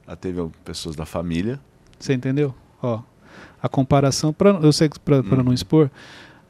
Já 0.09 0.17
teve 0.17 0.51
pessoas 0.65 0.97
da 0.97 1.07
família. 1.07 1.61
Você 1.97 2.13
entendeu? 2.13 2.53
Ó, 2.83 3.01
a 3.63 3.69
comparação, 3.69 4.33
pra, 4.33 4.51
eu 4.51 4.73
sei 4.73 4.89
que 4.89 4.99
para 4.99 5.21
hum. 5.21 5.43
não 5.45 5.53
expor, 5.53 5.89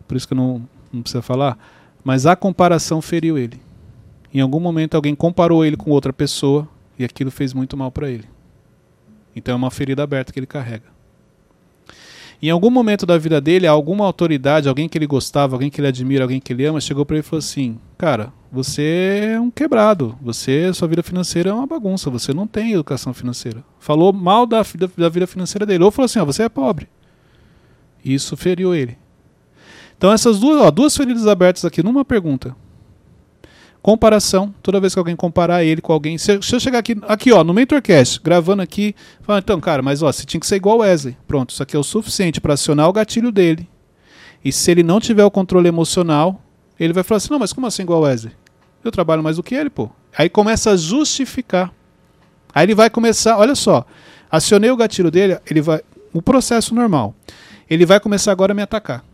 por 0.09 0.17
isso 0.17 0.27
que 0.27 0.33
eu 0.33 0.39
não, 0.39 0.67
não 0.91 1.03
precisa 1.03 1.23
falar, 1.23 1.59
mas 2.03 2.25
a 2.25 2.35
comparação 2.35 3.03
feriu 3.03 3.37
ele. 3.37 3.61
Em 4.33 4.41
algum 4.41 4.59
momento 4.59 4.95
alguém 4.95 5.15
comparou 5.15 5.63
ele 5.65 5.77
com 5.77 5.91
outra 5.91 6.13
pessoa 6.13 6.67
e 6.99 7.05
aquilo 7.05 7.31
fez 7.31 7.53
muito 7.53 7.77
mal 7.77 7.93
para 7.93 8.11
ele. 8.11 8.29
Então 9.37 9.53
é 9.53 9.57
uma 9.57 9.71
ferida 9.71 10.03
aberta 10.03 10.33
que 10.33 10.39
ele 10.39 10.47
carrega. 10.47 10.94
Em 12.43 12.51
algum 12.51 12.71
momento 12.71 13.07
da 13.07 13.17
vida 13.17 13.41
dele, 13.41 13.67
alguma 13.67 14.05
autoridade, 14.05 14.69
alguém 14.69 14.89
que 14.89 14.99
ele 14.99 15.07
gostava, 15.07 15.55
alguém 15.55 15.71
que 15.71 15.81
ele 15.81 15.89
admira, 15.89 16.25
alguém 16.25 16.41
que 16.41 16.53
ele 16.53 16.65
ama, 16.67 16.81
chegou 16.81 17.07
para 17.07 17.17
ele 17.17 17.25
e 17.25 17.29
falou 17.29 17.39
assim: 17.39 17.79
"Cara, 17.97 18.33
você 18.53 19.33
é 19.35 19.41
um 19.41 19.51
quebrado. 19.51 20.19
Você, 20.21 20.73
sua 20.73 20.89
vida 20.89 21.03
financeira 21.03 21.51
é 21.51 21.53
uma 21.53 21.67
bagunça. 21.67 22.11
Você 22.11 22.33
não 22.35 22.47
tem 22.47 22.73
educação 22.73 23.15
financeira." 23.15 23.65
Falou 23.79 24.13
mal 24.13 24.47
da, 24.47 24.65
da 24.97 25.09
vida 25.09 25.27
financeira 25.27 25.65
dele. 25.65 25.85
Ou 25.85 25.91
falou 25.91 26.07
assim: 26.07 26.19
"Ó, 26.19 26.25
você 26.25 26.43
é 26.43 26.49
pobre." 26.49 26.89
Isso 28.05 28.37
feriu 28.37 28.75
ele. 28.75 28.99
Então 29.97 30.13
essas 30.13 30.39
duas, 30.39 30.61
ó, 30.61 30.71
duas 30.71 30.95
feridas 30.97 31.27
abertas 31.27 31.65
aqui 31.65 31.83
numa 31.83 32.05
pergunta. 32.05 32.55
Comparação, 33.85 34.55
toda 34.63 34.81
vez 34.81 34.95
que 34.95 34.99
alguém 34.99 35.15
comparar 35.15 35.63
ele 35.63 35.83
com 35.83 35.93
alguém, 35.93 36.17
se, 36.17 36.41
se 36.41 36.57
eu 36.57 36.59
chegar 36.59 36.79
aqui, 36.79 36.97
aqui 37.03 37.31
ó, 37.31 37.45
no 37.45 37.53
MentorCast, 37.53 38.19
gravando 38.25 38.63
aqui, 38.63 38.97
falar, 39.21 39.41
então, 39.41 39.61
cara, 39.61 39.83
mas 39.83 40.03
ó, 40.03 40.11
você 40.11 40.25
tinha 40.25 40.41
que 40.41 40.47
ser 40.47 40.57
igual 40.57 40.79
o 40.79 40.81
Wesley. 40.81 41.15
Pronto, 41.29 41.51
isso 41.51 41.63
aqui 41.63 41.77
é 41.77 41.79
o 41.79 41.83
suficiente 41.83 42.41
para 42.41 42.55
acionar 42.55 42.89
o 42.89 42.95
gatilho 42.95 43.31
dele. 43.31 43.69
E 44.43 44.51
se 44.51 44.71
ele 44.71 44.83
não 44.83 44.99
tiver 44.99 45.23
o 45.23 45.31
controle 45.31 45.69
emocional, 45.69 46.41
ele 46.81 46.95
vai 46.95 47.05
falar 47.05 47.19
assim: 47.19 47.29
"Não, 47.31 47.39
mas 47.39 47.53
como 47.53 47.67
assim 47.67 47.83
igual 47.83 48.01
o 48.01 48.05
Wesley? 48.05 48.33
Eu 48.83 48.91
trabalho 48.91 49.23
mais 49.23 49.37
do 49.37 49.43
que 49.43 49.55
ele, 49.55 49.69
pô". 49.69 49.91
Aí 50.17 50.31
começa 50.31 50.71
a 50.71 50.77
justificar. 50.79 51.71
Aí 52.55 52.65
ele 52.65 52.75
vai 52.75 52.89
começar, 52.89 53.37
olha 53.37 53.55
só, 53.55 53.85
acionei 54.31 54.71
o 54.71 54.79
gatilho 54.79 55.11
dele, 55.11 55.39
ele 55.45 55.61
vai, 55.61 55.83
o 56.11 56.23
processo 56.23 56.75
normal. 56.75 57.15
Ele 57.69 57.85
vai 57.85 58.01
começar 58.01 58.33
agora 58.33 58.53
a 58.53 58.55
me 58.55 58.63
atacar. 58.63 59.05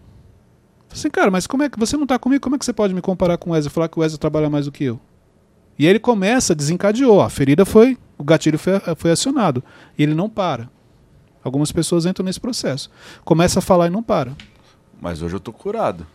Falei 0.90 1.00
assim, 1.00 1.10
cara, 1.10 1.30
mas 1.30 1.46
como 1.46 1.62
é 1.62 1.68
que 1.68 1.78
você 1.78 1.96
não 1.96 2.02
está 2.02 2.18
comigo? 2.18 2.42
Como 2.42 2.56
é 2.56 2.58
que 2.58 2.64
você 2.64 2.72
pode 2.72 2.92
me 2.92 3.00
comparar 3.00 3.38
com 3.38 3.50
o 3.50 3.52
Wesley 3.52 3.70
e 3.70 3.72
falar 3.72 3.88
que 3.88 3.96
o 3.96 4.00
Wesley 4.00 4.18
trabalha 4.18 4.50
mais 4.50 4.66
do 4.66 4.72
que 4.72 4.84
eu? 4.84 5.00
E 5.78 5.84
aí 5.84 5.90
ele 5.90 6.00
começa, 6.00 6.54
desencadeou. 6.54 7.20
A 7.22 7.30
ferida 7.30 7.64
foi, 7.64 7.96
o 8.18 8.24
gatilho 8.24 8.58
foi, 8.58 8.74
foi 8.96 9.12
acionado. 9.12 9.62
E 9.96 10.02
ele 10.02 10.14
não 10.14 10.28
para. 10.28 10.68
Algumas 11.44 11.70
pessoas 11.70 12.06
entram 12.06 12.24
nesse 12.24 12.40
processo. 12.40 12.90
Começa 13.24 13.60
a 13.60 13.62
falar 13.62 13.86
e 13.86 13.90
não 13.90 14.02
para. 14.02 14.36
Mas 15.00 15.22
hoje 15.22 15.36
eu 15.36 15.40
tô 15.40 15.52
curado. 15.52 16.06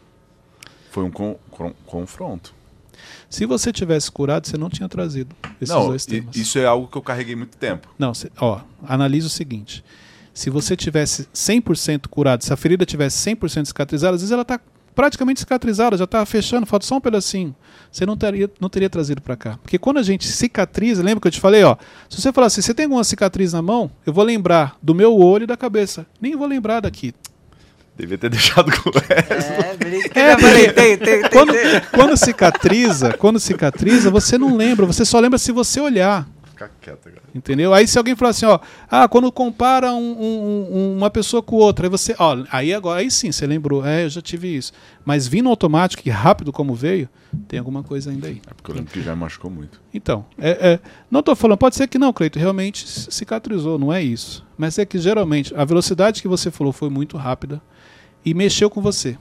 Foi 0.91 1.03
um 1.03 1.09
con 1.09 1.35
con 1.49 1.73
confronto. 1.85 2.53
Se 3.29 3.45
você 3.45 3.71
tivesse 3.71 4.11
curado, 4.11 4.45
você 4.45 4.57
não 4.57 4.69
tinha 4.69 4.87
trazido 4.87 5.35
esses 5.59 5.73
não, 5.73 5.87
dois 5.87 6.05
temas. 6.05 6.35
Isso 6.35 6.59
é 6.59 6.65
algo 6.65 6.87
que 6.87 6.97
eu 6.97 7.01
carreguei 7.01 7.35
muito 7.35 7.57
tempo. 7.57 7.87
Não, 7.97 8.13
cê, 8.13 8.31
ó, 8.37 8.59
analise 8.87 9.25
o 9.25 9.29
seguinte. 9.29 9.83
Se 10.35 10.49
você 10.49 10.75
tivesse 10.75 11.29
100% 11.33 12.07
curado, 12.09 12.43
se 12.43 12.51
a 12.51 12.57
ferida 12.57 12.85
tivesse 12.85 13.17
100% 13.31 13.67
cicatrizada, 13.67 14.15
às 14.15 14.21
vezes 14.21 14.33
ela 14.33 14.41
está 14.41 14.59
praticamente 14.93 15.39
cicatrizada, 15.39 15.97
já 15.97 16.03
está 16.03 16.25
fechando, 16.25 16.65
falta 16.65 16.85
só 16.85 16.97
um 16.97 17.01
pedacinho. 17.01 17.55
Você 17.89 18.05
não 18.05 18.17
teria, 18.17 18.51
não 18.59 18.67
teria 18.67 18.89
trazido 18.89 19.21
para 19.21 19.37
cá. 19.37 19.57
Porque 19.63 19.79
quando 19.79 19.97
a 19.97 20.03
gente 20.03 20.27
cicatriza, 20.27 21.01
lembra 21.01 21.21
que 21.21 21.27
eu 21.29 21.31
te 21.31 21.39
falei, 21.39 21.63
ó, 21.63 21.77
se 22.09 22.21
você 22.21 22.33
falar 22.33 22.47
assim, 22.47 22.61
você 22.61 22.73
tem 22.73 22.83
alguma 22.83 23.05
cicatriz 23.05 23.53
na 23.53 23.61
mão, 23.61 23.89
eu 24.05 24.11
vou 24.11 24.25
lembrar 24.25 24.77
do 24.81 24.93
meu 24.93 25.17
olho 25.17 25.45
e 25.45 25.47
da 25.47 25.55
cabeça. 25.55 26.05
Nem 26.19 26.35
vou 26.35 26.47
lembrar 26.47 26.81
daqui. 26.81 27.13
Devia 27.97 28.17
ter 28.17 28.27
deixado 28.29 28.69
com 28.71 28.89
resto. 28.89 30.19
É, 30.19 30.31
é 30.31 30.37
falei, 30.37 30.71
tem, 30.73 30.97
tem, 30.97 31.21
quando, 31.29 31.53
quando 31.93 32.17
cicatriza, 32.17 33.13
quando 33.13 33.39
cicatriza, 33.39 34.11
você 34.11 34.37
não 34.37 34.57
lembra, 34.57 34.85
você 34.85 35.05
só 35.05 35.17
lembra 35.17 35.39
se 35.39 35.53
você 35.53 35.79
olhar. 35.79 36.27
Fica 36.55 36.71
quieto 36.81 37.07
agora. 37.09 37.23
Entendeu? 37.35 37.73
Aí 37.73 37.85
se 37.85 37.97
alguém 37.97 38.15
falar 38.15 38.31
assim, 38.31 38.45
ó, 38.45 38.57
ah, 38.89 39.07
quando 39.09 39.29
compara 39.31 39.91
um- 39.93 39.97
um- 39.99 40.77
um- 40.77 40.97
uma 40.97 41.09
pessoa 41.09 41.43
com 41.43 41.57
outra, 41.57 41.85
aí 41.85 41.89
você, 41.89 42.15
ó, 42.17 42.43
aí 42.49 42.73
agora, 42.73 43.01
aí 43.01 43.11
sim, 43.11 43.29
você 43.31 43.45
lembrou, 43.45 43.85
é, 43.85 44.05
eu 44.05 44.09
já 44.09 44.21
tive 44.21 44.55
isso. 44.55 44.71
Mas 45.03 45.27
vindo 45.27 45.49
automático 45.49 46.01
e 46.05 46.09
rápido 46.09 46.53
como 46.53 46.73
veio, 46.73 47.09
tem 47.47 47.59
alguma 47.59 47.83
coisa 47.83 48.09
ainda 48.09 48.27
aí. 48.27 48.41
É 48.49 48.53
porque 48.53 48.71
eu 48.71 48.75
lembro 48.75 48.91
que 48.91 49.01
já 49.01 49.13
machucou 49.15 49.51
muito. 49.51 49.81
Então, 49.93 50.25
é, 50.37 50.49
é, 50.73 50.79
não 51.11 51.21
tô 51.21 51.35
falando, 51.35 51.57
pode 51.57 51.75
ser 51.75 51.87
que 51.87 51.99
não, 51.99 52.13
Cleito, 52.13 52.39
realmente 52.39 52.87
cicatrizou, 52.87 53.77
não 53.77 53.91
é 53.91 54.01
isso. 54.01 54.45
Mas 54.57 54.79
é 54.79 54.85
que 54.85 54.97
geralmente 54.97 55.53
a 55.55 55.65
velocidade 55.65 56.21
que 56.21 56.27
você 56.27 56.49
falou 56.49 56.71
foi 56.71 56.89
muito 56.89 57.17
rápida 57.17 57.61
e 58.23 58.33
mexeu 58.33 58.69
com 58.69 58.81
você. 58.81 59.17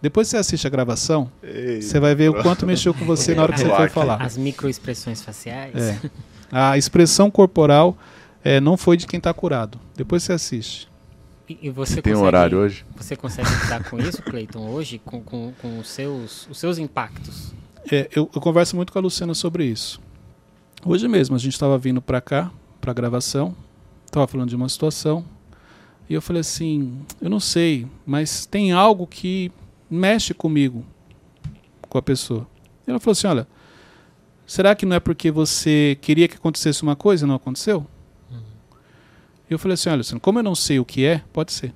Depois 0.00 0.28
você 0.28 0.36
assiste 0.36 0.64
a 0.66 0.70
gravação, 0.70 1.30
Ei, 1.42 1.82
você 1.82 1.98
vai 1.98 2.14
ver 2.14 2.30
o 2.30 2.40
quanto 2.42 2.64
mexeu 2.64 2.94
com 2.94 3.04
você 3.04 3.34
na 3.34 3.42
hora 3.42 3.52
que 3.52 3.58
você 3.58 3.68
foi 3.68 3.88
falar. 3.88 4.22
As 4.22 4.36
microexpressões 4.38 5.20
faciais. 5.22 5.74
É. 5.76 5.98
A 6.50 6.78
expressão 6.78 7.30
corporal 7.30 7.96
é, 8.42 8.60
não 8.60 8.76
foi 8.76 8.96
de 8.96 9.06
quem 9.06 9.18
está 9.18 9.32
curado. 9.34 9.78
Depois 9.96 10.22
você 10.22 10.32
assiste. 10.32 10.88
E, 11.48 11.58
e 11.62 11.70
você 11.70 12.02
Tem 12.02 12.12
um 12.12 12.16
consegue, 12.16 12.26
horário 12.26 12.58
hoje? 12.58 12.84
Você 12.96 13.16
consegue 13.16 13.48
lidar 13.62 13.84
com 13.84 13.98
isso, 13.98 14.22
Cleiton, 14.22 14.68
hoje, 14.68 15.00
com, 15.04 15.22
com, 15.22 15.52
com 15.60 15.78
os, 15.78 15.88
seus, 15.88 16.46
os 16.48 16.58
seus 16.58 16.78
impactos? 16.78 17.54
É, 17.90 18.08
eu, 18.14 18.30
eu 18.34 18.40
converso 18.40 18.76
muito 18.76 18.92
com 18.92 18.98
a 18.98 19.02
Luciana 19.02 19.34
sobre 19.34 19.64
isso. 19.64 20.00
Hoje 20.84 21.08
mesmo 21.08 21.34
a 21.34 21.38
gente 21.38 21.54
estava 21.54 21.76
vindo 21.78 22.00
para 22.02 22.20
cá, 22.20 22.50
para 22.80 22.92
gravação, 22.92 23.56
estava 24.04 24.26
falando 24.26 24.48
de 24.48 24.56
uma 24.56 24.68
situação, 24.68 25.24
e 26.08 26.14
eu 26.14 26.22
falei 26.22 26.40
assim: 26.40 27.00
eu 27.20 27.28
não 27.28 27.40
sei, 27.40 27.86
mas 28.06 28.46
tem 28.46 28.72
algo 28.72 29.06
que 29.06 29.50
mexe 29.90 30.32
comigo, 30.32 30.84
com 31.88 31.98
a 31.98 32.02
pessoa. 32.02 32.46
E 32.86 32.90
ela 32.90 33.00
falou 33.00 33.12
assim: 33.12 33.26
olha, 33.26 33.48
será 34.48 34.74
que 34.74 34.84
não 34.84 34.96
é 34.96 35.00
porque 35.00 35.30
você 35.30 35.96
queria 36.00 36.26
que 36.26 36.34
acontecesse 36.34 36.82
uma 36.82 36.96
coisa 36.96 37.24
e 37.24 37.28
não 37.28 37.36
aconteceu? 37.36 37.86
E 39.48 39.52
eu 39.52 39.58
falei 39.58 39.74
assim: 39.74 39.90
olha, 39.90 40.02
como 40.20 40.40
eu 40.40 40.42
não 40.42 40.54
sei 40.54 40.80
o 40.80 40.84
que 40.84 41.04
é, 41.04 41.22
pode 41.32 41.52
ser. 41.52 41.72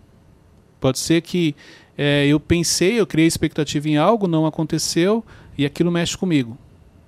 Pode 0.81 0.99
ser 0.99 1.21
que 1.21 1.55
é, 1.97 2.27
eu 2.27 2.41
pensei, 2.41 2.99
eu 2.99 3.07
criei 3.07 3.29
expectativa 3.29 3.89
em 3.89 3.97
algo, 3.97 4.27
não 4.27 4.47
aconteceu, 4.47 5.25
e 5.57 5.65
aquilo 5.65 5.93
mexe 5.93 6.19
comigo. 6.19 6.59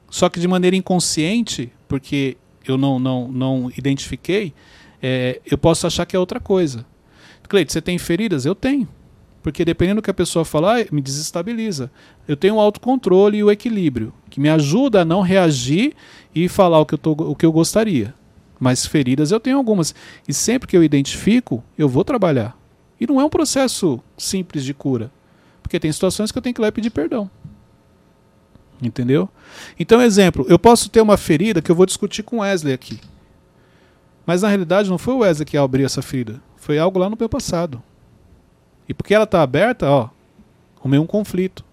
Só 0.08 0.28
que 0.28 0.38
de 0.38 0.46
maneira 0.46 0.76
inconsciente, 0.76 1.72
porque 1.88 2.36
eu 2.66 2.76
não, 2.78 3.00
não, 3.00 3.26
não 3.26 3.72
identifiquei, 3.76 4.54
é, 5.02 5.40
eu 5.44 5.58
posso 5.58 5.86
achar 5.86 6.06
que 6.06 6.14
é 6.14 6.18
outra 6.18 6.38
coisa. 6.38 6.86
Cleide, 7.48 7.72
você 7.72 7.82
tem 7.82 7.98
feridas? 7.98 8.46
Eu 8.46 8.54
tenho. 8.54 8.88
Porque 9.44 9.62
dependendo 9.62 10.00
do 10.00 10.02
que 10.02 10.10
a 10.10 10.14
pessoa 10.14 10.42
falar, 10.42 10.86
me 10.90 11.02
desestabiliza. 11.02 11.90
Eu 12.26 12.34
tenho 12.34 12.54
o 12.54 12.60
autocontrole 12.60 13.36
e 13.36 13.44
o 13.44 13.50
equilíbrio, 13.50 14.10
que 14.30 14.40
me 14.40 14.48
ajuda 14.48 15.02
a 15.02 15.04
não 15.04 15.20
reagir 15.20 15.94
e 16.34 16.48
falar 16.48 16.80
o 16.80 16.86
que 16.86 16.94
eu, 16.94 16.98
tô, 16.98 17.12
o 17.12 17.36
que 17.36 17.44
eu 17.44 17.52
gostaria. 17.52 18.14
Mas 18.58 18.86
feridas 18.86 19.32
eu 19.32 19.38
tenho 19.38 19.58
algumas. 19.58 19.94
E 20.26 20.32
sempre 20.32 20.66
que 20.66 20.74
eu 20.74 20.82
identifico, 20.82 21.62
eu 21.76 21.86
vou 21.90 22.02
trabalhar. 22.02 22.56
E 22.98 23.06
não 23.06 23.20
é 23.20 23.24
um 23.24 23.28
processo 23.28 24.00
simples 24.16 24.64
de 24.64 24.72
cura. 24.72 25.12
Porque 25.62 25.78
tem 25.78 25.92
situações 25.92 26.32
que 26.32 26.38
eu 26.38 26.42
tenho 26.42 26.54
que 26.54 26.62
ir 26.62 26.62
lá 26.62 26.68
e 26.68 26.72
pedir 26.72 26.88
perdão. 26.88 27.30
Entendeu? 28.82 29.28
Então, 29.78 30.00
exemplo, 30.00 30.46
eu 30.48 30.58
posso 30.58 30.88
ter 30.88 31.02
uma 31.02 31.18
ferida 31.18 31.60
que 31.60 31.70
eu 31.70 31.76
vou 31.76 31.84
discutir 31.84 32.22
com 32.22 32.38
Wesley 32.38 32.72
aqui. 32.72 32.98
Mas 34.24 34.40
na 34.40 34.48
realidade 34.48 34.88
não 34.88 34.96
foi 34.96 35.12
o 35.12 35.18
Wesley 35.18 35.44
que 35.44 35.58
abriu 35.58 35.84
essa 35.84 36.00
ferida. 36.00 36.40
Foi 36.56 36.78
algo 36.78 36.98
lá 36.98 37.10
no 37.10 37.16
meu 37.20 37.28
passado. 37.28 37.82
E 38.88 38.94
porque 38.94 39.14
ela 39.14 39.24
está 39.24 39.42
aberta, 39.42 39.88
ó, 39.88 40.08
arrumei 40.78 40.98
um 40.98 41.06
conflito. 41.06 41.64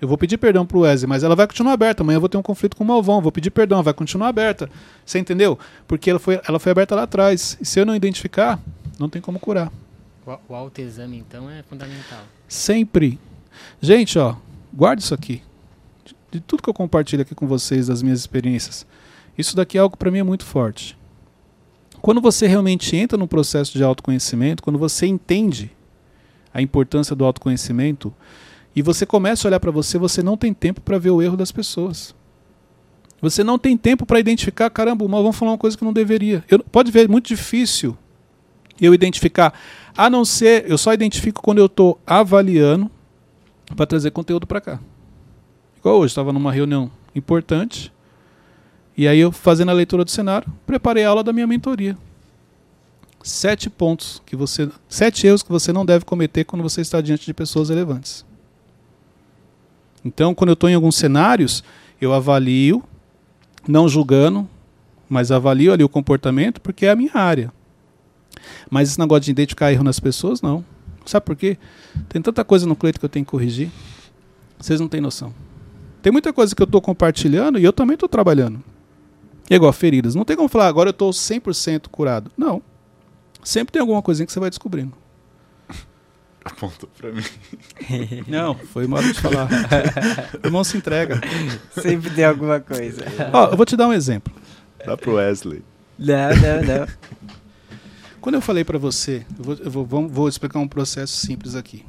Eu 0.00 0.06
vou 0.06 0.16
pedir 0.16 0.38
perdão 0.38 0.64
pro 0.64 0.80
Wesley, 0.80 1.08
mas 1.08 1.24
ela 1.24 1.34
vai 1.34 1.46
continuar 1.46 1.72
aberta. 1.72 2.02
Amanhã 2.02 2.18
eu 2.18 2.20
vou 2.20 2.28
ter 2.28 2.36
um 2.36 2.42
conflito 2.42 2.76
com 2.76 2.84
o 2.84 2.86
Malvão, 2.86 3.20
vou 3.20 3.32
pedir 3.32 3.50
perdão, 3.50 3.82
vai 3.82 3.92
continuar 3.92 4.28
aberta. 4.28 4.70
Você 5.04 5.18
entendeu? 5.18 5.58
Porque 5.88 6.08
ela 6.08 6.20
foi, 6.20 6.40
ela 6.46 6.60
foi 6.60 6.70
aberta 6.70 6.94
lá 6.94 7.02
atrás. 7.02 7.58
E 7.60 7.64
se 7.64 7.80
eu 7.80 7.84
não 7.84 7.96
identificar, 7.96 8.60
não 8.98 9.08
tem 9.08 9.20
como 9.20 9.40
curar. 9.40 9.72
O, 10.24 10.52
o 10.52 10.54
autoexame, 10.54 11.18
então, 11.18 11.50
é 11.50 11.64
fundamental. 11.64 12.20
Sempre. 12.46 13.18
Gente, 13.80 14.16
ó, 14.20 14.36
guarda 14.72 15.02
isso 15.02 15.14
aqui. 15.14 15.42
De, 16.04 16.14
de 16.30 16.40
tudo 16.40 16.62
que 16.62 16.70
eu 16.70 16.74
compartilho 16.74 17.22
aqui 17.22 17.34
com 17.34 17.48
vocês, 17.48 17.88
das 17.88 18.00
minhas 18.00 18.20
experiências, 18.20 18.86
isso 19.36 19.56
daqui 19.56 19.78
é 19.78 19.80
algo 19.80 19.96
para 19.96 20.12
mim 20.12 20.18
é 20.18 20.22
muito 20.22 20.44
forte. 20.44 20.96
Quando 22.00 22.20
você 22.20 22.46
realmente 22.46 22.96
entra 22.96 23.18
no 23.18 23.26
processo 23.26 23.72
de 23.72 23.82
autoconhecimento, 23.82 24.62
quando 24.62 24.78
você 24.78 25.06
entende 25.06 25.72
a 26.52 26.62
importância 26.62 27.14
do 27.14 27.24
autoconhecimento 27.24 28.12
e 28.74 28.82
você 28.82 29.04
começa 29.04 29.46
a 29.46 29.48
olhar 29.48 29.60
para 29.60 29.70
você, 29.70 29.98
você 29.98 30.22
não 30.22 30.36
tem 30.36 30.54
tempo 30.54 30.80
para 30.80 30.98
ver 30.98 31.10
o 31.10 31.20
erro 31.20 31.36
das 31.36 31.50
pessoas. 31.50 32.14
Você 33.20 33.42
não 33.42 33.58
tem 33.58 33.76
tempo 33.76 34.06
para 34.06 34.20
identificar, 34.20 34.70
caramba, 34.70 35.06
mas 35.08 35.20
vamos 35.20 35.36
falar 35.36 35.50
uma 35.50 35.58
coisa 35.58 35.76
que 35.76 35.84
não 35.84 35.92
deveria. 35.92 36.44
Eu, 36.48 36.60
pode 36.60 36.90
ver, 36.92 37.06
é 37.06 37.08
muito 37.08 37.26
difícil 37.26 37.96
eu 38.80 38.94
identificar, 38.94 39.52
a 39.96 40.08
não 40.08 40.24
ser, 40.24 40.70
eu 40.70 40.78
só 40.78 40.94
identifico 40.94 41.42
quando 41.42 41.58
eu 41.58 41.66
estou 41.66 42.00
avaliando 42.06 42.88
para 43.74 43.86
trazer 43.86 44.12
conteúdo 44.12 44.46
para 44.46 44.60
cá. 44.60 44.78
Igual 45.78 45.96
hoje, 45.96 46.12
estava 46.12 46.32
numa 46.32 46.52
reunião 46.52 46.88
importante, 47.12 47.92
e 48.96 49.08
aí 49.08 49.18
eu 49.18 49.32
fazendo 49.32 49.70
a 49.70 49.74
leitura 49.74 50.04
do 50.04 50.10
cenário, 50.12 50.48
preparei 50.64 51.02
a 51.04 51.08
aula 51.08 51.24
da 51.24 51.32
minha 51.32 51.46
mentoria. 51.48 51.98
Sete 53.28 53.68
pontos 53.68 54.22
que 54.24 54.34
você. 54.34 54.70
Sete 54.88 55.26
erros 55.26 55.42
que 55.42 55.50
você 55.50 55.70
não 55.70 55.84
deve 55.84 56.02
cometer 56.02 56.44
quando 56.44 56.62
você 56.62 56.80
está 56.80 56.98
diante 56.98 57.26
de 57.26 57.34
pessoas 57.34 57.68
relevantes. 57.68 58.24
Então, 60.02 60.34
quando 60.34 60.48
eu 60.48 60.54
estou 60.54 60.70
em 60.70 60.74
alguns 60.74 60.96
cenários, 60.96 61.62
eu 62.00 62.14
avalio, 62.14 62.82
não 63.68 63.86
julgando, 63.86 64.48
mas 65.10 65.30
avalio 65.30 65.74
ali 65.74 65.84
o 65.84 65.90
comportamento, 65.90 66.58
porque 66.58 66.86
é 66.86 66.90
a 66.90 66.96
minha 66.96 67.10
área. 67.12 67.52
Mas 68.70 68.88
esse 68.88 68.98
negócio 68.98 69.24
de 69.24 69.30
identificar 69.32 69.70
erro 69.70 69.84
nas 69.84 70.00
pessoas, 70.00 70.40
não. 70.40 70.64
Sabe 71.04 71.26
por 71.26 71.36
quê? 71.36 71.58
Tem 72.08 72.22
tanta 72.22 72.42
coisa 72.42 72.66
no 72.66 72.74
Cleito 72.74 72.98
que 72.98 73.04
eu 73.04 73.10
tenho 73.10 73.26
que 73.26 73.30
corrigir. 73.30 73.70
Vocês 74.58 74.80
não 74.80 74.88
têm 74.88 75.02
noção. 75.02 75.34
Tem 76.00 76.10
muita 76.10 76.32
coisa 76.32 76.56
que 76.56 76.62
eu 76.62 76.64
estou 76.64 76.80
compartilhando 76.80 77.58
e 77.58 77.64
eu 77.64 77.74
também 77.74 77.92
estou 77.92 78.08
trabalhando. 78.08 78.64
É 79.50 79.56
igual 79.56 79.72
feridas. 79.74 80.14
Não 80.14 80.24
tem 80.24 80.34
como 80.34 80.48
falar, 80.48 80.68
agora 80.68 80.88
eu 80.88 80.92
estou 80.92 81.10
100% 81.10 81.88
curado. 81.88 82.30
Não. 82.34 82.62
Sempre 83.48 83.72
tem 83.72 83.80
alguma 83.80 84.02
coisinha 84.02 84.26
que 84.26 84.32
você 84.32 84.38
vai 84.38 84.50
descobrindo. 84.50 84.92
Apontou 86.44 86.86
pra 86.98 87.10
mim. 87.10 87.22
Não, 88.28 88.54
foi 88.54 88.86
modo 88.86 89.10
de 89.10 89.18
falar. 89.18 89.48
o 90.42 90.44
irmão 90.46 90.62
se 90.62 90.76
entrega. 90.76 91.18
Sempre 91.80 92.10
tem 92.10 92.26
alguma 92.26 92.60
coisa. 92.60 93.02
Ó, 93.32 93.46
eu 93.46 93.56
vou 93.56 93.64
te 93.64 93.74
dar 93.74 93.88
um 93.88 93.92
exemplo. 93.94 94.34
Dá 94.84 94.98
pro 94.98 95.14
Wesley. 95.14 95.62
Não, 95.98 96.28
não, 96.28 96.78
não. 96.78 96.86
Quando 98.20 98.34
eu 98.34 98.42
falei 98.42 98.64
para 98.64 98.76
você, 98.76 99.24
eu 99.38 99.42
vou, 99.42 99.54
eu 99.54 99.70
vou, 99.70 100.08
vou 100.08 100.28
explicar 100.28 100.58
um 100.58 100.68
processo 100.68 101.16
simples 101.16 101.54
aqui. 101.54 101.86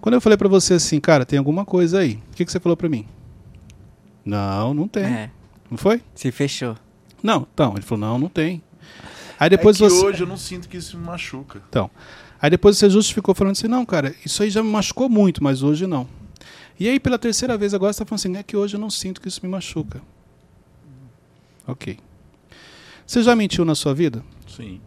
Quando 0.00 0.14
eu 0.14 0.20
falei 0.20 0.38
para 0.38 0.48
você 0.48 0.74
assim, 0.74 1.00
cara, 1.00 1.26
tem 1.26 1.36
alguma 1.36 1.64
coisa 1.64 1.98
aí. 1.98 2.22
O 2.30 2.36
que, 2.36 2.44
que 2.44 2.52
você 2.52 2.60
falou 2.60 2.76
para 2.76 2.88
mim? 2.88 3.08
Não, 4.24 4.72
não 4.72 4.86
tem. 4.86 5.04
É, 5.04 5.30
Não 5.68 5.76
foi? 5.76 6.00
se 6.14 6.30
fechou. 6.30 6.76
Não, 7.20 7.44
então, 7.52 7.72
ele 7.74 7.82
falou, 7.82 8.06
não, 8.06 8.18
não 8.20 8.28
tem. 8.28 8.62
Aí 9.44 9.50
depois 9.50 9.76
é 9.76 9.84
que 9.84 9.90
você. 9.90 10.06
hoje 10.06 10.22
eu 10.22 10.26
não 10.26 10.38
sinto 10.38 10.66
que 10.66 10.78
isso 10.78 10.96
me 10.96 11.04
machuca. 11.04 11.62
Então, 11.68 11.90
aí 12.40 12.48
depois 12.48 12.78
você 12.78 12.88
justificou 12.88 13.34
falando 13.34 13.52
assim, 13.52 13.68
não, 13.68 13.84
cara, 13.84 14.14
isso 14.24 14.42
aí 14.42 14.48
já 14.48 14.62
me 14.62 14.70
machucou 14.70 15.06
muito, 15.06 15.44
mas 15.44 15.62
hoje 15.62 15.86
não. 15.86 16.08
E 16.80 16.88
aí 16.88 16.98
pela 16.98 17.18
terceira 17.18 17.58
vez 17.58 17.74
agora 17.74 17.92
você 17.92 18.02
está 18.02 18.08
falando 18.08 18.20
assim, 18.20 18.36
é 18.38 18.42
que 18.42 18.56
hoje 18.56 18.76
eu 18.76 18.80
não 18.80 18.88
sinto 18.88 19.20
que 19.20 19.28
isso 19.28 19.40
me 19.42 19.48
machuca. 19.50 20.00
Ok. 21.66 21.98
Você 23.06 23.22
já 23.22 23.36
mentiu 23.36 23.66
na 23.66 23.74
sua 23.74 23.92
vida? 23.92 24.24
Sim. 24.48 24.80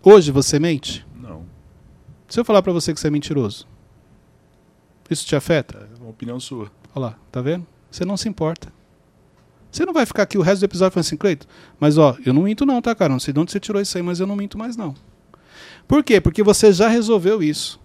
Hoje 0.00 0.30
você 0.30 0.60
mente? 0.60 1.04
Não. 1.16 1.44
Se 2.28 2.38
eu 2.38 2.44
falar 2.44 2.62
pra 2.62 2.72
você 2.72 2.94
que 2.94 3.00
você 3.00 3.08
é 3.08 3.10
mentiroso, 3.10 3.66
isso 5.10 5.26
te 5.26 5.34
afeta? 5.34 5.88
É 5.92 6.00
uma 6.00 6.10
opinião 6.10 6.38
sua. 6.38 6.70
Olha 6.94 7.06
lá, 7.06 7.18
tá 7.32 7.42
vendo? 7.42 7.66
Você 7.90 8.04
não 8.04 8.16
se 8.16 8.28
importa. 8.28 8.72
Você 9.72 9.86
não 9.86 9.94
vai 9.94 10.04
ficar 10.04 10.24
aqui 10.24 10.36
o 10.36 10.42
resto 10.42 10.60
do 10.60 10.66
episódio 10.66 10.92
falando 10.92 11.06
assim, 11.06 11.16
Cleito, 11.16 11.48
mas 11.80 11.96
ó, 11.96 12.14
eu 12.26 12.34
não 12.34 12.42
minto 12.42 12.66
não, 12.66 12.82
tá, 12.82 12.94
cara? 12.94 13.10
Não 13.10 13.18
sei 13.18 13.32
de 13.32 13.40
onde 13.40 13.50
você 13.50 13.58
tirou 13.58 13.80
isso 13.80 13.96
aí, 13.96 14.02
mas 14.02 14.20
eu 14.20 14.26
não 14.26 14.36
minto 14.36 14.58
mais 14.58 14.76
não. 14.76 14.94
Por 15.88 16.04
quê? 16.04 16.20
Porque 16.20 16.42
você 16.42 16.70
já 16.70 16.88
resolveu 16.88 17.42
isso. 17.42 17.80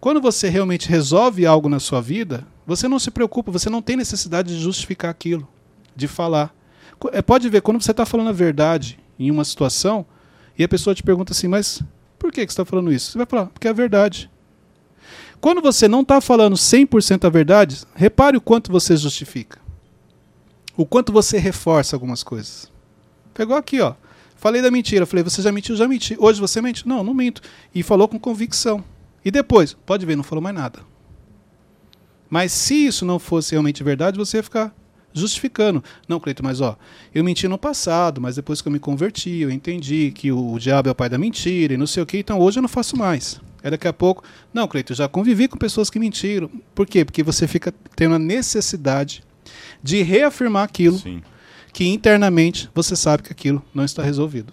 Quando 0.00 0.20
você 0.20 0.48
realmente 0.48 0.88
resolve 0.88 1.46
algo 1.46 1.68
na 1.68 1.78
sua 1.78 2.00
vida, 2.00 2.44
você 2.66 2.88
não 2.88 2.98
se 2.98 3.12
preocupa, 3.12 3.52
você 3.52 3.70
não 3.70 3.80
tem 3.80 3.96
necessidade 3.96 4.52
de 4.52 4.60
justificar 4.60 5.12
aquilo, 5.12 5.46
de 5.94 6.08
falar. 6.08 6.52
É, 7.12 7.22
Pode 7.22 7.48
ver, 7.48 7.62
quando 7.62 7.80
você 7.80 7.92
está 7.92 8.04
falando 8.04 8.30
a 8.30 8.32
verdade 8.32 8.98
em 9.16 9.30
uma 9.30 9.44
situação, 9.44 10.04
e 10.58 10.64
a 10.64 10.68
pessoa 10.68 10.96
te 10.96 11.02
pergunta 11.04 11.32
assim, 11.32 11.46
mas 11.46 11.80
por 12.18 12.32
que, 12.32 12.44
que 12.44 12.52
você 12.52 12.60
está 12.60 12.64
falando 12.64 12.92
isso? 12.92 13.12
Você 13.12 13.18
vai 13.18 13.26
falar, 13.28 13.46
porque 13.46 13.68
é 13.68 13.70
a 13.70 13.74
verdade. 13.74 14.28
Quando 15.40 15.62
você 15.62 15.86
não 15.86 16.00
está 16.00 16.20
falando 16.20 16.56
100% 16.56 17.24
a 17.24 17.30
verdade, 17.30 17.82
repare 17.94 18.36
o 18.36 18.40
quanto 18.40 18.72
você 18.72 18.96
justifica. 18.96 19.61
O 20.76 20.86
quanto 20.86 21.12
você 21.12 21.38
reforça 21.38 21.96
algumas 21.96 22.22
coisas. 22.22 22.70
Pegou 23.34 23.56
aqui, 23.56 23.80
ó. 23.80 23.94
Falei 24.36 24.62
da 24.62 24.70
mentira. 24.70 25.06
Falei, 25.06 25.22
você 25.22 25.42
já 25.42 25.52
mentiu? 25.52 25.76
Já 25.76 25.86
menti. 25.86 26.16
Hoje 26.18 26.40
você 26.40 26.60
mente? 26.60 26.86
Não, 26.88 27.04
não 27.04 27.14
minto. 27.14 27.42
E 27.74 27.82
falou 27.82 28.08
com 28.08 28.18
convicção. 28.18 28.82
E 29.24 29.30
depois, 29.30 29.74
pode 29.86 30.04
ver, 30.04 30.16
não 30.16 30.24
falou 30.24 30.42
mais 30.42 30.54
nada. 30.54 30.80
Mas 32.28 32.52
se 32.52 32.86
isso 32.86 33.04
não 33.04 33.18
fosse 33.18 33.52
realmente 33.52 33.84
verdade, 33.84 34.16
você 34.16 34.38
ia 34.38 34.42
ficar. 34.42 34.74
justificando. 35.12 35.84
Não, 36.08 36.18
Cleiton, 36.18 36.42
mas 36.42 36.60
ó, 36.60 36.76
eu 37.14 37.22
menti 37.22 37.46
no 37.46 37.58
passado, 37.58 38.20
mas 38.20 38.36
depois 38.36 38.62
que 38.62 38.68
eu 38.68 38.72
me 38.72 38.78
converti, 38.78 39.40
eu 39.40 39.50
entendi 39.50 40.10
que 40.10 40.32
o, 40.32 40.54
o 40.54 40.58
diabo 40.58 40.88
é 40.88 40.92
o 40.92 40.94
pai 40.94 41.08
da 41.08 41.18
mentira 41.18 41.74
e 41.74 41.76
não 41.76 41.86
sei 41.86 42.02
o 42.02 42.06
que, 42.06 42.18
então 42.18 42.40
hoje 42.40 42.58
eu 42.58 42.62
não 42.62 42.68
faço 42.68 42.96
mais. 42.96 43.40
Aí 43.62 43.70
daqui 43.70 43.86
a 43.86 43.92
pouco, 43.92 44.24
não, 44.52 44.66
Cleiton, 44.66 44.94
já 44.94 45.08
convivi 45.08 45.46
com 45.46 45.56
pessoas 45.56 45.88
que 45.88 45.98
mentiram. 45.98 46.50
Por 46.74 46.86
quê? 46.86 47.04
Porque 47.04 47.22
você 47.22 47.46
fica 47.46 47.72
tendo 47.94 48.14
a 48.14 48.18
necessidade 48.18 49.22
de 49.82 50.02
reafirmar 50.02 50.64
aquilo 50.64 50.98
Sim. 50.98 51.22
que 51.72 51.86
internamente 51.88 52.70
você 52.74 52.94
sabe 52.96 53.22
que 53.24 53.32
aquilo 53.32 53.62
não 53.74 53.84
está 53.84 54.02
resolvido. 54.02 54.52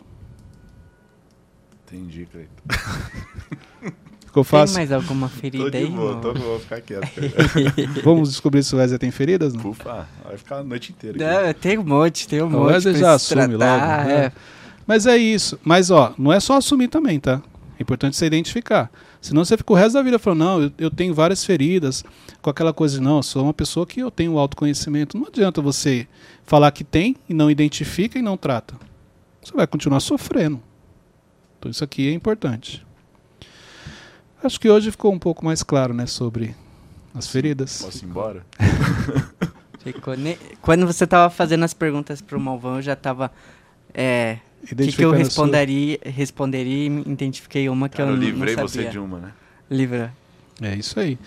Entendi, 1.88 2.28
Cleiton. 2.32 2.64
Ficou 4.26 4.44
Tem 4.44 4.50
fácil? 4.52 4.76
mais 4.78 4.92
alguma 4.92 5.28
ferida 5.28 5.64
Tô 5.64 5.70
de 5.72 5.78
aí? 5.78 5.88
boa, 5.88 6.16
tô 6.18 6.34
de 6.34 6.40
boa, 6.40 6.52
vou 6.52 6.60
ficar 6.60 6.80
quieto. 6.82 7.08
Vamos 8.06 8.30
descobrir 8.30 8.62
se 8.64 8.76
o 8.76 8.78
Wesley 8.78 9.00
tem 9.00 9.10
feridas? 9.10 9.56
Não? 9.56 9.72
Ufa, 9.72 10.08
vai 10.24 10.38
ficar 10.38 10.58
a 10.58 10.64
noite 10.64 10.92
inteira. 10.92 11.18
Não, 11.18 11.50
aqui. 11.50 11.60
tem 11.62 11.78
um 11.80 11.84
monte, 11.84 12.28
tem 12.28 12.40
um 12.44 12.46
O 12.46 12.50
monte. 12.52 12.74
Wesley 12.74 12.94
pra 12.94 13.02
já 13.02 13.14
assume 13.14 13.58
tratar, 13.58 13.98
logo, 13.98 14.08
né? 14.08 14.26
é. 14.26 14.32
Mas 14.86 15.08
é 15.08 15.18
isso. 15.18 15.60
Mas 15.64 15.90
ó, 15.90 16.14
não 16.16 16.32
é 16.32 16.40
só 16.40 16.58
assumir 16.58 16.90
também, 16.90 17.20
tá? 17.20 17.42
É 17.80 17.82
importante 17.82 18.16
você 18.16 18.28
identificar. 18.28 18.92
Senão 19.22 19.44
você 19.44 19.58
fica 19.58 19.74
o 19.74 19.76
resto 19.76 19.94
da 19.96 20.02
vida 20.02 20.18
falando, 20.18 20.40
não, 20.40 20.62
eu, 20.64 20.72
eu 20.78 20.90
tenho 20.92 21.14
várias 21.14 21.44
feridas, 21.44 22.04
com 22.42 22.50
aquela 22.50 22.72
coisa 22.72 22.98
de, 22.98 23.04
não, 23.04 23.18
eu 23.18 23.24
sou 23.24 23.44
uma 23.44 23.54
pessoa 23.54 23.86
que 23.86 24.00
eu 24.00 24.10
tenho 24.10 24.38
autoconhecimento. 24.38 25.18
Não 25.18 25.28
adianta 25.28 25.62
você 25.62 26.08
falar 26.46 26.72
que 26.72 26.84
tem 26.86 27.16
e 27.28 27.34
não 27.34 27.52
identifica 27.52 28.18
e 28.18 28.22
não 28.22 28.38
trata. 28.38 28.76
Você 29.42 29.54
vai 29.54 29.68
continuar 29.68 30.00
sofrendo. 30.00 30.62
Então 31.58 31.70
isso 31.70 31.84
aqui 31.84 32.08
é 32.08 32.14
importante. 32.14 32.86
Acho 34.42 34.60
que 34.60 34.70
hoje 34.70 34.90
ficou 34.92 35.12
um 35.14 35.20
pouco 35.20 35.44
mais 35.44 35.64
claro, 35.64 35.94
né, 35.94 36.06
sobre 36.06 36.56
as 37.14 37.28
feridas. 37.28 37.82
Posso 37.82 38.06
ir 38.06 38.08
embora? 38.08 38.46
Ne- 40.18 40.38
Quando 40.62 40.86
você 40.86 41.08
tava 41.08 41.30
fazendo 41.30 41.64
as 41.64 41.74
perguntas 41.74 42.22
pro 42.22 42.40
Malvão, 42.40 42.76
eu 42.76 42.82
já 42.82 42.96
tava. 42.96 43.32
É. 43.94 44.38
O 44.64 44.76
que, 44.76 44.92
que 44.92 45.04
eu 45.04 45.12
responderia, 45.12 46.00
responderia 46.04 46.88
e 46.90 47.12
identifiquei 47.12 47.68
uma 47.70 47.88
que 47.90 47.98
Cara, 47.98 48.10
eu, 48.10 48.14
eu 48.16 48.20
não- 48.20 48.26
livrei 48.26 48.56
não 48.56 48.68
você 48.68 48.76
sabia. 48.78 48.92
de 48.92 49.00
uma, 49.00 49.20
né? 49.20 49.32
Livra. 49.70 50.14
É 50.62 50.76
isso 50.76 51.00
aí. 51.00 51.18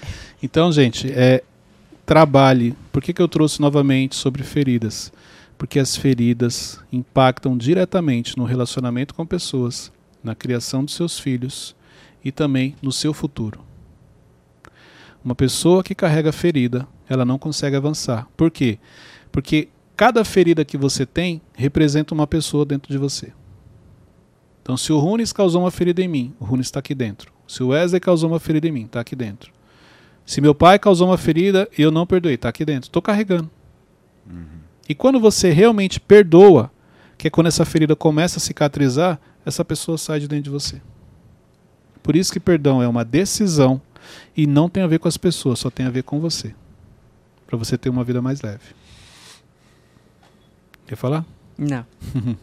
Então, 0.42 0.70
gente, 0.70 1.10
é, 1.10 1.42
trabalhe. 2.04 2.74
Por 2.92 3.02
que, 3.02 3.12
que 3.12 3.22
eu 3.22 3.28
trouxe 3.28 3.60
novamente 3.60 4.14
sobre 4.14 4.42
feridas? 4.42 5.12
Porque 5.56 5.78
as 5.78 5.96
feridas 5.96 6.78
impactam 6.92 7.56
diretamente 7.56 8.36
no 8.36 8.44
relacionamento 8.44 9.14
com 9.14 9.24
pessoas, 9.24 9.90
na 10.22 10.34
criação 10.34 10.84
dos 10.84 10.94
seus 10.94 11.18
filhos 11.18 11.74
e 12.24 12.30
também 12.30 12.74
no 12.82 12.92
seu 12.92 13.14
futuro. 13.14 13.60
Uma 15.24 15.34
pessoa 15.34 15.82
que 15.84 15.94
carrega 15.94 16.32
ferida, 16.32 16.86
ela 17.08 17.24
não 17.24 17.38
consegue 17.38 17.76
avançar. 17.76 18.26
Por 18.36 18.50
quê? 18.50 18.78
Porque 19.30 19.68
cada 20.02 20.24
ferida 20.24 20.64
que 20.64 20.76
você 20.76 21.06
tem 21.06 21.40
representa 21.54 22.12
uma 22.12 22.26
pessoa 22.26 22.64
dentro 22.64 22.90
de 22.90 22.98
você. 22.98 23.32
Então, 24.60 24.76
se 24.76 24.92
o 24.92 24.98
Runes 24.98 25.32
causou 25.32 25.62
uma 25.62 25.70
ferida 25.70 26.02
em 26.02 26.08
mim, 26.08 26.34
o 26.40 26.44
Runes 26.44 26.66
está 26.66 26.80
aqui 26.80 26.92
dentro. 26.92 27.32
Se 27.46 27.62
o 27.62 27.68
Wesley 27.68 28.00
causou 28.00 28.28
uma 28.28 28.40
ferida 28.40 28.66
em 28.66 28.72
mim, 28.72 28.86
está 28.86 28.98
aqui 28.98 29.14
dentro. 29.14 29.52
Se 30.26 30.40
meu 30.40 30.56
pai 30.56 30.76
causou 30.76 31.06
uma 31.06 31.16
ferida 31.16 31.68
e 31.78 31.82
eu 31.82 31.92
não 31.92 32.04
perdoei, 32.04 32.34
está 32.34 32.48
aqui 32.48 32.64
dentro. 32.64 32.88
Estou 32.88 33.00
carregando. 33.00 33.48
E 34.88 34.92
quando 34.92 35.20
você 35.20 35.50
realmente 35.52 36.00
perdoa, 36.00 36.68
que 37.16 37.28
é 37.28 37.30
quando 37.30 37.46
essa 37.46 37.64
ferida 37.64 37.94
começa 37.94 38.38
a 38.38 38.40
cicatrizar, 38.40 39.20
essa 39.46 39.64
pessoa 39.64 39.96
sai 39.96 40.18
de 40.18 40.26
dentro 40.26 40.42
de 40.42 40.50
você. 40.50 40.82
Por 42.02 42.16
isso 42.16 42.32
que 42.32 42.40
perdão 42.40 42.82
é 42.82 42.88
uma 42.88 43.04
decisão 43.04 43.80
e 44.36 44.48
não 44.48 44.68
tem 44.68 44.82
a 44.82 44.88
ver 44.88 44.98
com 44.98 45.06
as 45.06 45.16
pessoas, 45.16 45.60
só 45.60 45.70
tem 45.70 45.86
a 45.86 45.90
ver 45.90 46.02
com 46.02 46.18
você. 46.18 46.52
Para 47.46 47.56
você 47.56 47.78
ter 47.78 47.88
uma 47.88 48.02
vida 48.02 48.20
mais 48.20 48.42
leve. 48.42 48.82
Quer 50.92 50.96
falar? 50.96 51.24
Não. 51.56 51.86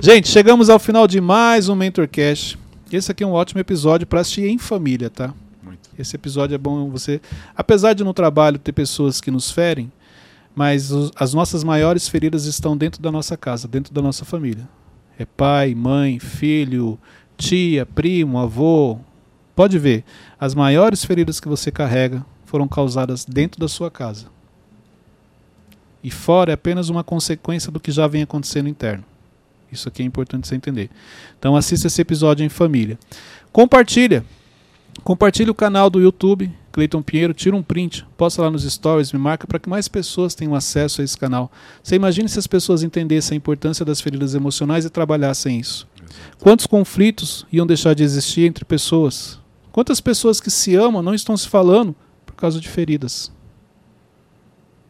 Gente, 0.00 0.26
chegamos 0.28 0.70
ao 0.70 0.78
final 0.78 1.06
de 1.06 1.20
mais 1.20 1.68
um 1.68 1.74
MentorCast. 1.74 2.58
Esse 2.90 3.12
aqui 3.12 3.22
é 3.22 3.26
um 3.26 3.32
ótimo 3.32 3.60
episódio 3.60 4.06
para 4.06 4.20
assistir 4.22 4.46
em 4.48 4.56
família, 4.56 5.10
tá? 5.10 5.34
Muito. 5.62 5.90
Esse 5.98 6.16
episódio 6.16 6.54
é 6.54 6.58
bom 6.58 6.88
você. 6.88 7.20
Apesar 7.54 7.92
de 7.92 8.02
no 8.02 8.14
trabalho 8.14 8.58
ter 8.58 8.72
pessoas 8.72 9.20
que 9.20 9.30
nos 9.30 9.50
ferem, 9.50 9.92
mas 10.56 10.90
os- 10.90 11.12
as 11.14 11.34
nossas 11.34 11.62
maiores 11.62 12.08
feridas 12.08 12.46
estão 12.46 12.74
dentro 12.74 13.02
da 13.02 13.12
nossa 13.12 13.36
casa, 13.36 13.68
dentro 13.68 13.92
da 13.92 14.00
nossa 14.00 14.24
família. 14.24 14.66
É 15.18 15.26
pai, 15.26 15.74
mãe, 15.74 16.18
filho, 16.18 16.98
tia, 17.36 17.84
primo, 17.84 18.38
avô. 18.38 18.98
Pode 19.54 19.78
ver, 19.78 20.04
as 20.40 20.54
maiores 20.54 21.04
feridas 21.04 21.38
que 21.38 21.48
você 21.48 21.70
carrega 21.70 22.24
foram 22.46 22.66
causadas 22.66 23.26
dentro 23.26 23.60
da 23.60 23.68
sua 23.68 23.90
casa. 23.90 24.24
E 26.08 26.10
fora 26.10 26.52
é 26.52 26.54
apenas 26.54 26.88
uma 26.88 27.04
consequência 27.04 27.70
do 27.70 27.78
que 27.78 27.92
já 27.92 28.06
vem 28.06 28.22
acontecendo 28.22 28.66
interno. 28.66 29.04
Isso 29.70 29.90
aqui 29.90 30.02
é 30.02 30.06
importante 30.06 30.48
você 30.48 30.54
entender. 30.54 30.88
Então 31.38 31.54
assista 31.54 31.86
esse 31.86 32.00
episódio 32.00 32.42
em 32.42 32.48
família. 32.48 32.98
Compartilha. 33.52 34.24
Compartilhe 35.04 35.50
o 35.50 35.54
canal 35.54 35.90
do 35.90 36.00
YouTube, 36.00 36.50
Cleiton 36.72 37.02
Pinheiro, 37.02 37.34
tira 37.34 37.54
um 37.54 37.62
print, 37.62 38.06
posta 38.16 38.40
lá 38.40 38.50
nos 38.50 38.64
stories, 38.64 39.12
me 39.12 39.18
marca 39.18 39.46
para 39.46 39.58
que 39.58 39.68
mais 39.68 39.86
pessoas 39.86 40.34
tenham 40.34 40.54
acesso 40.54 41.02
a 41.02 41.04
esse 41.04 41.18
canal. 41.18 41.52
Você 41.82 41.96
imagine 41.96 42.26
se 42.26 42.38
as 42.38 42.46
pessoas 42.46 42.82
entendessem 42.82 43.36
a 43.36 43.36
importância 43.36 43.84
das 43.84 44.00
feridas 44.00 44.34
emocionais 44.34 44.86
e 44.86 44.90
trabalhassem 44.90 45.60
isso. 45.60 45.86
Quantos 46.40 46.66
conflitos 46.66 47.44
iam 47.52 47.66
deixar 47.66 47.92
de 47.92 48.02
existir 48.02 48.46
entre 48.46 48.64
pessoas? 48.64 49.38
Quantas 49.70 50.00
pessoas 50.00 50.40
que 50.40 50.50
se 50.50 50.74
amam 50.74 51.02
não 51.02 51.14
estão 51.14 51.36
se 51.36 51.46
falando 51.46 51.94
por 52.24 52.34
causa 52.34 52.58
de 52.58 52.66
feridas? 52.66 53.30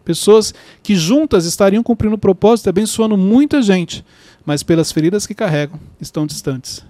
Pessoas 0.09 0.55
que 0.83 0.97
juntas 0.97 1.45
estariam 1.45 1.83
cumprindo 1.83 2.15
o 2.15 2.19
propósito 2.19 2.67
e 2.67 2.71
abençoando 2.71 3.15
muita 3.15 3.61
gente, 3.61 4.03
mas 4.43 4.63
pelas 4.63 4.91
feridas 4.91 5.27
que 5.27 5.35
carregam, 5.35 5.79
estão 6.01 6.27
distantes. 6.27 6.83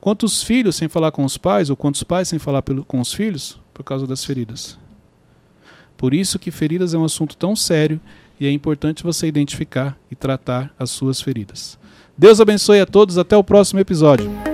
Quantos 0.00 0.42
filhos 0.42 0.74
sem 0.74 0.88
falar 0.88 1.12
com 1.12 1.24
os 1.24 1.38
pais, 1.38 1.70
ou 1.70 1.76
quantos 1.76 2.02
pais 2.02 2.26
sem 2.26 2.40
falar 2.40 2.64
com 2.88 3.00
os 3.00 3.14
filhos, 3.14 3.60
por 3.72 3.84
causa 3.84 4.08
das 4.08 4.24
feridas? 4.24 4.76
Por 5.96 6.12
isso 6.12 6.36
que 6.36 6.50
feridas 6.50 6.94
é 6.94 6.98
um 6.98 7.04
assunto 7.04 7.36
tão 7.36 7.54
sério 7.54 8.00
e 8.40 8.46
é 8.48 8.50
importante 8.50 9.04
você 9.04 9.28
identificar 9.28 9.96
e 10.10 10.16
tratar 10.16 10.74
as 10.76 10.90
suas 10.90 11.20
feridas. 11.20 11.78
Deus 12.18 12.40
abençoe 12.40 12.80
a 12.80 12.86
todos, 12.86 13.18
até 13.18 13.36
o 13.36 13.44
próximo 13.44 13.78
episódio. 13.78 14.51